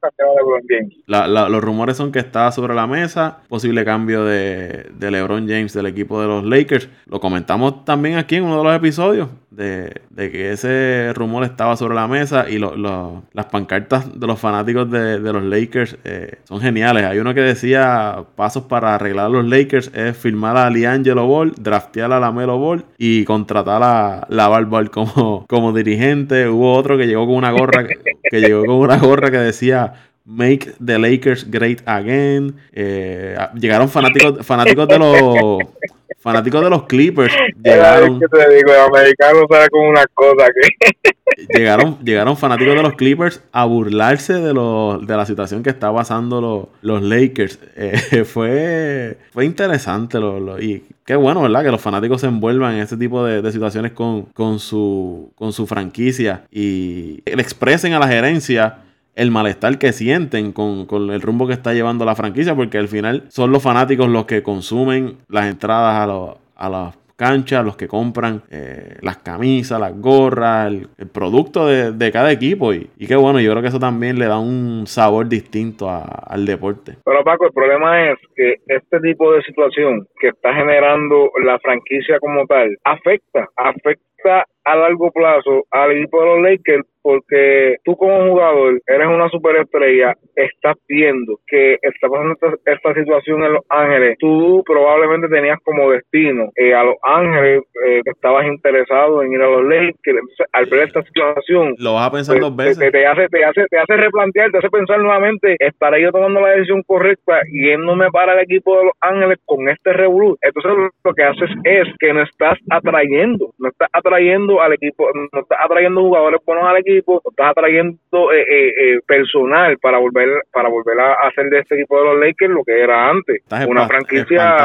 La, 1.08 1.28
la, 1.28 1.50
los 1.50 1.64
rumores 1.64 1.98
son 1.98 2.12
que 2.12 2.20
está 2.20 2.52
sobre 2.52 2.76
la 2.76 2.86
mesa, 2.86 3.40
posible 3.50 3.84
cambio 3.84 4.24
de, 4.24 4.86
de 4.92 5.12
LeBron 5.12 5.48
James 5.48 5.74
del 5.74 5.88
equipo 5.88 5.95
de 5.96 6.28
los 6.28 6.44
Lakers. 6.44 6.90
Lo 7.08 7.20
comentamos 7.20 7.86
también 7.86 8.18
aquí 8.18 8.36
en 8.36 8.44
uno 8.44 8.58
de 8.58 8.64
los 8.64 8.76
episodios 8.76 9.30
de, 9.50 10.02
de 10.10 10.32
que 10.32 10.52
ese 10.52 11.12
rumor 11.14 11.44
estaba 11.44 11.78
sobre 11.78 11.96
la 11.96 12.08
mesa 12.08 12.50
y 12.50 12.58
lo, 12.58 13.24
las 13.32 13.46
pancartas 13.46 14.20
de 14.20 14.28
los 14.28 14.40
fanáticos 14.40 14.90
de, 14.92 15.20
de 15.20 15.34
los 15.34 15.44
Lakers 15.44 15.98
eh, 16.04 16.40
son 16.44 16.60
geniales. 16.60 17.06
Hay 17.06 17.20
uno 17.20 17.34
que 17.34 17.42
decía 17.42 18.26
pasos 18.36 18.64
para 18.64 18.96
arreglar 18.96 19.28
a 19.28 19.30
los 19.30 19.46
Lakers 19.46 19.92
es 19.94 20.18
firmar 20.18 20.58
a 20.58 20.70
Liangelo 20.70 21.26
Ball, 21.26 21.54
draftear 21.58 22.12
a 22.12 22.20
Lamelo 22.20 22.58
Ball 22.58 22.86
y 22.98 23.24
contratar 23.24 23.82
a 23.84 24.28
Lavar 24.30 24.66
Ball 24.66 24.90
como, 24.92 25.46
como 25.48 25.74
dirigente. 25.74 26.48
Hubo 26.50 26.74
otro 26.74 26.98
que 26.98 27.08
llegó 27.08 27.26
con 27.26 27.36
una 27.36 27.52
gorra 27.52 27.86
que 27.88 28.42
llegó 28.42 28.66
con 28.66 28.76
una 28.76 28.98
gorra 28.98 29.32
que 29.32 29.38
decía 29.38 29.94
Make 30.26 30.74
the 30.84 30.98
Lakers 30.98 31.50
Great 31.50 31.88
Again. 31.88 32.56
Eh, 32.74 33.38
llegaron 33.54 33.88
fanáticos, 33.88 34.44
fanáticos 34.44 34.88
de 34.88 34.98
los 34.98 35.60
fanáticos 36.20 36.64
de 36.64 36.70
los 36.72 36.84
Clippers. 36.88 37.32
Llegaron, 37.64 38.20
¿Qué 38.20 38.26
te 38.28 38.56
digo? 38.56 38.72
El 38.72 38.80
americano 38.80 39.46
sabe 39.48 39.70
con 39.70 39.86
una 39.86 40.04
cosa 40.08 40.48
que. 40.48 41.14
llegaron, 41.56 42.00
llegaron 42.04 42.36
fanáticos 42.36 42.76
de 42.76 42.82
los 42.82 42.94
Clippers 42.96 43.44
a 43.52 43.66
burlarse 43.66 44.34
de, 44.34 44.52
lo, 44.52 44.98
de 45.00 45.16
la 45.16 45.28
situación 45.28 45.62
que 45.62 45.70
está 45.70 45.94
pasando 45.94 46.42
los, 46.42 46.68
los 46.82 47.04
Lakers. 47.04 47.60
Eh, 47.76 48.24
fue, 48.26 49.20
fue 49.32 49.46
interesante 49.46 50.20
lo, 50.20 50.40
lo, 50.40 50.60
y 50.60 50.86
qué 51.06 51.16
bueno, 51.16 51.44
¿verdad? 51.44 51.64
Que 51.64 51.72
los 51.72 51.82
fanáticos 51.82 52.22
se 52.22 52.28
envuelvan 52.28 52.74
en 52.74 52.80
este 52.80 52.98
tipo 52.98 53.24
de, 53.24 53.44
de 53.44 53.52
situaciones 53.52 53.92
con, 53.92 54.24
con, 54.24 54.58
su, 54.58 55.32
con 55.36 55.54
su 55.54 55.68
franquicia 55.68 56.46
y 56.50 57.22
le 57.26 57.42
expresen 57.44 57.94
a 57.94 58.00
la 58.00 58.08
gerencia 58.08 58.85
el 59.16 59.32
malestar 59.32 59.80
que 59.80 59.94
sienten 59.94 60.52
con, 60.52 60.86
con, 60.86 61.10
el 61.10 61.22
rumbo 61.22 61.48
que 61.48 61.54
está 61.54 61.74
llevando 61.74 62.06
la 62.06 62.16
franquicia, 62.16 62.56
porque 62.56 62.78
al 62.78 62.88
final 62.88 63.24
son 63.30 63.52
los 63.52 63.64
fanáticos 63.64 64.08
los 64.10 64.26
que 64.26 64.44
consumen 64.44 65.18
las 65.30 65.48
entradas 65.48 65.96
a, 65.96 66.08
los, 66.08 66.38
a 66.56 66.70
las 66.70 66.98
canchas, 67.16 67.64
los 67.64 67.78
que 67.78 67.88
compran 67.88 68.42
eh, 68.52 68.98
las 69.02 69.18
camisas, 69.18 69.80
las 69.80 70.00
gorras, 70.00 70.72
el, 70.72 71.08
producto 71.08 71.68
de, 71.68 72.12
cada 72.12 72.32
equipo. 72.32 72.74
Y, 72.74 72.90
y 72.98 73.08
qué 73.08 73.16
bueno, 73.16 73.40
yo 73.40 73.52
creo 73.52 73.62
que 73.62 73.70
eso 73.70 73.80
también 73.80 74.20
le 74.20 74.26
da 74.26 74.40
un 74.40 74.86
sabor 74.86 75.28
distinto 75.28 75.90
al 75.90 76.46
deporte. 76.46 76.96
Pero 77.04 77.24
Paco, 77.24 77.46
el 77.46 77.54
problema 77.54 78.12
es 78.12 78.20
que 78.36 78.56
este 78.68 79.00
tipo 79.00 79.34
de 79.34 79.42
situación 79.44 80.08
que 80.20 80.30
está 80.30 80.54
generando 80.54 81.32
la 81.44 81.58
franquicia 81.60 82.20
como 82.20 82.46
tal 82.46 82.78
afecta, 82.84 83.48
afecta 83.56 84.46
a 84.66 84.76
largo 84.76 85.12
plazo 85.12 85.64
al 85.72 85.92
equipo 85.92 86.22
de 86.22 86.28
los 86.28 86.42
Lakers 86.42 86.86
porque 87.06 87.76
tú 87.84 87.96
como 87.98 88.32
jugador 88.32 88.82
eres 88.88 89.08
una 89.08 89.30
superestrella, 89.30 90.16
estás 90.36 90.76
viendo 90.88 91.38
que 91.46 91.78
está 91.80 92.10
pasando 92.10 92.34
esta, 92.66 92.94
situación 92.96 93.44
en 93.44 93.54
Los 93.54 93.64
Ángeles, 93.70 94.18
tú 94.20 94.64
probablemente 94.66 95.28
tenías 95.28 95.60
como 95.64 95.92
destino 95.92 96.50
eh, 96.56 96.74
a 96.74 96.84
Los 96.84 96.96
Ángeles, 97.04 97.62
eh, 97.86 98.02
estabas 98.06 98.48
interesado 98.48 99.22
en 99.22 99.34
ir 99.34 99.42
a 99.42 99.48
los 99.48 99.64
Lakers, 99.66 100.20
al 100.52 100.66
ver 100.66 100.88
esta 100.88 101.04
situación, 101.04 101.76
lo 101.78 101.94
vas 101.94 102.08
a 102.08 102.12
pensar 102.12 102.38
pues, 102.38 102.42
dos 102.42 102.56
veces. 102.56 102.92
Te, 102.92 103.06
hace, 103.06 103.28
te, 103.28 103.46
hace, 103.46 103.68
te 103.70 103.78
hace 103.78 103.98
replantear, 103.98 104.50
te 104.50 104.58
hace 104.58 104.70
pensar 104.72 104.98
nuevamente, 104.98 105.58
¿estaré 105.60 106.02
yo 106.02 106.12
tomando 106.12 106.42
la 106.42 106.52
decisión 106.52 106.82
correcta 106.88 107.40
yéndome 107.52 108.10
para 108.10 108.34
el 108.34 108.40
equipo 108.40 108.80
de 108.80 108.86
Los 108.86 108.94
Ángeles 109.02 109.38
con 109.46 109.70
este 109.70 109.94
revolú? 109.94 110.40
Entonces 110.42 110.72
lo 111.04 111.14
que 111.14 111.24
haces 111.24 111.52
es 111.66 111.88
que 112.00 112.14
no 112.14 112.24
estás 112.24 112.58
atrayendo, 112.72 113.54
no 113.60 113.70
estás 113.70 113.90
atrayendo 113.94 114.55
al 114.62 114.74
equipo, 114.74 115.08
no 115.14 115.42
estás 115.42 115.58
atrayendo 115.64 116.02
jugadores 116.02 116.42
buenos 116.46 116.66
al 116.66 116.78
equipo, 116.78 117.22
estás 117.30 117.52
atrayendo 117.52 117.98
eh, 118.32 118.42
eh, 118.42 118.74
eh, 118.78 119.00
personal 119.06 119.78
para 119.80 119.98
volver 119.98 120.30
para 120.52 120.70
volver 120.70 121.00
a 121.00 121.28
hacer 121.28 121.50
de 121.50 121.60
este 121.60 121.76
equipo 121.76 121.98
de 121.98 122.06
los 122.06 122.20
Lakers 122.20 122.54
lo 122.54 122.64
que 122.64 122.82
era 122.82 123.10
antes, 123.10 123.42
una 123.68 123.88
franquicia 123.88 124.56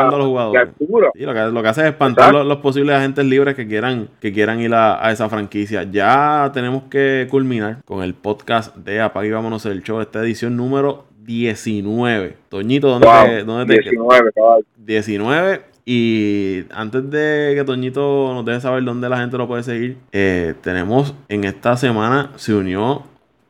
de 0.53 0.59
altura. 0.59 1.11
Y 1.15 1.25
lo 1.25 1.35
que, 1.35 1.41
lo 1.41 1.63
que 1.63 1.69
hace 1.69 1.81
es 1.83 1.87
espantar 1.89 2.35
los, 2.35 2.59
posibles 2.59 2.97
agentes 2.97 3.25
libres 3.25 3.55
que 3.55 3.67
quieran 3.67 4.09
que 4.21 4.33
quieran 4.33 4.61
ir 4.61 4.75
a, 4.75 5.11
esa 5.11 5.29
franquicia. 5.29 5.85
Ya 5.85 6.51
tenemos 6.53 6.85
que 6.85 7.27
culminar 7.31 7.79
con 7.85 8.03
el 8.03 8.15
podcast 8.15 8.77
de 8.77 9.01
Apague 9.01 9.29
y 9.29 9.33
Vámonos 9.33 9.67
el 9.67 9.83
Show, 9.83 10.01
esta 10.01 10.21
edición 10.21 10.57
número 10.57 11.05
19. 11.21 12.35
Toñito, 12.49 12.89
¿dónde, 12.89 13.07
te, 13.07 13.45
dónde 13.45 13.75
19, 13.75 14.31
19. 14.77 15.70
Y 15.93 16.67
antes 16.71 17.11
de 17.11 17.55
que 17.57 17.65
Toñito 17.65 18.33
nos 18.33 18.45
deje 18.45 18.61
saber 18.61 18.85
dónde 18.85 19.09
la 19.09 19.17
gente 19.17 19.37
lo 19.37 19.49
puede 19.49 19.65
seguir, 19.65 19.97
eh, 20.13 20.55
tenemos 20.63 21.17
en 21.29 21.43
esta 21.43 21.77
semana 21.77 22.31
se 22.37 22.55
unió 22.55 23.03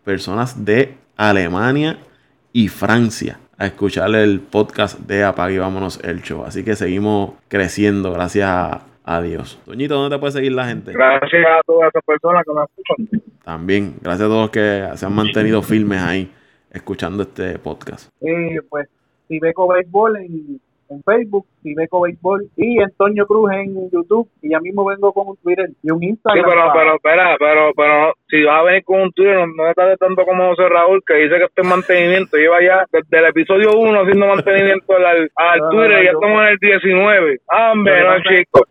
personas 0.05 0.64
de 0.64 0.95
Alemania 1.18 1.99
y 2.55 2.68
Francia 2.68 3.38
a 3.59 3.66
escuchar 3.66 4.14
el 4.14 4.41
podcast 4.41 5.01
de 5.01 5.22
Apague 5.22 5.57
y 5.57 5.59
Vámonos 5.59 6.03
el 6.03 6.22
Show. 6.22 6.43
Así 6.47 6.64
que 6.64 6.76
seguimos 6.76 7.32
creciendo, 7.49 8.11
gracias 8.11 8.49
a, 8.49 9.20
Dios. 9.20 9.61
Toñito, 9.66 9.97
¿dónde 9.97 10.16
te 10.16 10.18
puede 10.18 10.32
seguir 10.32 10.53
la 10.53 10.66
gente? 10.66 10.93
Gracias 10.93 11.47
a 11.47 11.61
todas 11.66 11.91
esas 11.91 12.03
personas 12.07 12.43
que 12.47 12.55
nos 12.55 12.70
escuchan. 12.70 13.22
También, 13.45 13.97
gracias 14.01 14.26
a 14.26 14.30
todos 14.30 14.49
que 14.49 14.88
se 14.95 15.05
han 15.05 15.14
mantenido 15.14 15.61
firmes 15.61 16.01
ahí 16.01 16.32
escuchando 16.72 17.22
este 17.22 17.59
podcast. 17.59 18.09
Eh, 18.22 18.61
pues, 18.70 18.88
si 19.28 19.38
Beco 19.38 19.68
Béisbol 19.68 20.16
en 20.16 20.61
en 20.91 21.03
Facebook, 21.05 21.47
Beco 21.63 22.03
Béisbol 22.03 22.49
y 22.57 22.81
Antonio 22.83 23.27
Cruz 23.27 23.53
en 23.53 23.91
YouTube 23.91 24.29
y 24.43 24.51
ya 24.51 24.61
mismo 24.61 24.85
vengo 24.85 25.13
con 25.13 25.29
un 25.29 25.37
Twitter 25.37 25.71
y 25.83 25.91
un 25.91 26.03
Instagram. 26.03 26.45
Sí, 26.45 26.51
pero, 26.51 26.73
pero, 26.73 26.95
espera, 26.95 27.37
pero, 27.39 27.71
pero 27.77 28.13
si 28.29 28.43
vas 28.45 28.61
a 28.61 28.63
venir 28.63 28.85
con 28.85 29.03
un 29.03 29.13
Twitter, 29.13 29.47
no, 29.57 29.69
estás 29.69 29.89
de 29.89 29.97
tanto 29.97 30.25
como 30.25 30.49
José 30.51 30.69
Raúl, 30.69 31.03
que 31.07 31.15
dice 31.15 31.39
que 31.39 31.45
este 31.45 31.63
mantenimiento 31.63 32.37
lleva 32.37 32.63
ya 32.63 32.87
desde 32.91 33.19
el 33.19 33.27
episodio 33.27 33.73
1 33.77 34.01
haciendo 34.01 34.27
mantenimiento 34.27 34.97
al, 34.97 35.31
al 35.35 35.61
Twitter 35.71 36.03
y 36.03 36.05
ya 36.05 36.11
estamos 36.13 36.43
en 36.43 36.49
el 36.49 36.59
19. 36.59 37.41
¡Hombre, 37.73 38.05
no, 38.05 38.17
chico! 38.23 38.61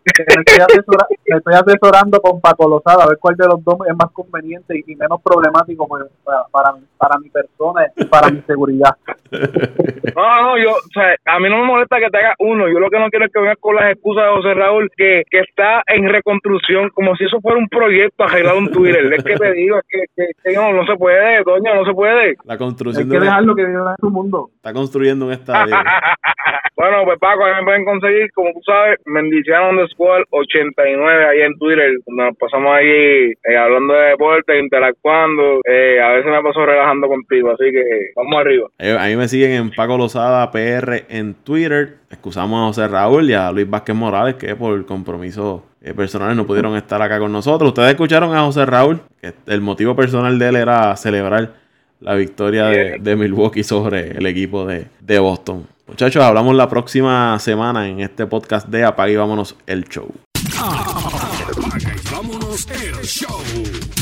Me 1.30 1.36
estoy, 1.36 1.54
asesorando 1.54 2.20
con 2.20 2.40
Paco 2.40 2.68
Lozada 2.68 3.04
a 3.04 3.08
ver 3.08 3.18
cuál 3.20 3.36
de 3.36 3.46
los 3.46 3.62
dos 3.64 3.76
es 3.88 3.94
más 3.96 4.10
conveniente 4.12 4.82
y 4.84 4.96
menos 4.96 5.20
problemático 5.22 5.86
para, 5.86 6.06
para, 6.50 6.74
para 6.98 7.18
mi 7.18 7.28
persona 7.30 7.86
y 7.96 8.04
para 8.04 8.30
mi 8.30 8.40
seguridad. 8.42 8.96
No, 10.16 10.42
no, 10.42 10.58
yo, 10.58 10.72
o 10.72 10.92
sea, 10.92 11.14
a 11.24 11.38
mí 11.38 11.48
no 11.48 11.58
me 11.58 11.64
molesta 11.64 11.98
que 11.98 12.10
te 12.10 12.18
haga 12.18 12.34
uno. 12.40 12.68
Yo 12.68 12.79
lo 12.80 12.90
que 12.90 12.98
no 12.98 13.08
quiero 13.08 13.26
es 13.26 13.32
que 13.32 13.40
vengas 13.40 13.58
con 13.60 13.76
las 13.76 13.92
excusas 13.92 14.24
de 14.24 14.30
José 14.30 14.54
Raúl, 14.54 14.90
que, 14.96 15.22
que 15.30 15.40
está 15.40 15.82
en 15.86 16.08
reconstrucción, 16.08 16.90
como 16.94 17.14
si 17.16 17.24
eso 17.24 17.40
fuera 17.40 17.58
un 17.58 17.68
proyecto 17.68 18.24
arreglado 18.24 18.58
en 18.58 18.70
Twitter. 18.70 19.12
es 19.12 19.24
que 19.24 19.36
te 19.36 19.52
digo, 19.52 19.78
que, 19.88 20.04
que, 20.16 20.52
no, 20.54 20.72
no 20.72 20.84
se 20.86 20.96
puede, 20.96 21.42
doña, 21.44 21.74
no 21.74 21.84
se 21.84 21.92
puede. 21.92 22.34
La 22.44 22.56
construcción 22.56 23.10
Hay 23.10 23.18
que 23.18 23.24
dejarlo 23.24 23.54
que 23.54 23.64
viva 23.64 23.90
en 23.90 23.96
su 24.00 24.10
mundo. 24.10 24.50
Está 24.56 24.72
construyendo 24.72 25.26
un 25.26 25.32
estadio. 25.32 25.74
bueno, 26.76 27.04
pues 27.04 27.18
Paco, 27.18 27.44
a 27.44 27.48
mí 27.48 27.54
me 27.60 27.64
pueden 27.64 27.84
conseguir, 27.84 28.30
como 28.32 28.50
tú 28.52 28.60
sabes, 28.64 28.98
Mendición 29.06 29.76
Squad 29.88 30.22
89 30.30 31.24
ahí 31.26 31.40
en 31.42 31.58
Twitter, 31.58 31.92
donde 32.06 32.24
nos 32.24 32.36
pasamos 32.36 32.72
ahí 32.74 33.32
eh, 33.32 33.56
hablando 33.56 33.94
de 33.94 34.08
deporte, 34.10 34.58
interactuando. 34.58 35.60
Eh, 35.64 36.00
a 36.00 36.12
veces 36.12 36.30
me 36.30 36.42
paso 36.42 36.64
relajando 36.64 37.08
contigo, 37.08 37.50
así 37.50 37.70
que 37.70 38.10
vamos 38.16 38.40
arriba. 38.40 38.68
A 38.98 39.06
mí 39.06 39.16
me 39.16 39.28
siguen 39.28 39.52
en 39.52 39.70
Paco 39.70 39.98
Lozada 39.98 40.50
PR 40.50 41.04
en 41.08 41.34
Twitter. 41.34 42.00
Excusamos 42.10 42.60
a 42.64 42.66
José 42.70 42.86
Raúl 42.86 43.28
y 43.28 43.34
a 43.34 43.50
Luis 43.50 43.68
Vázquez 43.68 43.96
Morales, 43.96 44.36
que 44.36 44.54
por 44.54 44.86
compromiso 44.86 45.64
eh, 45.82 45.92
personales 45.92 46.36
no 46.36 46.46
pudieron 46.46 46.76
estar 46.76 47.02
acá 47.02 47.18
con 47.18 47.32
nosotros. 47.32 47.70
Ustedes 47.70 47.90
escucharon 47.90 48.34
a 48.34 48.42
José 48.42 48.64
Raúl, 48.64 49.00
que 49.20 49.34
el 49.46 49.60
motivo 49.60 49.96
personal 49.96 50.38
de 50.38 50.48
él 50.48 50.56
era 50.56 50.96
celebrar 50.96 51.54
la 51.98 52.14
victoria 52.14 52.66
de, 52.66 53.16
Milwaukee 53.16 53.64
sobre 53.64 54.12
el 54.12 54.24
equipo 54.26 54.66
de, 54.66 54.86
de, 55.00 55.18
Boston. 55.18 55.66
Muchachos, 55.88 56.22
hablamos 56.22 56.54
la 56.54 56.68
próxima 56.68 57.36
semana 57.40 57.88
en 57.88 58.00
este 58.00 58.26
podcast 58.26 58.68
de 58.68 58.84
Apague 58.84 59.14
y 59.14 59.16
Vámonos 59.16 59.56
el 59.66 59.84
Show. 59.88 60.14
Apaga 60.56 61.92
y 61.92 62.14
vámonos 62.14 62.68
el 62.70 63.04
show. 63.04 63.99